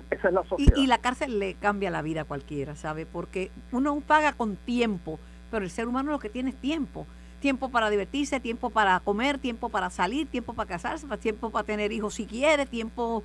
esa 0.09 0.27
es 0.27 0.33
la 0.33 0.43
sociedad. 0.43 0.73
Y, 0.75 0.81
y, 0.81 0.87
la 0.87 0.97
cárcel 0.97 1.37
le 1.37 1.53
cambia 1.55 1.91
la 1.91 2.01
vida 2.01 2.21
a 2.21 2.25
cualquiera, 2.25 2.75
¿sabe? 2.75 3.05
Porque 3.05 3.51
uno 3.71 4.01
paga 4.01 4.33
con 4.33 4.55
tiempo, 4.55 5.19
pero 5.51 5.63
el 5.63 5.69
ser 5.69 5.87
humano 5.87 6.11
lo 6.11 6.19
que 6.19 6.29
tiene 6.29 6.49
es 6.49 6.55
tiempo 6.55 7.05
tiempo 7.43 7.67
para 7.67 7.89
divertirse, 7.89 8.39
tiempo 8.39 8.69
para 8.69 8.97
comer, 9.01 9.37
tiempo 9.37 9.67
para 9.67 9.89
salir, 9.89 10.27
tiempo 10.27 10.53
para 10.53 10.69
casarse, 10.69 11.05
tiempo 11.17 11.49
para 11.49 11.65
tener 11.65 11.91
hijos 11.91 12.13
si 12.13 12.25
quiere, 12.25 12.65
tiempo 12.65 13.21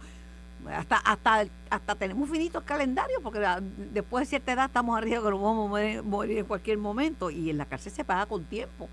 hasta 0.66 0.97
hasta 0.97 1.44
hasta 1.71 1.94
tenemos 1.94 2.29
finito 2.29 2.59
el 2.59 2.64
calendario 2.64 3.21
porque 3.23 3.40
después 3.92 4.23
de 4.23 4.27
cierta 4.27 4.53
edad 4.53 4.66
estamos 4.66 4.97
arriba 4.99 5.23
que 5.23 5.31
nos 5.31 5.42
vamos 5.42 5.66
a 5.66 6.03
morir, 6.03 6.38
en 6.38 6.44
cualquier 6.44 6.79
momento 6.79 7.31
y 7.31 7.51
en 7.51 7.59
la 7.59 7.66
cárcel 7.66 7.92
se 7.92 8.05
paga 8.05 8.27
con 8.27 8.44
tiempo. 8.44 8.88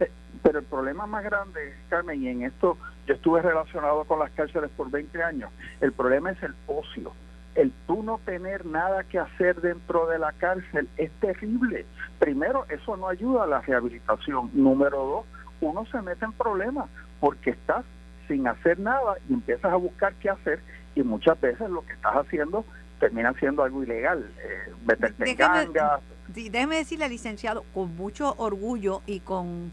Eh, 0.00 0.10
pero 0.42 0.60
el 0.60 0.64
problema 0.64 1.06
más 1.06 1.24
grande, 1.24 1.74
Carmen, 1.88 2.22
y 2.22 2.28
en 2.28 2.42
esto 2.42 2.78
yo 3.06 3.14
estuve 3.14 3.42
relacionado 3.42 4.04
con 4.04 4.18
las 4.18 4.30
cárceles 4.32 4.70
por 4.76 4.90
20 4.90 5.22
años, 5.22 5.50
el 5.80 5.92
problema 5.92 6.30
es 6.30 6.42
el 6.42 6.54
ocio. 6.66 7.12
el 7.54 7.72
tú 7.86 8.02
no 8.02 8.18
tener 8.24 8.64
nada 8.66 9.02
que 9.04 9.18
hacer 9.18 9.60
dentro 9.60 10.06
de 10.06 10.18
la 10.18 10.32
cárcel 10.32 10.88
es 10.96 11.10
terrible. 11.20 11.86
Primero, 12.18 12.66
eso 12.68 12.96
no 12.96 13.08
ayuda 13.08 13.44
a 13.44 13.46
la 13.46 13.60
rehabilitación. 13.62 14.50
Número 14.52 14.98
dos, 14.98 15.26
uno 15.60 15.84
se 15.86 16.00
mete 16.02 16.24
en 16.24 16.32
problemas 16.32 16.88
porque 17.18 17.50
estás 17.50 17.84
sin 18.28 18.46
hacer 18.46 18.78
nada 18.78 19.16
y 19.28 19.32
empiezas 19.32 19.72
a 19.72 19.76
buscar 19.76 20.14
qué 20.20 20.30
hacer 20.30 20.60
y 20.94 21.02
muchas 21.02 21.40
veces 21.40 21.68
lo 21.70 21.84
que 21.84 21.94
estás 21.94 22.14
haciendo 22.14 22.64
termina 23.00 23.32
siendo 23.34 23.62
algo 23.62 23.82
ilegal, 23.82 24.30
eh, 24.38 24.72
meterte 24.86 25.30
en 25.30 25.36
gangas. 25.36 26.00
déjeme 26.34 26.76
decirle, 26.76 27.08
licenciado, 27.08 27.64
con 27.72 27.96
mucho 27.96 28.34
orgullo 28.38 29.02
y 29.06 29.20
con, 29.20 29.70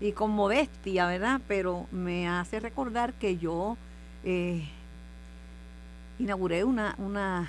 y 0.00 0.12
con 0.12 0.30
modestia, 0.30 1.06
¿verdad? 1.06 1.40
Pero 1.48 1.86
me 1.90 2.28
hace 2.28 2.60
recordar 2.60 3.12
que 3.14 3.36
yo 3.36 3.76
eh, 4.24 4.64
inauguré 6.20 6.62
una, 6.62 6.94
una, 6.98 7.48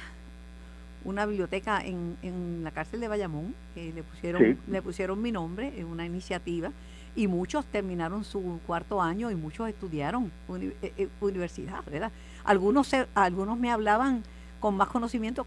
una 1.03 1.25
biblioteca 1.27 1.79
en, 1.79 2.17
en 2.23 2.63
la 2.63 2.71
cárcel 2.71 2.99
de 2.99 3.07
Bayamón, 3.07 3.53
que 3.75 3.93
le 3.93 4.01
pusieron, 4.01 4.57
le 4.67 4.81
pusieron 4.81 5.21
mi 5.21 5.31
nombre 5.31 5.73
en 5.77 5.85
una 5.85 6.05
iniciativa 6.05 6.71
y 7.15 7.27
muchos 7.27 7.65
terminaron 7.65 8.23
su 8.23 8.59
cuarto 8.65 9.01
año 9.01 9.29
y 9.29 9.35
muchos 9.35 9.69
estudiaron 9.69 10.31
eh, 10.59 10.93
eh, 10.97 11.07
universidad, 11.21 11.83
¿verdad? 11.85 12.11
Algunos, 12.43 12.91
algunos 13.13 13.57
me 13.57 13.71
hablaban 13.71 14.23
con 14.59 14.75
más 14.75 14.87
conocimiento, 14.87 15.45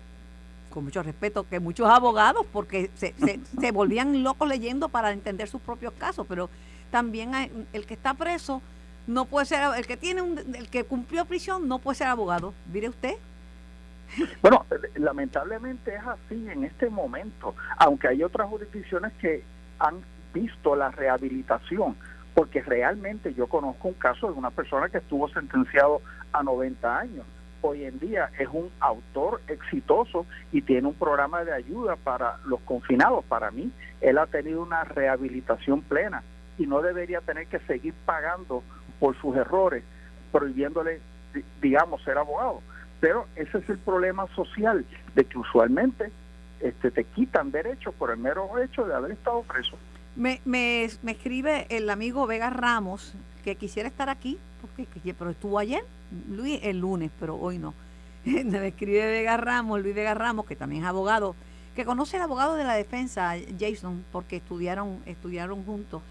con 0.71 0.85
mucho 0.85 1.03
respeto, 1.03 1.47
que 1.49 1.59
muchos 1.59 1.89
abogados, 1.89 2.47
porque 2.53 2.91
se, 2.95 3.15
se, 3.61 3.73
volvían 3.73 4.23
locos 4.23 4.49
leyendo 4.49 4.89
para 4.89 5.13
entender 5.13 5.49
sus 5.49 5.61
propios 5.61 5.93
casos, 5.95 6.27
pero 6.29 6.49
también 6.91 7.33
el 7.73 7.87
que 7.87 7.95
está 7.95 8.15
preso 8.15 8.63
no 9.07 9.25
puede 9.25 9.47
ser, 9.47 9.63
el 9.77 9.87
que 9.87 9.97
tiene 9.97 10.23
un, 10.23 10.39
el 10.55 10.69
que 10.69 10.85
cumplió 10.85 11.25
prisión 11.25 11.69
no 11.69 11.79
puede 11.79 11.97
ser 11.97 12.09
abogado, 12.09 12.55
mire 12.73 12.89
usted. 12.89 13.15
Bueno, 14.41 14.65
lamentablemente 14.95 15.95
es 15.95 16.03
así 16.07 16.49
en 16.49 16.63
este 16.63 16.89
momento, 16.89 17.57
aunque 17.77 18.07
hay 18.07 18.23
otras 18.23 18.49
jurisdicciones 18.49 19.13
que 19.15 19.43
han 19.81 20.01
visto 20.37 20.77
la 20.77 20.91
rehabilitación, 20.91 21.97
porque 22.35 22.63
realmente 22.63 23.33
yo 23.33 23.47
conozco 23.47 23.89
un 23.89 23.95
caso 23.95 24.31
de 24.31 24.35
una 24.35 24.51
persona 24.51 24.91
que 24.91 24.99
estuvo 24.99 25.29
sentenciado 25.31 26.03
a 26.33 26.43
90 26.43 26.99
años. 26.99 27.25
Hoy 27.63 27.85
en 27.85 27.99
día 27.99 28.31
es 28.39 28.49
un 28.53 28.71
autor 28.81 29.41
exitoso 29.49 30.27
y 30.53 30.61
tiene 30.61 30.89
un 30.89 30.95
programa 30.95 31.43
de 31.45 31.55
ayuda 31.55 31.97
para 31.97 32.37
los 32.45 32.61
confinados. 32.61 33.25
Para 33.25 33.51
mí, 33.51 33.73
él 34.03 34.19
ha 34.19 34.27
tenido 34.27 34.63
una 34.63 34.85
rehabilitación 34.85 35.81
plena 35.81 36.23
y 36.59 36.67
no 36.67 36.83
debería 36.83 37.23
tener 37.23 37.47
que 37.47 37.59
seguir 37.61 37.95
pagando 38.05 38.63
por 39.01 39.19
sus 39.19 39.35
errores, 39.37 39.85
prohibiéndole, 40.33 41.01
digamos, 41.63 42.03
ser 42.05 42.19
abogado. 42.19 42.61
Pero 43.01 43.27
ese 43.37 43.59
es 43.59 43.69
el 43.71 43.79
problema 43.79 44.27
social, 44.35 44.85
de 45.15 45.25
que 45.25 45.39
usualmente 45.39 46.13
este, 46.61 46.91
te 46.91 47.05
quitan 47.05 47.51
derechos 47.51 47.95
por 47.95 48.11
el 48.11 48.19
mero 48.19 48.59
hecho 48.59 48.87
de 48.87 48.95
haber 48.95 49.13
estado 49.13 49.43
preso. 49.43 49.77
Me, 50.17 50.41
me, 50.47 50.89
me 51.03 51.13
escribe 51.13 51.67
el 51.69 51.91
amigo 51.91 52.27
Vega 52.27 52.49
Ramos 52.49 53.13
que 53.45 53.57
quisiera 53.57 53.89
estar 53.89 54.09
aquí, 54.09 54.39
porque 54.61 54.89
pero 55.15 55.31
estuvo 55.31 55.59
ayer, 55.59 55.85
Luis, 56.29 56.59
el 56.63 56.81
lunes, 56.81 57.11
pero 57.21 57.37
hoy 57.37 57.59
no. 57.59 57.75
me 58.25 58.67
escribe 58.67 59.07
Vega 59.07 59.37
Ramos, 59.37 59.83
Luis 59.83 59.95
Vega 59.95 60.15
Ramos, 60.15 60.47
que 60.47 60.57
también 60.57 60.83
es 60.83 60.89
abogado, 60.89 61.37
que 61.77 61.85
conoce 61.85 62.17
al 62.17 62.23
abogado 62.23 62.55
de 62.57 62.65
la 62.65 62.75
defensa, 62.75 63.35
Jason, 63.61 64.05
porque 64.11 64.37
estudiaron, 64.37 65.01
estudiaron 65.05 65.63
juntos. 65.65 66.03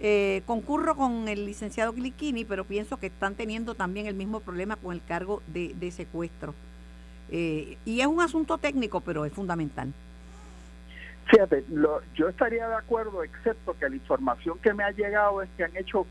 Eh, 0.00 0.42
concurro 0.46 0.96
con 0.96 1.28
el 1.28 1.44
licenciado 1.44 1.92
Glickini, 1.92 2.44
pero 2.44 2.64
pienso 2.64 2.96
que 2.96 3.06
están 3.06 3.34
teniendo 3.34 3.74
también 3.74 4.06
el 4.06 4.14
mismo 4.14 4.40
problema 4.40 4.76
con 4.76 4.92
el 4.94 5.04
cargo 5.04 5.42
de, 5.46 5.74
de 5.78 5.90
secuestro. 5.92 6.54
Eh, 7.30 7.76
y 7.84 8.00
es 8.00 8.06
un 8.06 8.20
asunto 8.20 8.58
técnico, 8.58 9.00
pero 9.00 9.24
es 9.24 9.32
fundamental. 9.32 9.92
Fíjate, 11.32 11.64
yo 12.14 12.28
estaría 12.28 12.68
de 12.68 12.74
acuerdo, 12.74 13.24
excepto 13.24 13.74
que 13.78 13.88
la 13.88 13.96
información 13.96 14.58
que 14.58 14.74
me 14.74 14.84
ha 14.84 14.90
llegado 14.90 15.40
es 15.40 15.48
que 15.56 15.64
han 15.64 15.74
hecho 15.74 16.06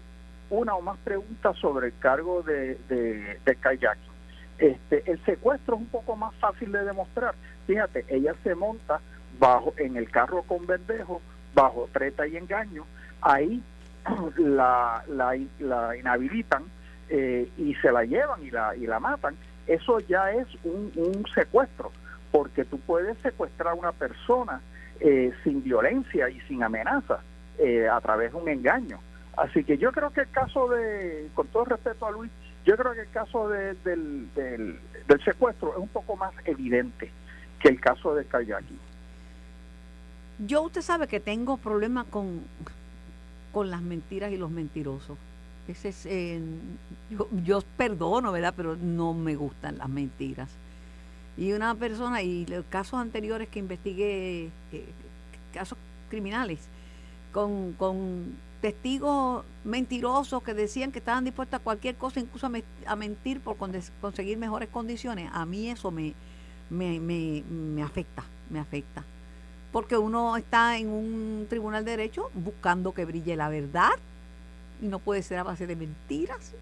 una 0.50 0.74
o 0.74 0.82
más 0.82 0.98
preguntas 0.98 1.56
sobre 1.58 1.88
el 1.88 1.98
cargo 2.00 2.42
de, 2.42 2.80
de, 2.90 3.56
kayaking. 3.58 4.12
Este, 4.58 5.04
el 5.06 5.24
secuestro 5.24 5.76
es 5.76 5.82
un 5.82 5.90
poco 5.90 6.16
más 6.16 6.34
fácil 6.38 6.72
de 6.72 6.84
demostrar. 6.86 7.36
Fíjate, 7.68 8.04
ella 8.08 8.34
se 8.44 8.56
monta 8.56 9.00
bajo 9.38 9.76
en 9.78 9.96
el 9.96 10.10
carro 10.10 10.42
con 10.42 10.66
verdejo, 10.66 11.22
bajo 11.54 11.88
treta 11.94 12.26
y 12.26 12.38
engaño. 12.38 12.84
Ahí 13.22 13.62
la, 14.38 15.04
la, 15.08 15.38
la 15.60 15.98
inhabilitan 15.98 16.64
eh, 17.10 17.48
y 17.60 17.76
se 17.76 17.92
la 17.92 18.06
llevan 18.06 18.44
y 18.44 18.50
la, 18.50 18.76
y 18.76 18.88
la 18.88 19.00
matan. 19.00 19.36
Eso 19.68 20.00
ya 20.00 20.32
es 20.32 20.48
un, 20.64 20.92
un 20.96 21.24
secuestro, 21.36 21.92
porque 22.32 22.66
tú 22.66 22.80
puedes 22.80 23.20
secuestrar 23.20 23.74
a 23.74 23.76
una 23.76 23.92
persona 23.92 24.62
eh, 25.04 25.34
sin 25.44 25.64
violencia 25.64 26.30
y 26.30 26.40
sin 26.42 26.62
amenaza, 26.62 27.22
eh, 27.58 27.88
a 27.90 28.00
través 28.02 28.32
de 28.32 28.38
un 28.38 28.48
engaño. 28.48 29.00
Así 29.36 29.64
que 29.64 29.78
yo 29.78 29.92
creo 29.92 30.12
que 30.12 30.22
el 30.22 30.30
caso 30.30 30.70
de, 30.70 31.28
con 31.34 31.48
todo 31.48 31.66
respeto 31.66 32.06
a 32.06 32.12
Luis, 32.12 32.32
yo 32.66 32.78
creo 32.78 32.94
que 32.94 33.02
el 33.02 33.10
caso 33.10 33.50
de, 33.50 33.74
del, 33.84 34.32
del, 34.36 34.80
secuestro 35.26 35.72
es 35.72 35.80
un 35.80 35.88
poco 35.88 36.16
más 36.16 36.34
evidente 36.46 37.12
que 37.60 37.70
el 37.70 37.82
caso 37.82 38.14
de 38.14 38.26
Kayaki. 38.26 38.78
Yo 40.46 40.62
usted 40.64 40.82
sabe 40.82 41.08
que 41.08 41.20
tengo 41.20 41.58
problemas 41.58 42.06
con, 42.06 42.42
con 43.52 43.72
las 43.72 43.82
mentiras 43.82 44.32
y 44.32 44.38
los 44.38 44.52
mentirosos. 44.52 45.18
Ese 45.68 45.90
es, 45.90 46.06
eh, 46.06 46.40
yo, 47.10 47.28
yo 47.44 47.62
perdono, 47.76 48.32
¿verdad? 48.32 48.54
Pero 48.56 48.76
no 48.76 49.14
me 49.16 49.36
gustan 49.36 49.78
las 49.80 49.90
mentiras 49.90 50.50
y 51.42 51.54
una 51.54 51.74
persona, 51.74 52.22
y 52.22 52.46
los 52.46 52.64
casos 52.66 53.00
anteriores 53.00 53.50
que 53.50 53.58
investigué, 53.58 54.52
eh, 54.72 54.86
casos 55.52 55.76
criminales, 56.08 56.60
con, 57.34 57.74
con 57.74 58.36
testigos 58.62 59.44
mentirosos 59.64 60.44
que 60.44 60.54
decían 60.54 60.92
que 60.92 61.00
estaban 61.00 61.24
dispuestos 61.26 61.60
a 61.60 61.64
cualquier 61.64 61.96
cosa, 61.96 62.20
incluso 62.20 62.48
a, 62.86 62.96
mentir 62.96 63.40
por 63.40 63.58
conseguir 63.58 64.38
mejores 64.38 64.70
condiciones, 64.70 65.32
a 65.34 65.48
mí 65.48 65.68
eso 65.68 65.90
me, 65.90 66.14
me, 66.70 67.00
me, 67.00 67.42
me 67.50 67.82
afecta, 67.82 68.24
me 68.52 68.60
afecta. 68.60 69.04
Porque 69.72 69.98
uno 69.98 70.38
está 70.38 70.78
en 70.78 70.90
un 70.90 71.48
tribunal 71.50 71.84
de 71.84 71.92
derecho 71.98 72.30
buscando 72.36 72.94
que 72.94 73.06
brille 73.06 73.36
la 73.36 73.50
verdad 73.50 73.94
y 74.80 74.86
no 74.86 75.00
puede 75.00 75.24
ser 75.24 75.40
a 75.40 75.44
base 75.44 75.66
de 75.66 75.76
mentiras. 75.76 76.54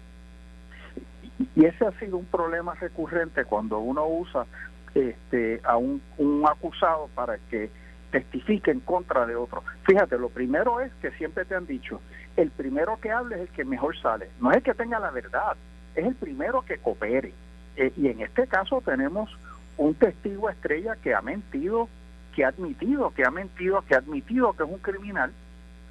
Y 1.56 1.64
ese 1.64 1.86
ha 1.86 1.92
sido 1.92 2.18
un 2.18 2.26
problema 2.26 2.74
recurrente 2.74 3.44
cuando 3.44 3.78
uno 3.78 4.06
usa 4.06 4.46
este, 4.94 5.60
a 5.64 5.76
un, 5.76 6.02
acusado 6.46 7.08
para 7.14 7.38
que 7.50 7.70
testifique 8.10 8.70
en 8.70 8.80
contra 8.80 9.26
de 9.26 9.36
otro. 9.36 9.62
Fíjate, 9.84 10.18
lo 10.18 10.28
primero 10.28 10.80
es 10.80 10.92
que 11.00 11.10
siempre 11.12 11.44
te 11.44 11.54
han 11.54 11.66
dicho, 11.66 12.00
el 12.36 12.50
primero 12.50 12.98
que 13.00 13.10
hable 13.10 13.36
es 13.36 13.42
el 13.42 13.48
que 13.48 13.64
mejor 13.64 13.96
sale. 14.00 14.30
No 14.40 14.50
es 14.50 14.58
el 14.58 14.62
que 14.62 14.74
tenga 14.74 14.98
la 14.98 15.10
verdad, 15.10 15.56
es 15.94 16.06
el 16.06 16.14
primero 16.14 16.62
que 16.62 16.78
coopere. 16.78 17.32
Eh, 17.76 17.92
y 17.96 18.08
en 18.08 18.20
este 18.20 18.46
caso 18.46 18.82
tenemos 18.84 19.30
un 19.76 19.94
testigo 19.94 20.50
estrella 20.50 20.96
que 20.96 21.14
ha 21.14 21.22
mentido, 21.22 21.88
que 22.34 22.44
ha 22.44 22.48
admitido, 22.48 23.12
que 23.14 23.24
ha 23.24 23.30
mentido, 23.30 23.82
que 23.82 23.94
ha 23.94 23.98
admitido 23.98 24.52
que 24.52 24.64
es 24.64 24.68
un 24.68 24.78
criminal, 24.78 25.32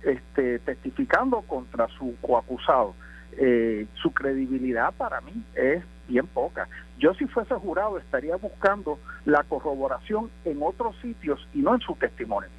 este, 0.04 0.60
testificando 0.60 1.42
contra 1.42 1.88
su 1.88 2.16
coacusado. 2.22 2.94
Eh, 3.34 3.88
su 4.02 4.12
credibilidad 4.12 4.94
para 4.94 5.22
mí 5.22 5.44
es 5.56 5.84
bien 6.08 6.28
poca. 6.28 6.68
Yo 6.98 7.14
si 7.14 7.26
fuese 7.26 7.56
jurado 7.56 7.98
estaría 7.98 8.36
buscando 8.36 9.00
la 9.26 9.44
corroboración 9.44 10.30
en 10.44 10.62
otros 10.62 10.96
sitios 11.02 11.48
y 11.54 11.60
no 11.60 11.76
en 11.76 11.82
su 11.82 11.96
testimonio. 11.96 12.50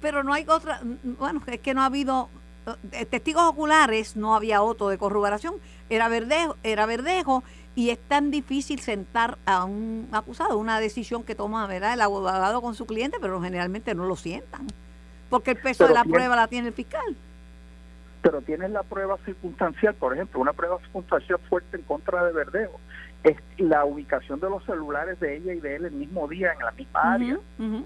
Pero 0.00 0.22
no 0.22 0.32
hay 0.34 0.44
otra, 0.48 0.80
bueno, 1.18 1.42
es 1.46 1.60
que 1.60 1.72
no 1.72 1.80
ha 1.80 1.86
habido 1.86 2.28
eh, 2.92 3.06
testigos 3.06 3.44
oculares, 3.44 4.16
no 4.16 4.34
había 4.34 4.62
otro 4.62 4.88
de 4.88 4.98
corroboración, 4.98 5.54
era 5.88 6.08
verdejo, 6.08 6.56
era 6.62 6.84
verdejo 6.84 7.42
y 7.74 7.90
es 7.90 7.98
tan 7.98 8.30
difícil 8.30 8.80
sentar 8.80 9.38
a 9.46 9.64
un 9.64 10.08
acusado, 10.12 10.58
una 10.58 10.80
decisión 10.80 11.22
que 11.22 11.34
toma 11.34 11.66
¿verdad? 11.66 11.94
el 11.94 12.00
abogado 12.00 12.60
con 12.60 12.74
su 12.74 12.84
cliente, 12.84 13.18
pero 13.20 13.40
generalmente 13.40 13.94
no 13.94 14.04
lo 14.06 14.16
sientan, 14.16 14.66
porque 15.30 15.52
el 15.52 15.56
peso 15.58 15.86
de 15.86 15.94
la 15.94 16.04
prueba 16.04 16.36
la 16.36 16.48
tiene 16.48 16.68
el 16.68 16.74
fiscal 16.74 17.16
pero 18.22 18.40
tienes 18.42 18.70
la 18.70 18.82
prueba 18.82 19.18
circunstancial, 19.24 19.94
por 19.94 20.14
ejemplo, 20.14 20.40
una 20.40 20.52
prueba 20.52 20.78
circunstancial 20.80 21.38
fuerte 21.48 21.76
en 21.76 21.82
contra 21.82 22.24
de 22.24 22.32
Verdejo, 22.32 22.80
es 23.22 23.36
la 23.58 23.84
ubicación 23.84 24.38
de 24.40 24.48
los 24.48 24.64
celulares 24.64 25.18
de 25.18 25.36
ella 25.36 25.52
y 25.52 25.60
de 25.60 25.76
él 25.76 25.84
el 25.86 25.92
mismo 25.92 26.28
día 26.28 26.52
en 26.52 26.60
la 26.60 26.70
misma 26.72 27.14
área, 27.14 27.38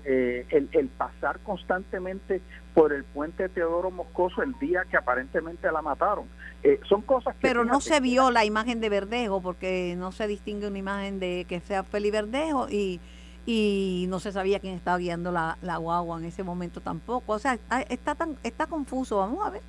eh, 0.04 0.46
el, 0.50 0.88
pasar 0.88 1.38
constantemente 1.40 2.42
por 2.74 2.92
el 2.92 3.04
puente 3.04 3.48
Teodoro 3.48 3.90
Moscoso 3.90 4.42
el 4.42 4.58
día 4.58 4.84
que 4.90 4.96
aparentemente 4.96 5.70
la 5.72 5.80
mataron. 5.80 6.26
Eh, 6.62 6.78
son 6.88 7.02
cosas 7.02 7.34
que... 7.36 7.40
Pero 7.40 7.64
no 7.64 7.80
se 7.80 8.00
vio 8.00 8.30
la 8.30 8.44
imagen 8.44 8.80
de 8.80 8.90
Verdejo 8.90 9.40
porque 9.40 9.94
no 9.96 10.12
se 10.12 10.26
distingue 10.26 10.66
una 10.66 10.78
imagen 10.78 11.20
de 11.20 11.46
que 11.48 11.60
sea 11.60 11.84
Feli 11.84 12.10
Verdejo 12.10 12.68
y 12.68 13.00
y 13.46 14.04
no 14.08 14.20
se 14.20 14.32
sabía 14.32 14.60
quién 14.60 14.74
estaba 14.74 14.98
guiando 14.98 15.32
la, 15.32 15.56
la 15.62 15.78
guagua 15.78 16.18
en 16.18 16.26
ese 16.26 16.42
momento 16.42 16.82
tampoco. 16.82 17.32
O 17.32 17.38
sea, 17.38 17.58
está 17.88 18.14
tan 18.14 18.36
está 18.44 18.66
confuso. 18.66 19.16
Vamos 19.16 19.44
a 19.44 19.50
ver 19.50 19.62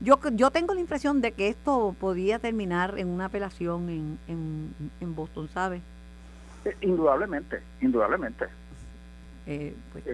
yo, 0.00 0.18
yo 0.32 0.50
tengo 0.50 0.74
la 0.74 0.80
impresión 0.80 1.20
de 1.20 1.32
que 1.32 1.48
esto 1.48 1.94
podía 1.98 2.38
terminar 2.38 2.98
en 2.98 3.08
una 3.08 3.26
apelación 3.26 3.88
en, 3.88 4.74
en, 5.00 5.14
Boston, 5.14 5.48
¿sabes? 5.48 5.82
Eh, 6.64 6.76
indudablemente, 6.82 7.62
indudablemente. 7.80 8.46
Eh, 9.46 9.74
pues, 9.92 10.04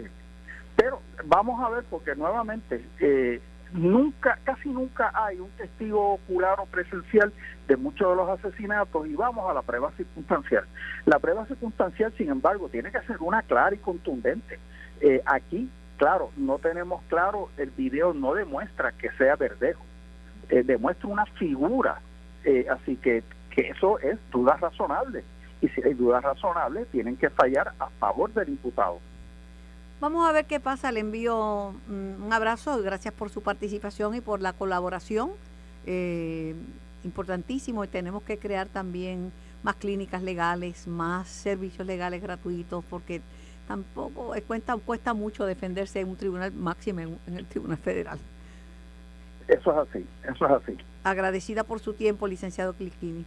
pero 0.77 1.01
vamos 1.25 1.63
a 1.63 1.69
ver, 1.69 1.85
porque 1.89 2.15
nuevamente, 2.15 2.85
eh, 3.01 3.41
nunca, 3.73 4.39
casi 4.45 4.69
nunca 4.69 5.11
hay 5.15 5.39
un 5.39 5.51
testigo 5.51 6.15
ocular 6.15 6.59
o 6.61 6.67
presencial 6.67 7.33
de 7.69 7.77
muchos 7.77 8.11
de 8.11 8.17
los 8.17 8.29
asesinatos 8.29 9.07
y 9.07 9.15
vamos 9.15 9.49
a 9.51 9.55
la 9.55 9.63
prueba 9.63 9.91
circunstancial. 9.97 10.65
La 11.07 11.19
prueba 11.19 11.47
circunstancial, 11.47 12.13
sin 12.17 12.31
embargo, 12.31 12.69
tiene 12.69 12.91
que 12.91 13.01
ser 13.03 13.17
una 13.21 13.43
clara 13.43 13.75
y 13.75 13.79
contundente. 13.79 14.59
Eh, 15.01 15.23
aquí, 15.27 15.71
claro, 15.97 16.31
no 16.37 16.59
tenemos 16.59 17.03
claro, 17.09 17.49
el 17.57 17.71
video 17.71 18.15
no 18.15 18.35
demuestra 18.35 18.93
que 18.93 19.11
sea 19.13 19.37
verdejo, 19.37 19.85
eh, 20.49 20.63
demuestra 20.63 21.09
una 21.09 21.27
figura, 21.27 22.01
eh, 22.45 22.67
así 22.71 22.97
que, 22.97 23.23
que 23.51 23.69
eso 23.69 23.99
es 23.99 24.19
duda 24.31 24.57
razonable. 24.57 25.25
Y 25.61 25.69
si 25.69 25.83
hay 25.83 25.95
dudas 25.95 26.25
razonables, 26.25 26.89
tienen 26.89 27.17
que 27.17 27.31
fallar 27.31 27.73
a 27.79 27.89
favor 28.01 28.33
del 28.33 28.49
imputado. 28.49 28.99
Vamos 30.01 30.29
a 30.29 30.33
ver 30.33 30.47
qué 30.47 30.59
pasa. 30.59 30.91
Le 30.91 30.99
envío 30.99 31.75
mm, 31.87 32.25
un 32.25 32.33
abrazo 32.33 32.83
gracias 32.83 33.15
por 33.15 33.31
su 33.31 33.43
participación 33.43 34.17
y 34.17 34.21
por 34.21 34.41
la 34.41 34.53
colaboración. 34.53 35.31
Eh, 35.87 36.57
importantísimo 37.05 37.85
y 37.85 37.89
tenemos 37.89 38.23
que 38.23 38.39
crear 38.39 38.69
también 38.69 39.33
más 39.63 39.77
clínicas 39.77 40.23
legales, 40.23 40.87
más 40.87 41.29
servicios 41.29 41.87
legales 41.87 42.23
gratuitos, 42.23 42.85
porque 42.89 43.23
tampoco 43.73 44.35
eh, 44.35 44.43
cuesta, 44.43 44.77
cuesta 44.77 45.15
mucho 45.15 45.47
defenderse 45.47 46.01
en 46.01 46.09
un 46.11 46.17
tribunal 46.17 46.53
máximo, 46.53 47.01
en, 47.01 47.19
el 47.27 47.47
Tribunal 47.47 47.79
Federal. 47.79 48.19
Eso 49.49 49.73
es 49.73 49.89
así, 49.89 50.07
eso 50.31 50.47
es 50.47 50.53
así. 50.53 50.77
Agradecida 51.05 51.65
por 51.65 51.81
su 51.81 51.95
tiempo, 51.95 52.29
licenciado 52.29 52.75
Cliquini. 52.75 53.25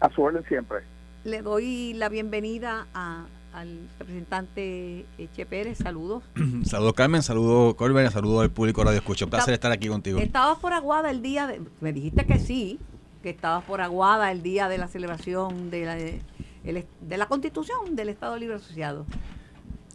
A 0.00 0.10
su 0.10 0.22
orden 0.22 0.44
siempre. 0.48 0.78
Le 1.24 1.42
doy 1.42 1.94
la 1.94 2.08
bienvenida 2.08 2.86
a 2.92 3.26
al 3.52 3.88
representante 3.98 5.06
Eche 5.16 5.46
Pérez. 5.46 5.78
Saludos. 5.78 6.22
saludos, 6.64 6.92
Carmen. 6.94 7.22
Saludos, 7.22 7.74
Colbert. 7.76 8.12
Saludos 8.12 8.42
al 8.42 8.50
público 8.50 8.84
Radio 8.84 8.98
Escucha. 8.98 9.24
Un 9.24 9.30
placer 9.30 9.54
estar 9.54 9.72
aquí 9.72 9.88
contigo. 9.88 10.18
Estabas 10.18 10.58
por 10.58 10.72
Aguada 10.72 11.10
el 11.10 11.22
día 11.22 11.46
de. 11.46 11.60
Me 11.80 11.92
dijiste 11.92 12.26
que 12.26 12.38
sí, 12.38 12.78
que 13.22 13.30
estabas 13.30 13.64
por 13.64 13.80
Aguada 13.80 14.30
el 14.30 14.42
día 14.42 14.68
de 14.68 14.78
la 14.78 14.86
celebración 14.86 15.70
de 15.70 15.84
la, 15.86 15.94
de, 15.94 17.16
la 17.16 17.26
Constitución 17.26 17.96
del 17.96 18.10
Estado 18.10 18.36
Libre 18.36 18.56
Asociado. 18.56 19.06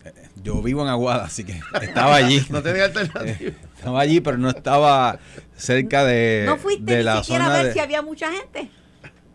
Eh, 0.06 0.12
yo 0.44 0.62
vivo 0.62 0.82
en 0.82 0.90
Aguada, 0.90 1.26
así 1.26 1.44
que 1.44 1.60
estaba 1.82 2.16
allí. 2.16 2.46
no 2.50 2.62
tenía 2.62 2.86
alternativa. 2.86 3.32
Eh, 3.32 3.56
estaba 3.78 4.00
allí, 4.02 4.22
pero 4.22 4.38
no 4.38 4.50
estaba 4.50 5.20
cerca 5.56 6.04
de. 6.04 6.44
¿No 6.46 6.58
fuiste 6.58 6.98
de 6.98 7.04
ni 7.04 7.18
siquiera 7.20 7.46
a 7.46 7.64
ver 7.64 7.74
si 7.74 7.80
había 7.80 8.02
mucha 8.02 8.32
gente? 8.32 8.70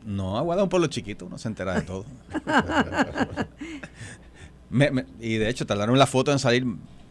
No, 0.04 0.38
Aguada 0.38 0.62
es 0.62 0.64
un 0.64 0.70
pueblo 0.70 0.88
chiquito, 0.88 1.26
uno 1.26 1.38
se 1.38 1.48
entera 1.48 1.74
de 1.74 1.82
todo. 1.82 2.04
y 5.20 5.36
de 5.36 5.48
hecho, 5.48 5.66
tardaron 5.66 5.98
la 5.98 6.06
foto 6.06 6.32
en 6.32 6.38
salir 6.38 6.64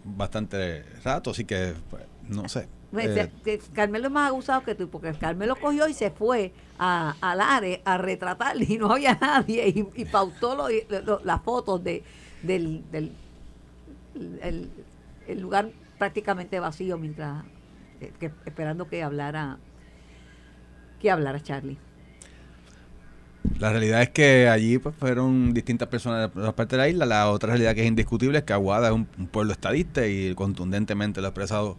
bastante 0.04 0.84
rato, 1.04 1.32
así 1.32 1.46
que 1.46 1.74
pues, 1.90 2.04
no 2.28 2.48
sé. 2.48 2.68
Eh, 2.98 3.60
Carmelo 3.74 4.08
es 4.08 4.14
más 4.14 4.30
abusado 4.30 4.64
que 4.64 4.74
tú, 4.74 4.90
porque 4.90 5.14
Carmelo 5.14 5.56
cogió 5.58 5.88
y 5.88 5.94
se 5.94 6.10
fue 6.10 6.54
a, 6.80 7.16
al 7.20 7.42
área 7.42 7.80
a 7.84 7.98
retratar 7.98 8.56
y 8.62 8.78
no 8.78 8.94
había 8.94 9.18
nadie 9.20 9.68
y, 9.96 10.06
pautó 10.06 10.70
las 11.24 11.42
fotos 11.42 11.84
de, 11.84 12.04
del, 12.44 12.90
del 12.92 13.12
el, 14.42 15.42
lugar 15.42 15.72
prácticamente 15.98 16.60
vacío 16.60 16.98
mientras 16.98 17.44
eh, 18.02 18.12
esperando 18.46 18.88
que 18.88 19.04
hablara 19.04 19.58
que 21.00 21.12
hablara 21.12 21.42
Charlie. 21.42 21.78
La 23.60 23.72
realidad 23.72 24.02
es 24.02 24.10
que 24.10 24.50
allí 24.50 24.78
pues, 24.78 24.96
fueron 24.96 25.54
distintas 25.54 25.88
personas 25.88 26.34
de 26.34 26.42
las 26.42 26.54
partes 26.54 26.72
de 26.72 26.78
la 26.78 26.90
isla. 26.90 27.06
La 27.06 27.30
otra 27.32 27.50
realidad 27.50 27.74
que 27.76 27.82
es 27.82 27.88
indiscutible 27.88 28.40
es 28.40 28.44
que 28.44 28.54
Aguada 28.54 28.90
es 28.90 28.94
un, 28.94 29.06
pueblo 29.06 29.54
estadista 29.54 30.06
y 30.06 30.36
contundentemente 30.36 31.22
lo 31.22 31.28
ha 31.28 31.30
expresado 31.30 31.78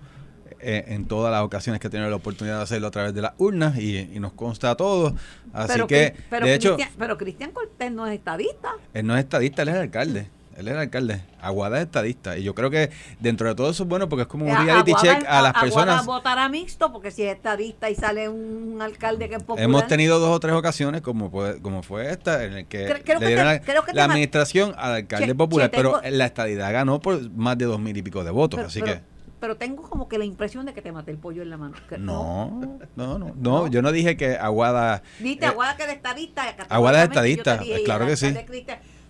eh, 0.61 0.84
en 0.89 1.07
todas 1.07 1.30
las 1.30 1.43
ocasiones 1.43 1.80
que 1.80 1.86
ha 1.86 1.91
tenido 1.91 2.11
la 2.11 2.16
oportunidad 2.16 2.57
de 2.57 2.62
hacerlo 2.62 2.89
a 2.89 2.91
través 2.91 3.14
de 3.14 3.22
las 3.22 3.32
urnas 3.39 3.78
y, 3.78 4.18
nos 4.18 4.32
consta 4.32 4.70
a 4.70 4.76
todos. 4.76 5.14
Así 5.53 5.80
que, 5.86 6.14
de 6.30 6.55
hecho... 6.55 6.76
pero 6.99 7.16
Cristian 7.16 7.53
Cortés 7.53 7.93
no 7.93 8.07
es 8.07 8.14
estadista. 8.14 8.72
Él 8.95 9.07
no 9.07 9.14
es 9.16 9.20
estadista, 9.20 9.62
él 9.62 9.68
es 9.68 9.74
el 9.74 9.80
alcalde. 9.82 10.30
Él 10.59 10.66
era 10.66 10.80
alcalde. 10.80 11.22
Aguada 11.40 11.78
es 11.78 11.84
estadista. 11.84 12.36
Y 12.36 12.42
yo 12.42 12.52
creo 12.52 12.68
que 12.68 12.90
dentro 13.20 13.48
de 13.48 13.54
todo 13.54 13.70
eso 13.70 13.84
es 13.84 13.88
bueno 13.88 14.09
porque 14.09 14.22
es 14.22 14.28
como 14.28 14.44
un 14.44 14.50
eh, 14.50 14.59
reality 14.59 14.92
check 15.00 15.24
a 15.28 15.40
las 15.40 15.52
personas. 15.52 16.00
Aguada 16.00 16.02
votará 16.02 16.48
mixto 16.48 16.92
porque 16.92 17.12
si 17.12 17.22
es 17.22 17.36
estadista 17.36 17.88
y 17.90 17.94
sale 17.94 18.28
un 18.28 18.82
alcalde 18.82 19.28
que 19.28 19.36
es 19.36 19.42
popular. 19.42 19.64
Hemos 19.64 19.86
tenido 19.86 20.18
dos 20.18 20.34
o 20.34 20.40
tres 20.40 20.54
ocasiones, 20.54 21.00
como, 21.00 21.30
como 21.62 21.82
fue 21.84 22.11
esta, 22.11 22.42
en 22.42 22.54
el 22.54 22.66
que 22.66 22.88
le 23.20 23.26
dieron 23.26 23.46
la, 23.46 24.04
administración 24.04 24.74
al 24.76 24.94
alcalde 24.94 25.32
popular. 25.32 25.70
pero 25.70 26.00
la 26.02 26.26
estadidad 26.26 26.72
ganó 26.72 27.00
por 27.00 27.30
más 27.30 27.56
de 27.56 27.66
dos 27.66 27.78
mil 27.78 27.96
y 27.96 28.02
pico 28.02 28.24
de 28.24 28.32
votos. 28.32 28.59
así 28.61 28.82
que 28.82 29.00
pero 29.40 29.56
tengo 29.56 29.82
como 29.82 30.09
que 30.09 30.18
la 30.18 30.24
impresión 30.24 30.66
de 30.66 30.74
que 30.74 30.82
te 30.82 30.90
maté 30.90 31.12
el 31.12 31.18
pollo 31.18 31.42
en 31.42 31.50
la 31.50 31.56
mano. 31.56 31.76
No, 31.98 32.61
no, 32.96 33.18
no, 33.18 33.32
no, 33.36 33.68
yo 33.68 33.82
no 33.82 33.92
dije 33.92 34.16
que 34.16 34.36
Aguada... 34.36 35.04
Dite, 35.20 35.46
eh, 35.46 35.48
Aguada 35.48 35.76
que 35.76 35.84
es 35.84 35.90
estadista. 35.90 36.56
Aguada 36.68 37.04
es 37.04 37.09
estadista, 37.09 37.61
claro 37.84 38.06
que 38.06 38.16
sí. 38.16 38.34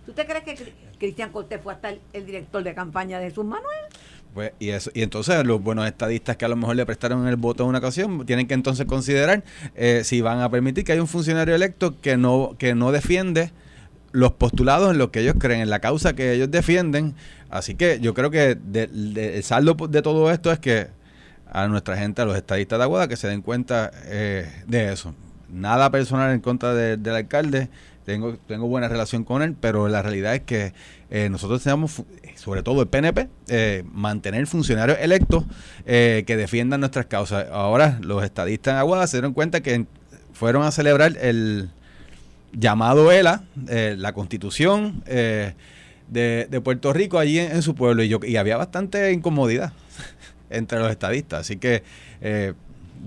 ¿Tú 0.09 0.15
te 0.15 0.25
crees 0.25 0.43
que 0.43 0.73
Cristian 0.97 1.31
Cortés 1.31 1.61
fue 1.61 1.71
hasta 1.71 1.89
el, 2.13 2.25
director 2.25 2.63
de 2.63 2.73
campaña 2.73 3.19
de 3.19 3.29
Jesús 3.29 3.45
Manuel? 3.45 3.77
Pues, 4.33 4.53
y, 4.57 4.69
eso, 4.69 4.89
y 4.95 5.03
entonces 5.03 5.45
los 5.45 5.61
buenos 5.61 5.85
estadistas 5.85 6.35
que 6.35 6.45
a 6.45 6.47
lo 6.47 6.55
mejor 6.55 6.75
le 6.77 6.83
prestaron 6.83 7.27
el 7.27 7.35
voto 7.35 7.61
en 7.61 7.69
una 7.69 7.77
ocasión 7.77 8.25
tienen 8.25 8.47
que 8.47 8.55
entonces 8.55 8.87
considerar 8.87 9.43
eh, 9.75 10.01
si 10.03 10.21
van 10.21 10.39
a 10.39 10.49
permitir 10.49 10.83
que 10.83 10.93
haya 10.93 11.01
un 11.01 11.07
funcionario 11.07 11.53
electo 11.53 12.01
que 12.01 12.17
no, 12.17 12.55
que 12.57 12.73
no 12.73 12.91
defiende 12.91 13.51
los 14.11 14.31
postulados 14.31 14.89
en 14.89 14.97
lo 14.97 15.11
que 15.11 15.19
ellos 15.19 15.35
creen, 15.37 15.61
en 15.61 15.69
la 15.69 15.77
causa 15.77 16.15
que 16.15 16.33
ellos 16.33 16.49
defienden. 16.49 17.13
Así 17.51 17.75
que 17.75 17.99
yo 17.99 18.15
creo 18.15 18.31
que 18.31 18.57
el 18.73 19.43
saldo 19.43 19.75
de 19.87 20.01
todo 20.01 20.31
esto 20.31 20.51
es 20.51 20.57
que 20.57 20.87
a 21.51 21.67
nuestra 21.67 21.97
gente, 21.97 22.23
a 22.23 22.25
los 22.25 22.35
estadistas 22.35 22.79
de 22.79 22.83
Aguada, 22.83 23.07
que 23.07 23.15
se 23.15 23.27
den 23.27 23.43
cuenta 23.43 23.91
eh, 24.05 24.63
de 24.65 24.91
eso. 24.91 25.13
Nada 25.49 25.91
personal 25.91 26.33
en 26.33 26.39
contra 26.39 26.73
del 26.73 27.15
alcalde, 27.15 27.69
tengo, 28.09 28.37
tengo 28.47 28.67
buena 28.67 28.87
relación 28.87 29.23
con 29.23 29.43
él, 29.43 29.55
pero 29.59 29.87
la 29.87 30.01
realidad 30.01 30.33
es 30.33 30.41
que 30.41 30.73
eh, 31.11 31.29
nosotros 31.29 31.61
tenemos, 31.61 32.01
sobre 32.33 32.63
todo 32.63 32.81
el 32.81 32.87
PNP, 32.87 33.29
eh, 33.49 33.83
mantener 33.93 34.47
funcionarios 34.47 34.97
electos 34.99 35.43
eh, 35.85 36.23
que 36.25 36.35
defiendan 36.35 36.79
nuestras 36.79 37.05
causas. 37.05 37.45
Ahora 37.51 37.99
los 38.01 38.23
estadistas 38.23 38.71
en 38.73 38.77
Aguada 38.79 39.05
se 39.05 39.17
dieron 39.17 39.33
cuenta 39.33 39.61
que 39.61 39.85
fueron 40.33 40.63
a 40.63 40.71
celebrar 40.71 41.17
el 41.21 41.69
llamado 42.51 43.11
ELA, 43.11 43.43
la 43.67 44.13
constitución 44.13 45.03
de, 45.05 46.61
Puerto 46.63 46.91
Rico 46.91 47.19
allí 47.19 47.37
en, 47.37 47.61
su 47.61 47.75
pueblo, 47.75 48.01
y, 48.01 48.09
yo, 48.09 48.19
y 48.23 48.37
había 48.37 48.57
bastante 48.57 49.11
incomodidad 49.11 49.71
entre 50.49 50.79
los 50.79 50.89
estadistas. 50.89 51.41
Así 51.41 51.57
que 51.57 51.83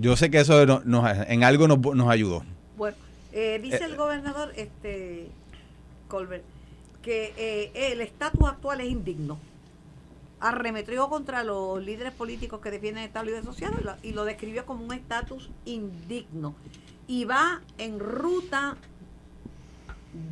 yo 0.00 0.16
sé 0.16 0.30
que 0.30 0.38
eso 0.38 0.64
nos, 0.84 1.04
en 1.26 1.42
algo 1.42 1.66
nos, 1.66 1.80
nos 1.80 2.08
ayudó. 2.08 2.44
Eh, 3.32 3.58
dice 3.62 3.78
eh, 3.78 3.84
el 3.86 3.96
gobernador 3.96 4.52
este 4.56 5.28
Colbert 6.08 6.44
que 7.00 7.32
eh, 7.36 7.92
el 7.92 8.00
estatus 8.00 8.48
actual 8.48 8.80
es 8.80 8.90
indigno. 8.90 9.38
Arremetió 10.38 11.08
contra 11.08 11.42
los 11.44 11.82
líderes 11.82 12.12
políticos 12.12 12.60
que 12.60 12.70
defienden 12.70 13.02
el 13.02 13.08
Estado 13.08 13.26
Libre 13.26 13.42
Social 13.42 13.74
y 13.80 13.84
lo, 13.84 13.94
y 14.02 14.12
lo 14.12 14.24
describió 14.24 14.66
como 14.66 14.84
un 14.84 14.92
estatus 14.92 15.50
indigno. 15.64 16.54
Y 17.08 17.24
va 17.24 17.60
en 17.78 17.98
ruta 17.98 18.76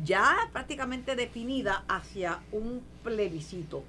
ya 0.05 0.49
prácticamente 0.53 1.15
definida 1.15 1.83
hacia 1.87 2.39
un 2.51 2.81
plebiscito. 3.03 3.83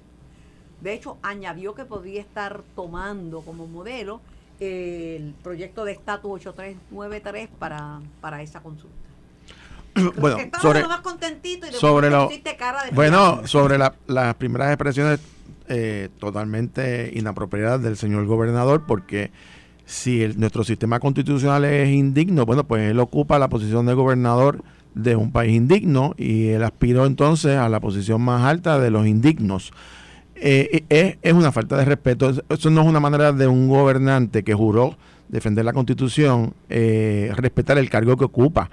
De 0.81 0.93
hecho, 0.93 1.17
añadió 1.21 1.75
que 1.75 1.85
podría 1.85 2.19
estar 2.19 2.63
tomando 2.75 3.41
como 3.41 3.67
modelo 3.67 4.19
el 4.63 5.33
proyecto 5.43 5.85
de 5.85 5.93
estatus 5.93 6.31
8393 6.31 7.49
para, 7.59 7.99
para 8.21 8.41
esa 8.41 8.61
consulta. 8.61 8.95
bueno, 10.17 10.37
sobre, 10.61 10.83
sobre 11.71 12.09
lo, 12.09 12.29
bueno, 12.93 13.45
sobre 13.45 13.77
las 13.77 14.35
primeras 14.35 14.69
expresiones 14.69 15.19
eh, 15.69 16.09
totalmente 16.19 17.11
inapropiadas 17.13 17.81
del 17.81 17.95
señor 17.95 18.25
gobernador, 18.25 18.85
porque 18.87 19.31
si 19.85 20.27
nuestro 20.35 20.63
sistema 20.63 20.99
constitucional 20.99 21.65
es 21.65 21.89
indigno, 21.89 22.45
bueno, 22.45 22.63
pues 22.63 22.89
él 22.89 22.99
ocupa 22.99 23.39
la 23.39 23.49
posición 23.49 23.85
de 23.85 23.93
gobernador 23.93 24.63
de 24.95 25.15
un 25.15 25.31
país 25.31 25.53
indigno 25.53 26.13
y 26.17 26.49
él 26.49 26.63
aspiró 26.63 27.05
entonces 27.05 27.57
a 27.57 27.69
la 27.69 27.79
posición 27.79 28.21
más 28.21 28.43
alta 28.43 28.79
de 28.79 28.91
los 28.91 29.07
indignos. 29.07 29.71
Eh, 30.35 30.83
es, 30.89 31.17
es, 31.21 31.33
una 31.33 31.51
falta 31.51 31.77
de 31.77 31.85
respeto. 31.85 32.29
Eso 32.49 32.69
no 32.69 32.81
es 32.81 32.87
una 32.87 32.99
manera 32.99 33.31
de 33.31 33.47
un 33.47 33.67
gobernante 33.67 34.43
que 34.43 34.53
juró 34.53 34.97
defender 35.29 35.65
la 35.65 35.73
constitución, 35.73 36.53
eh, 36.69 37.31
respetar 37.35 37.77
el 37.77 37.89
cargo 37.89 38.17
que 38.17 38.25
ocupa. 38.25 38.69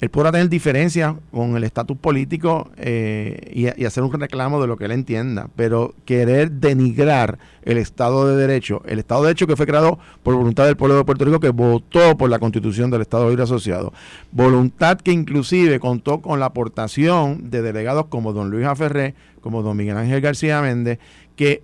Él 0.00 0.10
podrá 0.10 0.32
tener 0.32 0.48
diferencias 0.48 1.14
con 1.30 1.56
el 1.56 1.64
estatus 1.64 1.96
político 1.96 2.70
eh, 2.76 3.74
y, 3.76 3.84
hacer 3.84 4.02
un 4.02 4.12
reclamo 4.12 4.60
de 4.60 4.66
lo 4.66 4.76
que 4.76 4.84
él 4.84 4.92
entienda, 4.92 5.48
pero 5.56 5.94
querer 6.04 6.50
denigrar 6.50 7.38
el 7.62 7.78
Estado 7.78 8.28
de 8.28 8.36
Derecho, 8.36 8.82
el 8.86 8.98
Estado 8.98 9.22
de 9.22 9.28
Derecho 9.28 9.46
que 9.46 9.56
fue 9.56 9.66
creado 9.66 9.98
por 10.22 10.34
voluntad 10.34 10.66
del 10.66 10.76
pueblo 10.76 10.96
de 10.96 11.04
Puerto 11.04 11.24
Rico 11.24 11.40
que 11.40 11.50
votó 11.50 12.16
por 12.16 12.28
la 12.28 12.38
constitución 12.38 12.90
del 12.90 13.02
Estado 13.02 13.28
Libre 13.28 13.44
Asociado, 13.44 13.92
voluntad 14.32 14.98
que 14.98 15.12
inclusive 15.12 15.80
contó 15.80 16.20
con 16.20 16.40
la 16.40 16.46
aportación 16.46 17.50
de 17.50 17.62
delegados 17.62 18.06
como 18.06 18.32
don 18.32 18.50
Luis 18.50 18.66
Aferré, 18.66 19.14
como 19.40 19.62
don 19.62 19.76
Miguel 19.76 19.96
Ángel 19.96 20.20
García 20.20 20.60
Méndez, 20.60 20.98
que, 21.36 21.62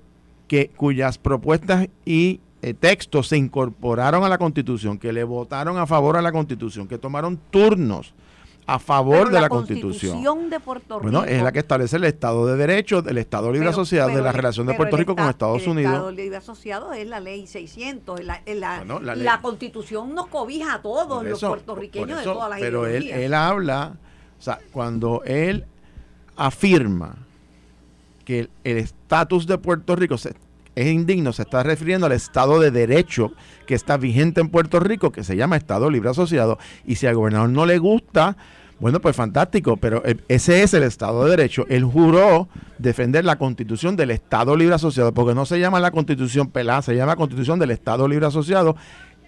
que 0.49 0.71
cuyas 0.77 1.19
propuestas 1.19 1.89
y 2.07 2.41
eh, 2.63 2.75
textos 2.75 3.29
se 3.29 3.37
incorporaron 3.37 4.23
a 4.25 4.29
la 4.29 4.39
constitución, 4.39 4.97
que 4.97 5.13
le 5.13 5.25
votaron 5.25 5.77
a 5.79 5.87
favor 5.87 6.17
a 6.17 6.23
la 6.23 6.31
constitución, 6.31 6.87
que 6.87 6.97
tomaron 6.97 7.39
turnos 7.51 8.15
a 8.67 8.79
favor 8.79 9.31
de 9.31 9.41
la, 9.41 9.49
Constitución. 9.49 10.49
de 10.49 10.61
Puerto 10.61 11.01
Rico. 11.01 11.11
Bueno, 11.11 11.25
es 11.25 11.43
la 11.43 11.51
que 11.51 11.59
establece 11.59 11.97
el 11.97 12.05
Estado 12.05 12.47
de 12.47 12.57
Derecho, 12.57 13.03
el 13.07 13.19
Estado 13.19 13.51
Libre 13.51 13.69
Asociado, 13.69 14.11
de 14.11 14.23
la 14.23 14.31
relación 14.31 14.67
de 14.69 14.75
Puerto 14.75 14.97
Rico 14.97 15.17
con 15.17 15.29
Estados 15.29 15.67
Unidos. 15.67 15.93
El 15.93 15.97
Estado 15.97 16.11
Libre 16.13 16.37
Asociado 16.37 16.93
es 16.93 17.07
la 17.09 17.19
ley 17.19 17.49
600. 17.49 18.21
La, 18.23 18.41
la, 18.47 19.41
Constitución 19.43 20.15
nos 20.15 20.29
cobija 20.29 20.75
a 20.75 20.83
todos 20.83 21.25
los 21.25 21.41
puertorriqueños 21.41 22.19
de 22.19 22.25
todas 22.25 22.51
las 22.51 22.61
Pero 22.61 22.87
él, 22.87 23.09
él 23.09 23.35
habla, 23.35 23.97
o 24.39 24.43
sea, 24.43 24.61
cuando 24.71 25.23
él 25.25 25.67
afirma 26.37 27.17
que 28.25 28.49
el 28.63 28.79
estatus 28.79 29.49
de 29.49 29.59
Puerto 29.59 29.97
Rico 29.97 30.17
es 30.75 30.87
indigno, 30.87 31.33
se 31.33 31.43
está 31.43 31.63
refiriendo 31.63 32.07
al 32.07 32.13
Estado 32.13 32.61
de 32.61 32.71
Derecho 32.71 33.33
que 33.67 33.75
está 33.75 33.97
vigente 33.97 34.41
en 34.41 34.49
Puerto 34.49 34.81
Rico, 34.81 35.13
que 35.13 35.25
se 35.25 35.37
llama 35.37 35.57
Estado 35.57 35.91
Libre 35.91 36.11
Asociado, 36.11 36.59
y 36.87 36.97
si 36.97 37.07
al 37.07 37.15
gobernador 37.15 37.51
no 37.51 37.67
le 37.67 37.79
gusta, 37.79 38.37
bueno, 38.83 39.01
pues 39.01 39.15
fantástico, 39.15 39.77
pero 39.77 40.03
eh, 40.05 40.17
ese 40.27 40.65
es 40.65 40.75
el 40.75 40.83
Estado 40.83 41.23
de 41.25 41.31
Derecho. 41.31 41.67
Él 41.69 41.85
juró 41.85 42.49
defender 42.79 43.25
la 43.25 43.37
constitución 43.37 43.95
del 43.95 44.11
Estado 44.11 44.57
Libre 44.57 44.75
Asociado, 44.75 45.15
porque 45.15 45.37
no 45.37 45.47
se 45.47 45.61
llama 45.61 45.79
la 45.79 45.93
constitución 45.93 46.49
pelada, 46.49 46.83
se 46.83 46.97
llama 46.97 47.15
constitución 47.15 47.61
del 47.61 47.71
Estado 47.71 48.09
Libre 48.09 48.27
Asociado, 48.27 48.75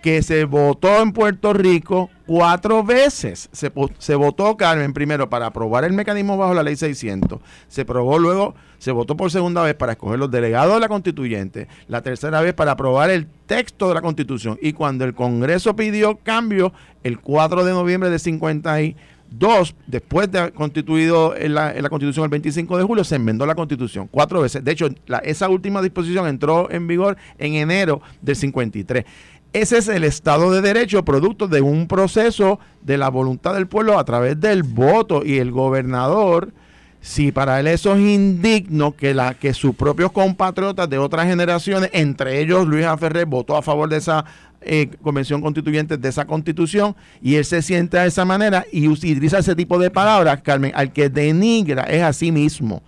que 0.05 0.22
se 0.22 0.44
votó 0.44 1.00
en 1.00 1.12
Puerto 1.12 1.55
Rico 1.55 2.11
cuatro 2.26 2.84
veces. 2.84 3.48
Se, 3.52 3.72
se, 3.98 4.14
votó, 4.14 4.55
Carmen, 4.55 4.92
primero 4.92 5.30
para 5.30 5.46
aprobar 5.46 5.84
el 5.84 5.94
mecanismo 5.94 6.36
bajo 6.36 6.52
la 6.52 6.62
ley 6.62 6.76
600. 6.76 7.40
Se 7.68 7.80
aprobó 7.80 8.18
luego, 8.18 8.55
se 8.76 8.92
votó 8.92 9.16
por 9.16 9.30
segunda 9.30 9.62
vez 9.62 9.74
para 9.74 9.92
escoger 9.92 10.18
los 10.18 10.30
delegados 10.30 10.74
de 10.74 10.80
la 10.80 10.88
constituyente. 10.88 11.68
La 11.88 12.02
tercera 12.02 12.42
vez 12.42 12.52
para 12.52 12.72
aprobar 12.72 13.09
el 13.09 13.26
texto 13.46 13.88
de 13.88 13.94
la 13.94 14.02
constitución. 14.02 14.59
Y 14.61 14.74
cuando 14.74 15.07
el 15.07 15.14
Congreso 15.14 15.74
pidió 15.74 16.16
cambio, 16.16 16.74
el 17.02 17.18
4 17.18 17.64
de 17.64 17.72
noviembre 17.72 18.11
de 18.11 18.18
52, 18.18 19.74
después 19.86 20.30
de 20.30 20.52
constituido 20.52 21.34
en 21.34 21.55
la, 21.55 21.72
constitución 21.88 22.24
el 22.24 22.30
25 22.30 22.76
de 22.76 22.84
julio, 22.84 23.05
se 23.05 23.16
enmendó 23.16 23.46
la 23.46 23.55
constitución 23.55 24.07
cuatro 24.11 24.42
veces. 24.42 24.62
De 24.62 24.72
hecho, 24.72 24.86
esa 25.22 25.48
última 25.48 25.80
disposición 25.80 26.26
entró 26.26 26.70
en 26.70 26.86
vigor 26.86 27.16
en 27.38 27.55
enero 27.55 28.02
del 28.20 28.36
53. 28.36 29.07
Ese 29.55 29.78
es 29.78 29.86
el 29.86 30.02
Estado 30.02 30.50
de 30.50 30.61
Derecho, 30.61 31.05
producto 31.05 31.46
de 31.46 31.61
un 31.61 31.86
proceso 31.86 32.59
de 32.82 32.98
la 32.98 33.09
voluntad 33.09 33.55
del 33.55 33.68
pueblo 33.68 34.00
a 34.00 34.05
través 34.05 34.40
del 34.40 34.64
voto. 34.64 35.24
Y 35.24 35.38
el 35.38 35.52
gobernador, 35.52 36.52
si 37.00 37.30
para 37.30 37.61
él 37.61 37.68
eso 37.68 37.94
es 37.94 38.00
indigno, 38.00 38.96
que, 38.96 39.14
la, 39.14 39.34
que 39.34 39.55
sus 39.55 39.76
propios 39.76 40.11
compatriotas 40.11 40.90
de 40.90 40.98
otras 40.98 41.26
generaciones, 41.26 41.88
entre 41.92 42.40
ellos 42.40 42.66
Luis 42.66 42.84
Aferré, 42.84 43.26
votó 43.26 43.57
a 43.57 43.62
favor 43.62 43.88
de 43.88 43.98
esa 43.98 44.24
eh, 44.61 44.90
convención 45.00 45.40
constituyente, 45.40 45.98
de 45.98 46.09
esa 46.09 46.24
constitución, 46.24 46.96
y 47.22 47.36
él 47.36 47.44
se 47.44 47.62
siente 47.62 47.96
de 47.96 48.09
esa 48.09 48.24
manera 48.24 48.66
y 48.72 48.88
utiliza 48.88 49.38
ese 49.38 49.55
tipo 49.55 49.78
de 49.78 49.88
palabras, 49.88 50.42
Carmen, 50.42 50.72
al 50.74 50.92
que 50.92 51.09
denigra 51.09 51.84
es 51.84 52.02
a 52.02 52.12
sí 52.12 52.32
mismo. 52.32 52.82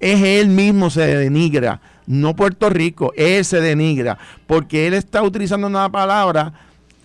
Es 0.00 0.20
él 0.20 0.48
mismo 0.48 0.90
se 0.90 1.06
denigra 1.06 1.80
no 2.06 2.34
Puerto 2.34 2.68
Rico, 2.70 3.12
él 3.16 3.44
se 3.44 3.60
denigra, 3.60 4.18
porque 4.46 4.86
él 4.86 4.94
está 4.94 5.22
utilizando 5.22 5.66
una 5.66 5.90
palabra 5.90 6.52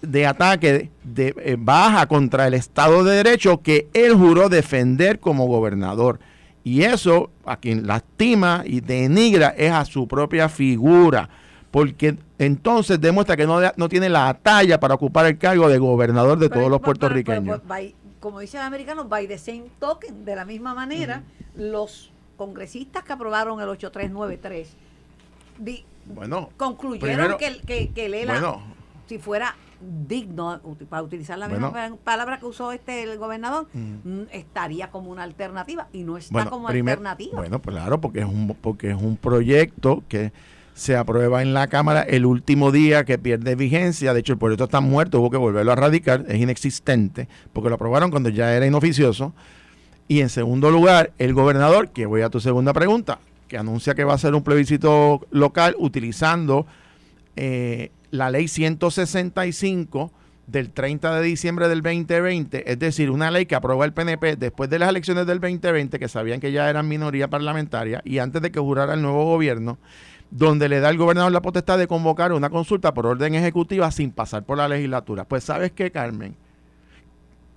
de 0.02 0.26
ataque 0.26 0.92
de, 1.04 1.36
eh, 1.38 1.56
baja 1.58 2.08
contra 2.08 2.48
el 2.48 2.54
Estado 2.54 3.04
de 3.04 3.16
Derecho 3.16 3.62
que 3.62 3.88
él 3.94 4.14
juró 4.14 4.50
defender 4.50 5.20
como 5.20 5.48
gobernador. 5.48 6.20
Y 6.64 6.84
eso 6.84 7.30
a 7.46 7.58
quien 7.58 7.88
lastima 7.88 8.64
y 8.66 8.82
denigra 8.82 9.50
es 9.58 9.72
a 9.72 9.86
su 9.86 10.08
propia 10.08 10.50
figura, 10.50 11.30
porque 11.72 12.18
entonces 12.40 13.00
demuestra 13.00 13.38
que 13.38 13.48
no, 13.48 13.60
no 13.76 13.90
tiene 13.90 14.10
la 14.10 14.34
talla 14.34 14.80
para 14.80 14.96
ocupar 14.96 15.26
el 15.28 15.38
cargo 15.38 15.70
de 15.70 15.78
gobernador 15.78 16.38
de 16.38 16.50
todos 16.50 16.70
los 16.70 16.82
puertorriqueños. 16.82 17.62
como 18.20 18.40
dicen 18.40 18.60
los 18.60 18.68
americanos, 18.68 19.08
by 19.08 19.28
the 19.28 19.38
same 19.38 19.66
token, 19.80 20.26
de 20.26 20.36
la 20.36 20.44
misma 20.44 20.74
manera, 20.74 21.24
los 21.56 22.12
congresistas 22.36 23.04
que 23.04 23.14
aprobaron 23.14 23.62
el 23.62 23.70
8393 23.70 24.87
bueno, 26.06 26.50
concluyeron 26.58 27.38
que, 27.38 27.62
que, 27.66 27.90
que 27.90 28.10
Lela, 28.10 28.60
si 29.08 29.18
fuera 29.20 29.56
digno, 29.80 30.60
para 30.90 31.04
utilizar 31.04 31.38
la 31.38 31.48
misma 31.48 31.72
palabra 32.04 32.40
que 32.40 32.46
usó 32.46 32.72
este 32.72 33.04
el 33.04 33.18
gobernador, 33.18 33.68
mm. 33.74 33.96
Mm, 34.04 34.28
estaría 34.32 34.90
como 34.90 35.12
una 35.12 35.24
alternativa 35.24 35.88
y 35.94 36.04
no 36.04 36.18
está 36.18 36.46
como 36.46 36.68
alternativa. 36.68 37.38
Bueno, 37.38 37.60
pues 37.60 37.76
claro, 37.76 38.02
porque 38.02 38.20
es 38.20 38.26
un 38.26 38.56
porque 38.60 38.92
es 38.92 39.02
un 39.02 39.18
proyecto 39.18 40.04
que 40.08 40.32
se 40.74 40.96
aprueba 40.96 41.42
en 41.42 41.54
la 41.54 41.68
Cámara 41.68 42.02
el 42.02 42.26
último 42.26 42.72
día 42.72 43.04
que 43.04 43.18
pierde 43.18 43.56
vigencia. 43.56 44.14
De 44.14 44.20
hecho, 44.20 44.34
el 44.34 44.40
proyecto 44.40 44.66
está 44.66 44.80
muerto, 44.80 45.20
hubo 45.20 45.32
que 45.32 45.38
volverlo 45.38 45.72
a 45.72 45.76
radicar, 45.76 46.26
es 46.28 46.40
inexistente, 46.40 47.28
porque 47.52 47.70
lo 47.70 47.76
aprobaron 47.76 48.12
cuando 48.12 48.30
ya 48.30 48.54
era 48.54 48.66
inoficioso. 48.66 49.34
Y 50.08 50.22
en 50.22 50.30
segundo 50.30 50.72
lugar, 50.72 51.12
el 51.18 51.34
gobernador, 51.34 51.90
que 51.90 52.06
voy 52.06 52.22
a 52.22 52.30
tu 52.30 52.40
segunda 52.40 52.74
pregunta, 52.74 53.20
que 53.48 53.58
anuncia 53.58 53.96
que 53.96 54.04
va 54.04 54.14
a 54.14 54.18
ser 54.18 54.36
un 54.36 54.44
plebiscito 54.44 55.26
local 55.32 55.76
utilizando 55.80 56.66
eh, 57.36 57.92
la 58.12 58.30
ley 58.30 58.48
165 58.48 60.12
del 60.48 60.72
30 60.72 61.20
de 61.20 61.24
diciembre 61.24 61.68
del 61.68 61.82
2020, 61.82 62.72
es 62.72 62.80
decir, 62.80 63.12
una 63.12 63.30
ley 63.30 63.46
que 63.46 63.56
aprobó 63.56 63.84
el 63.84 63.94
PNP 63.94 64.38
después 64.38 64.70
de 64.70 64.80
las 64.80 64.90
elecciones 64.90 65.28
del 65.28 65.42
2020, 65.42 66.00
que 66.00 66.08
sabían 66.08 66.40
que 66.40 66.54
ya 66.54 66.70
eran 66.70 66.88
minoría 66.88 67.30
parlamentaria, 67.30 68.02
y 68.06 68.20
antes 68.20 68.42
de 68.42 68.52
que 68.52 68.60
jurara 68.60 68.94
el 68.94 69.02
nuevo 69.02 69.26
gobierno, 69.26 69.78
donde 70.32 70.70
le 70.70 70.80
da 70.80 70.90
al 70.90 70.98
gobernador 70.98 71.32
la 71.32 71.42
potestad 71.42 71.78
de 71.78 71.88
convocar 71.88 72.32
una 72.32 72.50
consulta 72.50 72.94
por 72.94 73.06
orden 73.06 73.36
ejecutiva 73.36 73.92
sin 73.92 74.12
pasar 74.12 74.44
por 74.44 74.58
la 74.58 74.68
legislatura. 74.68 75.26
Pues 75.26 75.44
sabes 75.44 75.72
qué, 75.72 75.92
Carmen, 75.92 76.36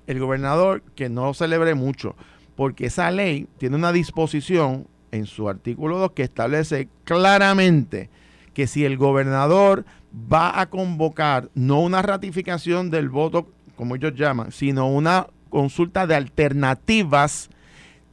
el 0.07 0.19
gobernador 0.19 0.83
que 0.95 1.09
no 1.09 1.33
celebre 1.33 1.75
mucho, 1.75 2.17
porque 2.57 2.87
esa 2.87 3.11
ley 3.11 3.49
tiene 3.59 3.77
una 3.77 3.93
disposición 3.93 4.89
en 5.13 5.27
su 5.27 5.49
artículo 5.49 5.99
2 5.99 6.13
que 6.13 6.23
establece 6.23 6.89
claramente 7.05 8.11
que 8.55 8.67
si 8.67 8.85
el 8.85 8.97
gobernador 8.97 9.85
va 10.33 10.61
a 10.61 10.69
convocar 10.69 11.51
no 11.55 11.81
una 11.81 12.03
ratificación 12.03 12.91
del 12.91 13.09
voto, 13.09 13.49
como 13.77 13.97
ellos 13.97 14.15
llaman, 14.15 14.53
sino 14.53 14.89
una 14.89 15.29
consulta 15.49 16.07
de 16.07 16.15
alternativas, 16.15 17.49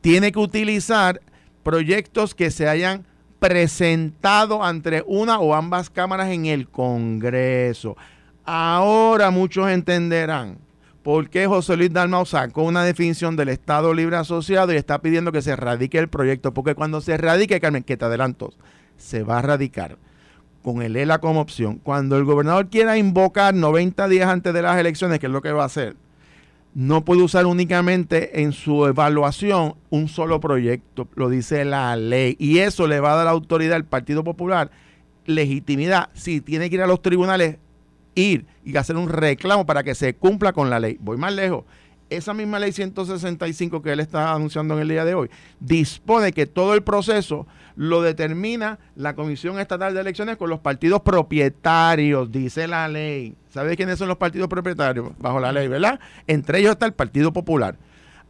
tiene 0.02 0.32
que 0.32 0.40
utilizar 0.40 1.22
proyectos 1.64 2.34
que 2.34 2.52
se 2.52 2.70
hayan 2.70 3.06
presentado 3.40 4.68
entre 4.68 5.04
una 5.06 5.40
o 5.40 5.54
ambas 5.54 5.90
cámaras 5.90 6.30
en 6.30 6.46
el 6.46 6.70
Congreso. 6.70 7.98
Ahora 8.46 9.30
muchos 9.32 9.70
entenderán 9.70 10.60
por 11.08 11.30
qué 11.30 11.48
José 11.48 11.78
Luis 11.78 11.94
Dalmau 11.94 12.26
sacó 12.26 12.64
una 12.64 12.84
definición 12.84 13.38
del 13.38 13.48
Estado 13.48 13.94
Libre 13.94 14.18
Asociado 14.18 14.74
y 14.74 14.76
está 14.76 15.00
pidiendo 15.00 15.32
que 15.32 15.42
se 15.42 15.56
radique 15.56 15.98
el 15.98 16.10
proyecto, 16.10 16.54
porque 16.54 16.76
cuando 16.76 17.00
se 17.00 17.16
radique, 17.16 17.62
Carmen, 17.62 17.84
que 17.84 17.96
te 17.96 18.04
adelanto, 18.04 18.52
se 18.98 19.24
va 19.24 19.40
a 19.40 19.42
radicar 19.42 19.98
con 20.62 20.82
el 20.82 20.98
ELA 20.98 21.20
como 21.20 21.40
opción. 21.40 21.80
Cuando 21.82 22.18
el 22.18 22.26
gobernador 22.26 22.68
quiera 22.68 22.98
invocar 22.98 23.54
90 23.54 24.06
días 24.10 24.28
antes 24.28 24.54
de 24.54 24.62
las 24.62 24.78
elecciones, 24.78 25.20
que 25.20 25.28
es 25.28 25.32
lo 25.32 25.42
que 25.42 25.54
va 25.54 25.64
a 25.64 25.68
hacer, 25.68 25.96
no 26.74 27.06
puede 27.06 27.24
usar 27.24 27.46
únicamente 27.46 28.42
en 28.42 28.52
su 28.52 28.86
evaluación 28.86 29.76
un 29.90 30.10
solo 30.10 30.42
proyecto, 30.42 31.08
lo 31.16 31.30
dice 31.30 31.64
la 31.64 31.96
ley. 31.96 32.36
Y 32.38 32.58
eso 32.58 32.86
le 32.86 33.00
va 33.00 33.14
a 33.14 33.16
dar 33.16 33.30
autoridad 33.30 33.78
al 33.78 33.86
Partido 33.86 34.26
Popular 34.26 34.72
legitimidad. 35.26 36.10
Si 36.14 36.42
tiene 36.42 36.70
que 36.70 36.76
ir 36.76 36.82
a 36.82 36.88
los 36.88 37.02
tribunales, 37.02 37.60
ir 38.18 38.46
y 38.66 38.76
hacer 38.76 38.98
un 38.98 39.10
reclamo 39.10 39.66
para 39.66 39.84
que 39.84 39.96
se 39.96 40.16
cumpla 40.16 40.52
con 40.52 40.70
la 40.70 40.80
ley. 40.80 40.98
Voy 41.00 41.18
más 41.18 41.34
lejos. 41.34 41.64
Esa 42.10 42.34
misma 42.34 42.58
ley 42.58 42.72
165 42.72 43.82
que 43.82 43.92
él 43.92 44.00
está 44.00 44.34
anunciando 44.34 44.74
en 44.76 44.82
el 44.82 44.88
día 44.88 45.04
de 45.04 45.14
hoy 45.14 45.30
dispone 45.60 46.32
que 46.32 46.46
todo 46.46 46.74
el 46.74 46.82
proceso 46.82 47.46
lo 47.76 48.02
determina 48.02 48.80
la 48.96 49.14
Comisión 49.14 49.60
Estatal 49.60 49.94
de 49.94 50.02
Elecciones 50.02 50.38
con 50.38 50.50
los 50.50 50.60
partidos 50.60 51.02
propietarios, 51.02 52.32
dice 52.32 52.68
la 52.68 52.88
ley. 52.88 53.36
¿Sabes 53.50 53.76
quiénes 53.76 54.00
son 54.00 54.08
los 54.08 54.18
partidos 54.18 54.48
propietarios 54.48 55.12
bajo 55.20 55.40
la 55.40 55.52
ley, 55.52 55.68
verdad? 55.68 56.00
Entre 56.28 56.60
ellos 56.60 56.72
está 56.72 56.86
el 56.86 56.94
Partido 56.94 57.34
Popular. 57.34 57.76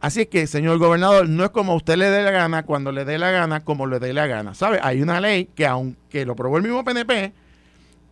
Así 0.00 0.22
es 0.22 0.26
que, 0.28 0.46
señor 0.46 0.78
gobernador, 0.78 1.28
no 1.28 1.44
es 1.44 1.50
como 1.50 1.74
usted 1.74 1.96
le 1.96 2.10
dé 2.10 2.22
la 2.22 2.30
gana, 2.30 2.64
cuando 2.64 2.92
le 2.92 3.04
dé 3.04 3.16
la 3.18 3.30
gana, 3.30 3.64
como 3.64 3.86
le 3.86 3.98
dé 4.00 4.12
la 4.12 4.26
gana. 4.26 4.54
¿Sabe? 4.54 4.80
Hay 4.82 5.02
una 5.02 5.20
ley 5.20 5.48
que, 5.54 5.66
aunque 5.66 6.26
lo 6.26 6.32
aprobó 6.32 6.56
el 6.56 6.62
mismo 6.62 6.84
PNP, 6.84 7.32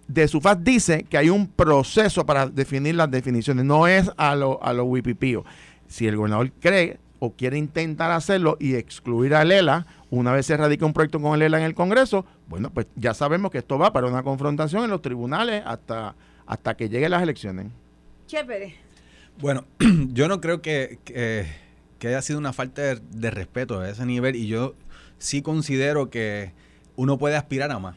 de 0.09 0.29
SUFAS 0.29 0.63
dice 0.63 1.05
que 1.05 1.19
hay 1.19 1.31
un 1.31 1.49
proceso 1.49 2.25
para 2.27 2.47
definir 2.47 2.95
las 2.95 3.11
definiciones, 3.11 3.65
no 3.65 3.87
es 3.87 4.11
a 4.17 4.35
lo, 4.35 4.63
a 4.63 4.73
lo 4.73 4.85
wipipío. 4.85 5.45
Si 5.89 6.07
el 6.07 6.17
gobernador 6.17 6.53
cree 6.61 6.99
o 7.19 7.33
quiere 7.33 7.59
intentar 7.59 8.11
hacerlo 8.11 8.57
y 8.61 8.75
excluir 8.75 9.35
a 9.35 9.45
Lela, 9.45 9.87
una 10.11 10.33
vez 10.33 10.47
se 10.47 10.57
radica 10.57 10.87
un 10.87 10.93
proyecto 10.93 11.21
con 11.21 11.39
Lela 11.39 11.59
en 11.59 11.65
el 11.65 11.75
Congreso, 11.75 12.25
bueno, 12.49 12.71
pues 12.71 12.87
ya 12.95 13.15
sabemos 13.15 13.51
que 13.51 13.59
esto 13.59 13.79
va 13.79 13.93
para 13.93 14.07
una 14.07 14.23
confrontación 14.23 14.85
en 14.85 14.91
los 14.91 15.03
tribunales 15.03 15.63
hasta, 15.67 16.15
hasta 16.47 16.77
que 16.77 16.89
lleguen 16.89 17.11
las 17.11 17.23
elecciones. 17.23 17.67
Chévere. 18.27 18.75
Bueno, 19.41 19.65
yo 20.13 20.29
no 20.29 20.41
creo 20.41 20.63
que, 20.63 20.99
que, 21.05 21.47
que 21.99 22.09
haya 22.09 22.23
sido 22.23 22.39
una 22.39 22.53
falta 22.53 22.83
de, 22.83 23.01
de 23.11 23.31
respeto 23.31 23.81
a 23.81 23.89
ese 23.89 24.07
nivel 24.07 24.37
y 24.37 24.47
yo 24.47 24.75
sí 25.19 25.43
considero 25.43 26.11
que 26.11 26.53
uno 26.95 27.19
puede 27.19 27.37
aspirar 27.37 27.71
a 27.73 27.79
más 27.79 27.97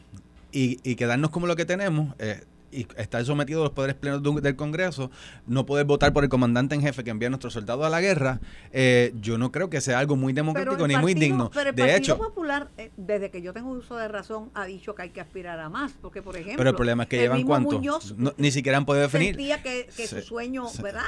y, 0.52 0.78
y 0.82 0.96
quedarnos 0.96 1.30
como 1.30 1.46
lo 1.46 1.56
que 1.56 1.64
tenemos. 1.64 2.14
Eh, 2.18 2.44
y 2.72 2.86
estar 2.98 3.24
sometido 3.24 3.62
a 3.62 3.64
los 3.64 3.72
poderes 3.72 3.96
plenos 3.96 4.22
de 4.22 4.28
un- 4.28 4.40
del 4.40 4.54
Congreso, 4.54 5.10
no 5.44 5.66
poder 5.66 5.86
votar 5.86 6.12
por 6.12 6.22
el 6.22 6.30
comandante 6.30 6.76
en 6.76 6.82
jefe 6.82 7.02
que 7.02 7.10
envía 7.10 7.26
a 7.26 7.30
nuestros 7.30 7.52
soldados 7.52 7.84
a 7.84 7.88
la 7.88 8.00
guerra, 8.00 8.38
eh, 8.70 9.12
yo 9.20 9.38
no 9.38 9.50
creo 9.50 9.68
que 9.70 9.80
sea 9.80 9.98
algo 9.98 10.14
muy 10.14 10.32
democrático 10.32 10.84
el 10.84 10.88
ni 10.88 10.94
muy 10.96 11.14
Partido- 11.14 11.20
digno. 11.20 11.50
Pero 11.52 11.70
el 11.70 11.74
de 11.74 11.82
Partido 11.82 11.98
hecho, 11.98 12.18
Popular, 12.18 12.68
eh, 12.78 12.92
desde 12.96 13.32
que 13.32 13.42
yo 13.42 13.52
tengo 13.52 13.70
uso 13.70 13.96
de 13.96 14.06
razón, 14.06 14.50
ha 14.54 14.66
dicho 14.66 14.94
que 14.94 15.02
hay 15.02 15.10
que 15.10 15.20
aspirar 15.20 15.58
a 15.58 15.68
más. 15.68 15.94
Porque, 16.00 16.22
por 16.22 16.36
ejemplo, 16.36 16.58
pero 16.58 16.70
el 16.70 16.76
problema 16.76 17.02
es 17.02 17.08
que 17.08 17.16
llevan 17.18 17.42
cuánto, 17.42 17.80
No- 18.16 18.34
ni 18.36 18.52
siquiera 18.52 18.78
han 18.78 18.86
podido 18.86 19.02
definir. 19.02 19.34
sentía 19.34 19.60
que, 19.64 19.88
que 19.96 20.06
su 20.06 20.20
sueño, 20.20 20.66
¿verdad? 20.80 21.02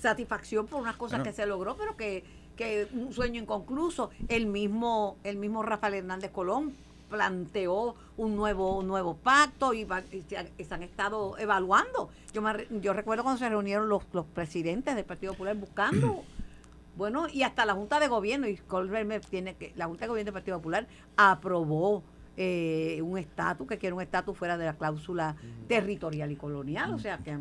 Satisfacción 0.00 0.66
por 0.66 0.80
unas 0.82 0.96
cosas 0.96 1.20
Bueno. 1.20 1.30
que 1.30 1.32
se 1.36 1.46
logró, 1.46 1.76
pero 1.76 1.96
que, 1.96 2.24
que 2.56 2.88
un 2.92 3.12
sueño 3.12 3.40
inconcluso. 3.40 4.10
El 4.26 4.46
mismo, 4.46 5.16
el 5.22 5.36
mismo 5.36 5.62
Rafael 5.62 5.94
Hernández 5.94 6.32
Colón 6.32 6.72
planteó 7.08 7.94
un 8.16 8.36
nuevo 8.36 8.78
un 8.78 8.86
nuevo 8.86 9.16
pacto 9.16 9.74
y, 9.74 9.84
va- 9.84 10.02
y 10.12 10.22
se, 10.22 10.36
han, 10.38 10.48
y 10.58 10.64
se 10.64 10.74
han 10.74 10.82
estado 10.82 11.36
evaluando. 11.38 12.10
Yo 12.32 12.42
me 12.42 12.66
yo 12.80 12.92
recuerdo 12.92 13.22
cuando 13.22 13.38
se 13.38 13.48
reunieron 13.48 13.88
los, 13.88 14.02
los 14.12 14.26
presidentes 14.26 14.94
del 14.96 15.04
Partido 15.04 15.32
Popular 15.32 15.56
buscando 15.56 16.22
bueno, 16.96 17.26
y 17.28 17.42
hasta 17.42 17.64
la 17.66 17.74
Junta 17.74 17.98
de 17.98 18.08
Gobierno, 18.08 18.46
y 18.46 18.56
Colbert 18.56 19.06
me 19.06 19.18
tiene 19.20 19.54
que, 19.56 19.72
la 19.76 19.86
Junta 19.86 20.04
de 20.04 20.08
Gobierno 20.08 20.26
del 20.28 20.34
Partido 20.34 20.58
Popular 20.58 20.86
aprobó 21.16 22.02
eh, 22.36 23.00
un 23.02 23.18
estatus, 23.18 23.66
que 23.66 23.78
quiere 23.78 23.94
un 23.94 24.02
estatus 24.02 24.36
fuera 24.36 24.56
de 24.56 24.64
la 24.66 24.74
cláusula 24.74 25.36
territorial 25.68 26.30
y 26.32 26.36
colonial, 26.36 26.92
o 26.94 26.98
sea 26.98 27.18
que 27.18 27.36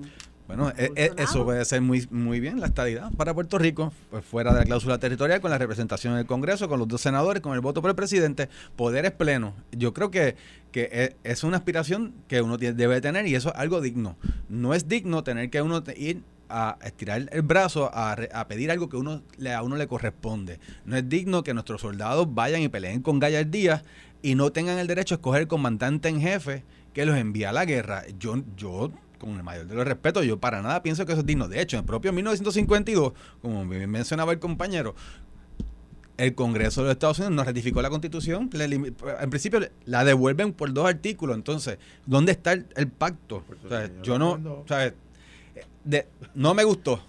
Bueno, 0.48 0.72
e- 0.78 0.92
e- 0.96 1.12
eso 1.18 1.46
puede 1.46 1.64
ser 1.66 1.82
muy, 1.82 2.06
muy 2.12 2.40
bien 2.42 2.60
la 2.60 2.68
estadidad 2.68 3.12
para 3.14 3.34
Puerto 3.34 3.58
Rico, 3.58 3.94
pues 4.12 4.26
fuera 4.26 4.52
de 4.54 4.60
la 4.60 4.66
cláusula 4.66 4.98
territorial, 4.98 5.40
con 5.40 5.50
la 5.52 5.58
representación 5.58 6.16
del 6.16 6.26
Congreso, 6.26 6.68
con 6.68 6.80
los 6.80 6.88
dos 6.88 7.00
senadores, 7.02 7.42
con 7.42 7.54
el 7.54 7.62
voto 7.62 7.82
por 7.82 7.90
el 7.90 7.96
presidente, 7.96 8.50
poderes 8.76 9.12
plenos. 9.12 9.54
Yo 9.72 9.94
creo 9.94 10.12
que, 10.12 10.36
que 10.72 10.90
e- 10.92 11.16
es 11.24 11.44
una 11.46 11.58
aspiración 11.58 12.14
que 12.28 12.42
uno 12.42 12.58
debe 12.58 13.00
tener 13.02 13.26
y 13.26 13.36
eso 13.36 13.50
es 13.50 13.56
algo 13.56 13.80
digno. 13.80 14.18
No 14.50 14.74
es 14.74 14.88
digno 14.90 15.24
tener 15.24 15.50
que 15.50 15.62
uno 15.62 15.82
ir 15.96 16.22
a 16.50 16.78
estirar 16.84 17.30
el 17.32 17.42
brazo 17.42 17.90
a, 17.94 18.14
re- 18.16 18.30
a 18.34 18.48
pedir 18.48 18.70
algo 18.70 18.90
que 18.90 18.98
uno 18.98 19.24
le, 19.38 19.54
a 19.54 19.64
uno 19.64 19.78
le 19.78 19.88
corresponde. 19.88 20.60
No 20.86 20.98
es 20.98 21.08
digno 21.08 21.44
que 21.44 21.54
nuestros 21.54 21.82
soldados 21.82 22.28
vayan 22.34 22.62
y 22.62 22.68
peleen 22.68 23.02
con 23.02 23.18
gallardía 23.18 23.82
y 24.22 24.36
no 24.36 24.52
tengan 24.52 24.78
el 24.78 24.88
derecho 24.88 25.16
a 25.16 25.18
escoger 25.18 25.42
el 25.44 25.48
comandante 25.48 26.10
en 26.10 26.20
jefe 26.22 26.64
que 26.94 27.06
los 27.06 27.18
envía 27.18 27.50
a 27.50 27.54
la 27.54 27.66
guerra. 27.66 28.04
Yo, 28.20 28.44
yo 28.56 28.92
con 29.26 29.36
el 29.38 29.44
mayor 29.44 29.68
de 29.68 29.76
los 29.76 29.86
respetos, 29.86 30.26
yo 30.26 30.40
para 30.40 30.62
nada 30.62 30.84
pienso 30.84 31.06
que 31.06 31.14
eso 31.14 31.22
es 31.22 31.28
digno. 31.28 31.48
De 31.48 31.62
hecho, 31.62 31.78
en 31.78 31.82
el 31.82 31.86
propio 31.86 32.14
1952, 32.14 33.14
como 33.42 33.66
bien 33.66 33.90
mencionaba 33.90 34.32
el 34.32 34.40
compañero, 34.40 34.96
el 36.18 36.36
Congreso 36.36 36.82
de 36.82 36.88
los 36.88 36.94
Estados 36.94 37.20
Unidos 37.20 37.36
no 37.36 37.44
ratificó 37.44 37.82
la 37.82 37.90
Constitución. 37.90 38.50
le 38.54 38.66
en 38.66 39.30
principio 39.30 39.60
la 39.86 40.04
devuelven 40.04 40.54
por 40.54 40.72
dos 40.74 40.88
artículos. 40.88 41.36
Entonces, 41.36 41.80
¿dónde 42.06 42.32
está 42.34 42.54
el, 42.54 42.68
el 42.76 42.88
pacto? 42.88 43.44
O 43.66 43.70
sea, 43.70 43.90
yo 44.04 44.20
no, 44.20 44.34
o 44.34 44.66
sea, 44.68 44.94
de- 45.84 46.08
no 46.36 46.54
me 46.54 46.64
gustó. 46.64 47.00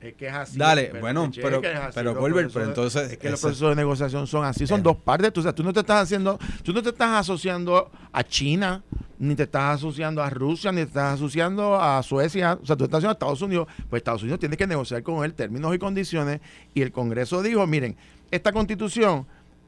Es 0.00 0.14
que 0.14 0.26
es 0.28 0.32
así. 0.32 0.58
Dale, 0.58 0.88
pero- 0.90 1.00
bueno, 1.00 1.30
pero- 1.34 1.60
que 1.60 1.72
es 1.72 1.78
así, 1.78 1.90
pero, 1.94 2.16
Colbert, 2.16 2.50
pero 2.52 2.66
entonces 2.66 3.12
Es 3.12 3.18
que 3.18 3.30
los 3.30 3.40
procesos 3.40 3.70
de 3.70 3.76
negociación 3.76 4.26
son 4.26 4.44
así, 4.44 4.66
son 4.66 4.80
Eh. 4.80 4.84
dos 4.84 4.96
partes. 4.96 5.32
Tú, 5.32 5.40
o 5.40 5.42
sea, 5.42 5.52
tú 5.54 5.62
no 5.62 5.72
te 5.72 5.80
estás 5.80 6.02
haciendo, 6.02 6.38
tú 6.62 6.72
no 6.72 6.82
te 6.82 6.90
estás 6.90 7.10
asociando 7.20 7.90
a 8.12 8.22
China, 8.24 8.82
ni 9.18 9.34
te 9.34 9.44
estás 9.44 9.76
asociando 9.76 10.22
a 10.22 10.30
Rusia, 10.30 10.70
ni 10.72 10.78
te 10.82 10.88
estás 10.88 11.14
asociando 11.14 11.80
a 11.80 12.02
Suecia. 12.02 12.58
O 12.62 12.66
sea, 12.66 12.76
tú 12.76 12.84
estás 12.84 12.98
asociando 12.98 13.10
a 13.10 13.12
Estados 13.12 13.42
Unidos. 13.42 13.68
Pues 13.88 14.00
Estados 14.00 14.22
Unidos 14.22 14.40
tiene 14.40 14.56
que 14.56 14.66
negociar 14.66 15.02
con 15.02 15.24
él 15.24 15.34
términos 15.34 15.74
y 15.74 15.78
condiciones. 15.78 16.40
Y 16.74 16.82
el 16.82 16.92
Congreso 16.92 17.42
dijo, 17.42 17.66
miren, 17.66 17.96
esta 18.30 18.52
constitución 18.52 19.26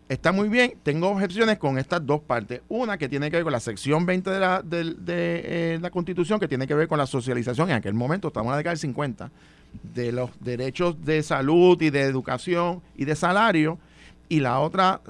está 0.09 0.33
muy 0.33 0.49
bien, 0.49 0.75
tengo 0.83 1.09
objeciones 1.09 1.59
con 1.59 1.79
estas 1.79 2.05
dos 2.07 2.21
partes. 2.21 2.61
Una 2.69 2.97
que 2.99 3.09
tiene 3.09 3.31
que 3.31 3.37
ver 3.37 3.45
con 3.45 3.53
la 3.53 3.61
sección 3.61 4.07
20 4.07 4.31
de 4.31 4.41
la, 4.41 4.63
del- 4.63 5.05
de, 5.05 5.43
eh, 5.75 5.79
la 5.81 5.91
Constitución, 5.91 6.39
que 6.41 6.49
tiene 6.49 6.67
que 6.67 6.75
ver 6.75 6.89
con 6.89 6.99
la 6.99 7.07
socialización, 7.07 7.71
en 7.71 7.77
aquel 7.77 7.95
momento, 7.95 8.29
estamos 8.29 8.47
en 8.47 8.51
la 8.53 8.57
década 8.59 8.73
del 8.73 8.79
50, 8.81 9.31
de 9.95 10.13
los 10.13 10.31
derechos 10.41 11.05
de 11.05 11.23
salud 11.23 11.81
y 11.83 11.91
de 11.91 12.03
educación 12.03 12.83
y 12.97 13.05
de 13.05 13.17
salario. 13.17 13.79
Y 14.29 14.41
la 14.41 14.59
otra, 14.59 15.01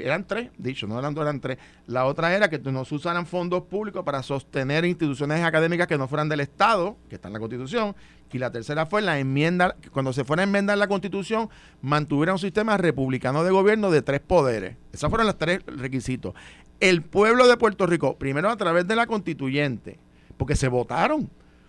eran 0.00 0.26
tres, 0.26 0.50
dicho, 0.56 0.86
no 0.86 0.98
eran 0.98 1.12
dos, 1.12 1.22
eran 1.22 1.40
tres. 1.40 1.58
La 1.86 2.06
otra 2.06 2.34
era 2.34 2.48
que 2.48 2.58
no 2.58 2.86
se 2.86 2.94
usaran 2.94 3.26
fondos 3.26 3.64
públicos 3.64 4.02
para 4.02 4.22
sostener 4.22 4.86
instituciones 4.86 5.44
académicas 5.44 5.86
que 5.86 5.98
no 5.98 6.08
fueran 6.08 6.28
del 6.30 6.40
Estado, 6.40 6.96
que 7.10 7.16
está 7.16 7.28
en 7.28 7.34
la 7.34 7.40
Constitución. 7.40 7.94
Y 8.32 8.38
la 8.38 8.50
tercera 8.50 8.86
fue 8.86 9.02
la 9.02 9.18
enmienda, 9.18 9.76
cuando 9.92 10.14
se 10.14 10.24
fuera 10.24 10.42
a 10.42 10.44
enmendar 10.44 10.78
la 10.78 10.86
Constitución, 10.86 11.50
mantuviera 11.82 12.32
un 12.32 12.38
sistema 12.38 12.78
republicano 12.78 13.44
de 13.44 13.50
gobierno 13.50 13.90
de 13.90 14.00
tres 14.00 14.20
poderes. 14.20 14.76
Esos 14.90 15.10
fueron 15.10 15.26
los 15.26 15.36
tres 15.36 15.60
requisitos. 15.66 16.34
El 16.80 17.02
pueblo 17.02 17.46
de 17.46 17.58
Puerto 17.58 17.86
Rico, 17.86 18.16
primero 18.16 18.48
a 18.48 18.56
través 18.56 18.88
de 18.88 18.96
la 18.96 19.06
constituyente, 19.06 19.98
porque 20.38 20.56
se 20.56 20.68
votaron. 20.68 21.28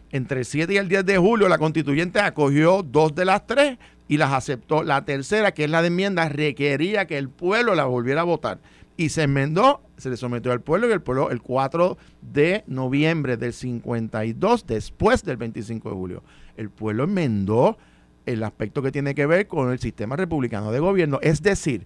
Entre 0.09 0.39
el 0.39 0.45
7 0.45 0.71
y 0.71 0.77
el 0.77 0.87
10 0.87 1.05
de 1.05 1.17
julio, 1.17 1.49
la 1.49 1.57
constituyente 1.57 2.19
acogió 2.19 2.83
dos 2.83 3.15
de 3.15 3.25
las 3.25 3.45
tres 3.47 3.77
y 4.07 4.17
las 4.17 4.33
aceptó. 4.33 4.83
La 4.83 5.05
tercera, 5.05 5.53
que 5.53 5.63
es 5.65 5.69
la 5.69 5.81
de 5.81 5.87
enmienda, 5.87 6.29
requería 6.29 7.05
que 7.07 7.17
el 7.17 7.29
pueblo 7.29 7.75
la 7.75 7.85
volviera 7.85 8.21
a 8.21 8.25
votar. 8.25 8.59
Y 8.95 9.09
se 9.09 9.23
enmendó, 9.23 9.81
se 9.97 10.09
le 10.09 10.17
sometió 10.17 10.51
al 10.51 10.61
pueblo 10.61 10.87
y 10.87 10.91
el 10.91 11.01
pueblo 11.01 11.31
el 11.31 11.41
4 11.41 11.97
de 12.21 12.63
noviembre 12.67 13.37
del 13.37 13.53
52, 13.53 14.67
después 14.67 15.23
del 15.23 15.37
25 15.37 15.89
de 15.89 15.95
julio. 15.95 16.23
El 16.57 16.69
pueblo 16.69 17.05
enmendó 17.05 17.77
el 18.25 18.43
aspecto 18.43 18.81
que 18.83 18.91
tiene 18.91 19.15
que 19.15 19.25
ver 19.25 19.47
con 19.47 19.71
el 19.71 19.79
sistema 19.79 20.15
republicano 20.15 20.71
de 20.71 20.79
gobierno. 20.79 21.19
Es 21.23 21.41
decir, 21.41 21.85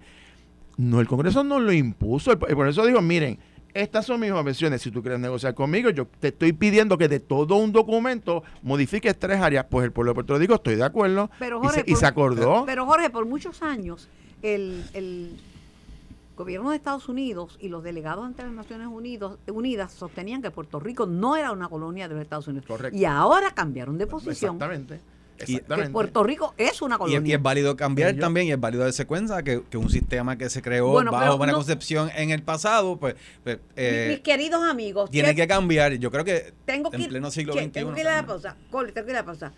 no, 0.76 1.00
el 1.00 1.08
Congreso 1.08 1.44
no 1.44 1.60
lo 1.60 1.72
impuso. 1.72 2.32
El- 2.32 2.38
Por 2.38 2.68
eso 2.68 2.86
digo, 2.86 3.02
miren, 3.02 3.40
estas 3.74 4.06
son 4.06 4.20
mis 4.20 4.32
objeciones. 4.32 4.82
Si 4.82 4.92
tú 4.92 5.02
quieres 5.02 5.20
negociar 5.20 5.54
conmigo, 5.54 5.90
yo 5.90 6.06
te 6.20 6.30
estoy 6.30 6.54
pidiendo 6.54 6.98
que 6.98 7.08
de 7.08 7.20
todo 7.20 7.56
un 7.58 7.72
documento 7.72 8.44
modifiques 8.64 9.18
tres 9.18 9.40
áreas. 9.40 9.66
Pues 9.70 9.86
el 9.86 9.92
pueblo 9.92 10.12
de 10.12 10.16
Puerto 10.16 10.38
Rico, 10.38 10.56
estoy 10.56 10.76
de 10.76 10.84
acuerdo. 10.84 11.30
Pero, 11.40 11.58
y, 11.60 11.62
Jorge, 11.66 11.76
se, 11.82 11.82
y 11.88 11.92
por- 11.92 12.00
se 12.00 12.06
acordó. 12.06 12.64
Pero 12.66 12.86
Jorge, 12.86 13.10
por 13.10 13.26
muchos 13.26 13.62
años 13.62 14.08
el, 14.42 14.84
el 14.94 15.38
gobierno 16.36 16.70
de 16.70 16.76
Estados 16.78 17.10
Unidos 17.10 17.58
y 17.60 17.70
los 17.70 17.84
delegados 17.84 18.26
ante 18.26 18.44
las 18.44 18.52
Naciones 18.52 18.88
Unidos, 18.88 19.40
Unidas 19.48 19.92
sostenían 19.94 20.42
que 20.42 20.52
Puerto 20.52 20.80
Rico 20.80 21.06
no 21.08 21.36
era 21.36 21.52
una 21.52 21.68
colonia 21.68 22.08
de 22.08 22.14
los 22.16 22.24
Estados 22.24 22.48
Unidos. 22.48 22.66
Correcto. 22.68 22.98
Y 22.98 23.06
ahora 23.06 23.52
cambiaron 23.52 23.98
de 23.98 24.06
posición. 24.08 24.56
Exactamente. 24.56 25.00
Y- 25.46 25.60
Que. 25.60 25.90
Puerto 25.92 26.24
Rico 26.24 26.54
es 26.58 26.82
una 26.82 26.96
Y, 26.96 26.98
colonia. 26.98 27.30
y 27.30 27.34
es 27.34 27.42
válido 27.42 27.76
cambiar 27.76 28.16
también 28.16 28.48
y 28.48 28.52
es 28.54 28.60
válido 28.60 28.84
darse 28.84 29.06
cuenta 29.06 29.44
que, 29.44 29.64
que 29.70 29.78
un 29.78 29.90
sistema 29.90 30.38
que 30.38 30.50
se 30.50 30.62
creó 30.62 30.88
Bueno, 30.90 31.12
bajo 31.12 31.46
no- 31.46 31.54
concepción 31.54 32.10
en 32.16 32.32
el 32.32 32.42
pasado, 32.44 32.98
pues, 32.98 33.16
pues, 33.44 33.60
eh, 33.76 34.06
Mi- 34.08 34.14
Mis 34.16 34.24
queridos 34.24 34.64
amigos, 34.64 35.10
tiene 35.12 35.30
¿qué- 35.36 35.42
que 35.44 35.48
cambiar. 35.48 35.94
Yo 35.94 36.10
creo 36.12 36.24
que 36.26 36.54
tengo 36.66 36.90
que 36.90 36.98
en 36.98 37.04
ir- 37.04 37.10
pleno 37.10 37.30
siglo 37.30 37.54
che, 37.54 37.60
XXI. 37.60 37.72
Tengo 37.72 37.94
que 37.94 38.02
ir 38.02 38.08
a 38.08 38.16
la 38.16 38.26
pausa. 38.26 38.56
Cole, 38.72 38.92
tengo 38.92 39.06
que 39.06 39.12
ir 39.12 39.18
a 39.18 39.22
la 39.22 39.26
pausa. 39.26 39.54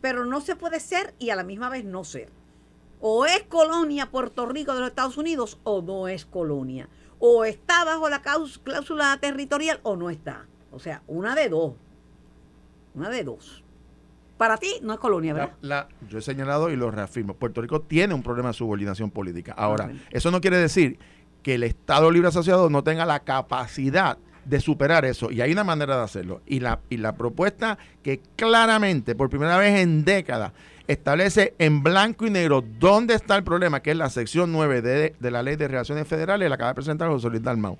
Pero 0.00 0.26
no 0.26 0.40
se 0.42 0.56
puede 0.56 0.80
ser 0.80 1.14
y 1.18 1.30
a 1.30 1.36
la 1.36 1.44
misma 1.44 1.70
vez 1.70 1.84
no 1.84 2.04
ser. 2.04 2.28
O 3.00 3.24
es 3.26 3.42
colonia 3.44 4.10
Puerto 4.10 4.46
Rico 4.46 4.74
de 4.74 4.80
los 4.80 4.88
Estados 4.90 5.16
Unidos 5.16 5.58
o 5.64 5.80
no 5.82 6.08
es 6.08 6.24
colonia. 6.26 6.88
O 7.18 7.44
está 7.46 7.84
bajo 7.84 8.08
la 8.10 8.20
caus- 8.22 8.58
cláusula 8.62 9.16
territorial 9.20 9.80
o 9.82 9.96
no 9.96 10.10
está. 10.10 10.46
O 10.70 10.78
sea, 10.78 11.02
una 11.06 11.34
de 11.34 11.48
dos. 11.48 11.72
Una 12.94 13.08
de 13.10 13.24
dos. 13.24 13.63
Para 14.36 14.56
ti 14.56 14.74
no 14.82 14.92
es 14.92 14.98
colonia, 14.98 15.32
¿verdad? 15.32 15.52
la- 15.60 15.88
yo 16.08 16.18
he 16.18 16.22
señalado 16.22 16.70
y 16.70 16.76
lo 16.76 16.90
reafirmo. 16.90 17.34
Puerto 17.34 17.60
Rico 17.62 17.80
tiene 17.80 18.14
un 18.14 18.22
problema 18.22 18.48
de 18.48 18.54
subordinación 18.54 19.10
política. 19.10 19.54
Ahora, 19.56 19.90
eso 20.10 20.30
no 20.30 20.40
quiere 20.40 20.56
decir 20.58 20.98
que 21.42 21.54
el 21.54 21.62
Estado 21.62 22.10
Libre 22.10 22.28
Asociado 22.28 22.68
no 22.70 22.82
tenga 22.82 23.04
la 23.06 23.20
capacidad 23.20 24.18
de 24.44 24.60
superar 24.60 25.04
eso. 25.04 25.30
Y 25.30 25.40
hay 25.40 25.52
una 25.52 25.64
manera 25.64 25.96
de 25.96 26.02
hacerlo. 26.02 26.42
Y 26.46 26.60
la, 26.60 26.80
y 26.90 26.96
la 26.98 27.14
propuesta 27.14 27.78
que 28.02 28.20
claramente, 28.36 29.14
por 29.14 29.30
primera 29.30 29.56
vez 29.56 29.80
en 29.80 30.04
décadas, 30.04 30.52
establece 30.86 31.54
en 31.58 31.82
blanco 31.82 32.26
y 32.26 32.30
negro 32.30 32.62
dónde 32.78 33.14
está 33.14 33.36
el 33.36 33.44
problema, 33.44 33.80
que 33.80 33.92
es 33.92 33.96
la 33.96 34.10
sección 34.10 34.52
9 34.52 34.82
de, 34.82 35.14
de 35.18 35.30
la 35.30 35.42
Ley 35.42 35.56
de 35.56 35.68
Relaciones 35.68 36.06
Federales, 36.06 36.48
la 36.48 36.56
acaba 36.56 36.70
de 36.72 36.74
presentar 36.74 37.08
José 37.08 37.30
Luis 37.30 37.42
Dalmau. 37.42 37.78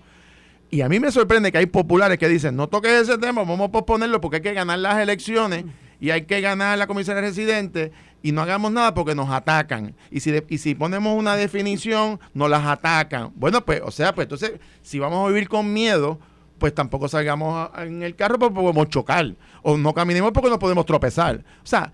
Y 0.71 0.81
a 0.81 0.89
mí 0.89 0.99
me 1.01 1.11
sorprende 1.13 1.53
que 1.53 1.59
hay 1.59 1.67
populares 1.67 2.17
que 2.19 2.29
dicen, 2.29 2.57
no 2.57 2.69
toques 2.69 2.91
ese 2.93 3.19
tema, 3.19 3.43
vamos 3.45 3.69
a 3.69 3.73
posponerlo 3.73 4.21
porque 4.21 4.37
hay 4.37 4.43
que 4.43 4.55
ganar 4.55 4.79
las 4.79 4.99
elecciones 4.99 5.65
y 6.01 6.11
hay 6.11 6.23
que 6.23 6.41
ganar 6.41 6.79
la 6.79 6.87
comisión 6.87 7.17
residente 7.19 7.93
y 8.23 8.33
no 8.33 8.41
hagamos 8.41 8.73
nada 8.73 8.95
porque 8.95 9.15
nos 9.15 9.29
atacan. 9.31 9.95
Y 10.11 10.21
si, 10.21 10.33
y 10.49 10.59
si 10.59 10.75
ponemos 10.75 11.17
una 11.19 11.37
definición, 11.37 12.19
nos 12.33 12.49
las 12.49 12.65
atacan. 12.65 13.33
Bueno, 13.35 13.65
pues, 13.65 13.83
o 13.85 13.91
sea, 13.91 14.15
pues 14.15 14.25
entonces, 14.25 14.53
si 14.83 14.99
vamos 14.99 15.27
a 15.27 15.29
vivir 15.29 15.49
con 15.49 15.73
miedo, 15.73 16.19
pues 16.59 16.75
tampoco 16.75 17.09
salgamos 17.09 17.69
en 17.77 18.03
el 18.03 18.17
carro 18.17 18.39
porque 18.39 18.55
podemos 18.55 18.89
chocar. 18.89 19.35
O 19.63 19.77
no 19.77 19.93
caminemos 19.93 20.33
porque 20.33 20.49
no 20.49 20.59
podemos 20.59 20.87
tropezar. 20.87 21.45
O 21.63 21.67
sea, 21.67 21.93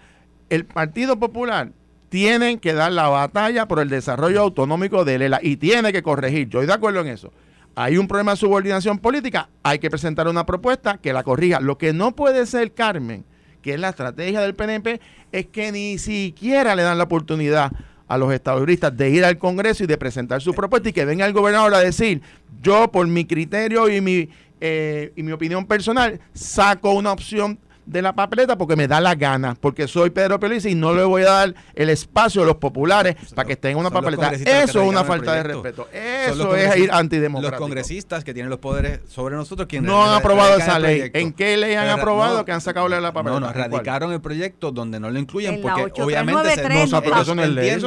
el 0.48 0.64
Partido 0.66 1.18
Popular 1.18 1.72
tienen 2.10 2.58
que 2.58 2.74
dar 2.74 2.92
la 2.92 3.08
batalla 3.08 3.66
por 3.66 3.80
el 3.80 3.88
desarrollo 3.88 4.40
autonómico 4.42 5.04
de 5.04 5.18
Lela 5.18 5.40
y 5.42 5.56
tiene 5.56 5.92
que 5.92 6.02
corregir. 6.02 6.48
Yo 6.48 6.60
estoy 6.60 6.66
de 6.66 6.72
acuerdo 6.74 7.00
en 7.00 7.08
eso. 7.08 7.32
Hay 7.74 7.96
un 7.96 8.08
problema 8.08 8.32
de 8.32 8.36
subordinación 8.36 8.98
política, 8.98 9.48
hay 9.62 9.78
que 9.78 9.90
presentar 9.90 10.28
una 10.28 10.44
propuesta 10.44 10.98
que 10.98 11.12
la 11.12 11.22
corrija. 11.22 11.60
Lo 11.60 11.78
que 11.78 11.92
no 11.92 12.14
puede 12.14 12.46
ser, 12.46 12.74
Carmen, 12.74 13.24
que 13.62 13.74
es 13.74 13.80
la 13.80 13.90
estrategia 13.90 14.40
del 14.40 14.54
PNP, 14.54 15.00
es 15.32 15.46
que 15.46 15.72
ni 15.72 15.98
siquiera 15.98 16.74
le 16.74 16.82
dan 16.82 16.98
la 16.98 17.04
oportunidad 17.04 17.72
a 18.08 18.18
los 18.18 18.32
estadounidenses 18.32 18.96
de 18.96 19.10
ir 19.10 19.24
al 19.24 19.38
Congreso 19.38 19.84
y 19.84 19.86
de 19.86 19.96
presentar 19.96 20.42
su 20.42 20.52
propuesta 20.52 20.88
y 20.88 20.92
que 20.92 21.04
venga 21.04 21.26
el 21.26 21.32
gobernador 21.32 21.74
a 21.74 21.80
decir, 21.80 22.22
yo 22.60 22.90
por 22.90 23.06
mi 23.06 23.24
criterio 23.24 23.88
y 23.88 24.00
mi, 24.00 24.28
eh, 24.60 25.12
y 25.14 25.22
mi 25.22 25.32
opinión 25.32 25.64
personal 25.64 26.20
saco 26.34 26.92
una 26.92 27.12
opción 27.12 27.58
de 27.86 28.02
la 28.02 28.14
papeleta 28.14 28.56
porque 28.56 28.76
me 28.76 28.86
da 28.86 29.00
la 29.00 29.14
gana, 29.14 29.56
porque 29.60 29.88
soy 29.88 30.10
Pedro 30.10 30.38
Pérez 30.38 30.64
y 30.66 30.74
no 30.74 30.94
le 30.94 31.04
voy 31.04 31.22
a 31.22 31.30
dar 31.30 31.54
el 31.74 31.90
espacio 31.90 32.42
a 32.42 32.46
los 32.46 32.56
populares 32.56 33.16
para 33.34 33.46
que 33.46 33.54
estén 33.54 33.76
una 33.76 33.90
papeleta. 33.90 34.32
Eso 34.32 34.82
es 34.82 34.88
una 34.88 35.04
falta 35.04 35.34
de 35.34 35.42
respeto. 35.42 35.88
Eso 35.92 36.54
es 36.54 36.76
ir 36.76 36.90
antidemocrático. 36.92 37.58
Los 37.58 37.60
congresistas 37.60 38.24
que 38.24 38.34
tienen 38.34 38.50
los 38.50 38.58
poderes 38.58 39.00
sobre 39.08 39.34
nosotros, 39.36 39.68
quienes 39.68 39.90
no 39.90 40.04
han 40.04 40.14
aprobado 40.14 40.56
esa 40.56 40.78
ley. 40.78 41.10
¿En 41.14 41.32
qué 41.32 41.56
ley 41.56 41.74
han 41.74 41.88
aprobado 41.88 42.44
que 42.44 42.52
han 42.52 42.60
sacado 42.60 42.88
la 42.88 43.12
papeleta? 43.12 43.40
No, 43.40 43.46
no, 43.46 43.52
radicaron 43.52 44.12
el 44.12 44.20
proyecto 44.20 44.70
donde 44.70 45.00
no 45.00 45.10
lo 45.10 45.18
incluyen 45.18 45.60
porque 45.60 46.02
obviamente 46.02 46.54
se, 46.54 46.62
no, 46.62 47.34
no 47.34 47.42
es 47.42 47.50
ley, 47.50 47.78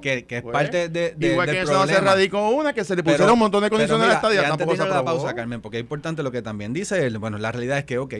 que, 0.00 0.24
que, 0.26 0.36
es 0.36 0.42
pues, 0.42 0.52
parte 0.52 0.88
de, 0.88 1.14
de 1.16 1.32
Igual 1.32 1.50
que 1.50 1.60
eso 1.62 1.72
no 1.72 1.86
se 1.86 2.00
radicó 2.00 2.48
una, 2.50 2.72
que 2.72 2.84
se 2.84 2.96
le 2.96 3.02
pusieron 3.02 3.30
un 3.30 3.38
montón 3.38 3.62
de 3.62 3.70
condiciones 3.70 4.04
a 4.04 4.08
la 4.08 4.14
estadía, 4.14 4.48
tampoco 4.48 4.76
se 4.76 4.86
la 4.86 5.04
pausa, 5.04 5.34
Carmen, 5.34 5.60
porque 5.60 5.78
es 5.78 5.82
importante 5.82 6.22
lo 6.22 6.30
que 6.30 6.42
también 6.42 6.72
dice, 6.72 7.08
bueno, 7.18 7.38
la 7.38 7.52
realidad 7.52 7.78
es 7.78 7.84
que, 7.84 7.98
ok, 7.98 8.14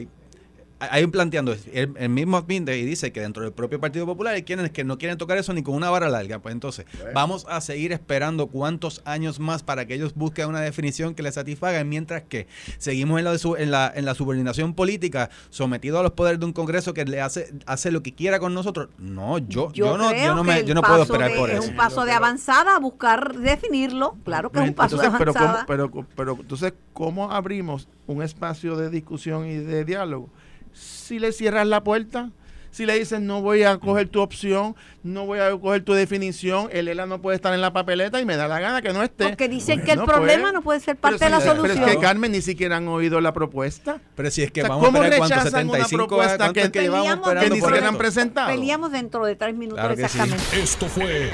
hay 0.91 1.03
un 1.03 1.11
planteando, 1.11 1.55
el, 1.73 2.09
mismo 2.09 2.37
admite 2.37 2.77
y 2.77 2.85
dice 2.85 3.11
que 3.11 3.21
dentro 3.21 3.43
del 3.43 3.53
propio 3.53 3.79
Partido 3.79 4.05
Popular 4.05 4.35
hay 4.35 4.43
quienes 4.43 4.71
que 4.71 4.83
no 4.83 4.97
quieren 4.97 5.17
tocar 5.17 5.37
eso 5.37 5.53
ni 5.53 5.63
con 5.63 5.75
una 5.75 5.89
vara 5.89 6.09
larga. 6.09 6.39
Pues 6.39 6.53
entonces, 6.53 6.85
vamos 7.13 7.45
a 7.49 7.61
seguir 7.61 7.91
esperando 7.91 8.47
cuántos 8.47 9.01
años 9.05 9.39
más 9.39 9.63
para 9.63 9.85
que 9.85 9.95
ellos 9.95 10.13
busquen 10.15 10.47
una 10.49 10.61
definición 10.61 11.15
que 11.15 11.23
les 11.23 11.33
satisfaga, 11.35 11.83
mientras 11.83 12.23
que 12.23 12.47
seguimos 12.77 13.19
en 13.19 13.25
la, 13.25 13.33
en 13.57 13.71
la, 13.71 13.91
en 13.95 14.05
la 14.05 14.15
subordinación 14.15 14.73
política, 14.73 15.29
sometido 15.49 15.99
a 15.99 16.03
los 16.03 16.11
poderes 16.11 16.39
de 16.39 16.45
un 16.45 16.53
Congreso 16.53 16.93
que 16.93 17.05
le 17.05 17.21
hace, 17.21 17.53
hace 17.65 17.91
lo 17.91 18.03
que 18.03 18.13
quiera 18.13 18.39
con 18.39 18.53
nosotros. 18.53 18.89
No, 18.97 19.37
yo, 19.39 19.71
yo, 19.73 19.97
no, 19.97 20.13
yo 20.13 20.35
no, 20.35 20.43
me, 20.43 20.63
yo 20.63 20.73
no 20.73 20.81
puedo 20.81 21.03
esperar 21.03 21.33
por 21.35 21.49
eso. 21.49 21.63
Es 21.63 21.69
un 21.69 21.75
paso 21.75 22.05
de 22.05 22.11
avanzada, 22.11 22.77
buscar 22.79 23.37
definirlo. 23.37 24.15
Claro 24.23 24.51
que 24.51 24.59
es 24.59 24.69
un 24.69 24.73
paso 24.73 24.97
de 24.97 25.07
avanzada. 25.07 25.65
Pero, 25.67 25.89
pero, 25.89 26.07
pero 26.15 26.37
entonces, 26.39 26.73
¿cómo 26.93 27.31
abrimos 27.31 27.87
un 28.07 28.21
espacio 28.21 28.75
de 28.75 28.89
discusión 28.89 29.45
y 29.47 29.55
de 29.55 29.85
diálogo? 29.85 30.29
Si 30.73 31.19
le 31.19 31.31
cierras 31.31 31.67
la 31.67 31.83
puerta, 31.83 32.31
si 32.73 32.87
le 32.87 32.97
dices 32.97 33.21
no 33.21 33.41
voy 33.41 33.63
a 33.63 33.77
coger 33.77 34.09
tu 34.09 34.19
opción, 34.19 34.75
no 35.03 35.27
voy 35.27 35.39
a 35.39 35.51
coger 35.51 35.83
tu 35.83 35.93
definición, 35.93 36.69
el 36.71 36.87
ELA 36.87 37.05
no 37.05 37.21
puede 37.21 37.35
estar 37.35 37.53
en 37.53 37.61
la 37.61 37.71
papeleta 37.71 38.19
y 38.19 38.25
me 38.25 38.35
da 38.35 38.47
la 38.47 38.59
gana 38.59 38.81
que 38.81 38.91
no 38.91 39.03
esté. 39.03 39.25
Porque 39.25 39.47
dicen 39.47 39.83
que 39.83 39.91
el 39.91 40.01
problema 40.01 40.51
no 40.51 40.63
puede 40.63 40.79
ser 40.79 40.97
parte 40.97 41.25
de 41.25 41.29
la 41.29 41.39
solución. 41.39 41.75
Pero 41.75 41.85
es 41.85 41.95
que 41.95 42.01
Carmen 42.01 42.31
ni 42.31 42.41
siquiera 42.41 42.77
han 42.77 42.87
oído 42.87 43.21
la 43.21 43.31
propuesta. 43.31 44.01
Pero 44.15 44.31
si 44.31 44.41
es 44.41 44.51
que 44.51 44.63
vamos 44.63 44.83
a 44.83 44.87
esperar 44.87 45.17
cuánto, 45.19 45.41
75 45.41 46.07
propuesta 46.07 46.51
que, 46.51 46.71
que, 46.71 46.81
llevamos 46.81 47.29
que 47.29 47.49
ni 47.51 47.61
siquiera 47.61 47.87
han 47.87 47.97
presentado. 47.97 48.49
Peleamos 48.49 48.91
dentro 48.91 49.23
de 49.23 49.35
tres 49.35 49.55
minutos 49.55 49.91
exactamente. 49.91 50.43
Esto 50.59 50.87
fue 50.87 51.29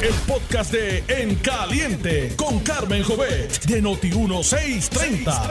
el 0.00 0.14
podcast 0.26 0.72
de 0.72 1.04
En 1.08 1.34
Caliente 1.36 2.32
con 2.36 2.60
Carmen 2.60 3.02
Jovet 3.02 3.62
de 3.66 3.82
Noti 3.82 4.08
1630. 4.08 5.50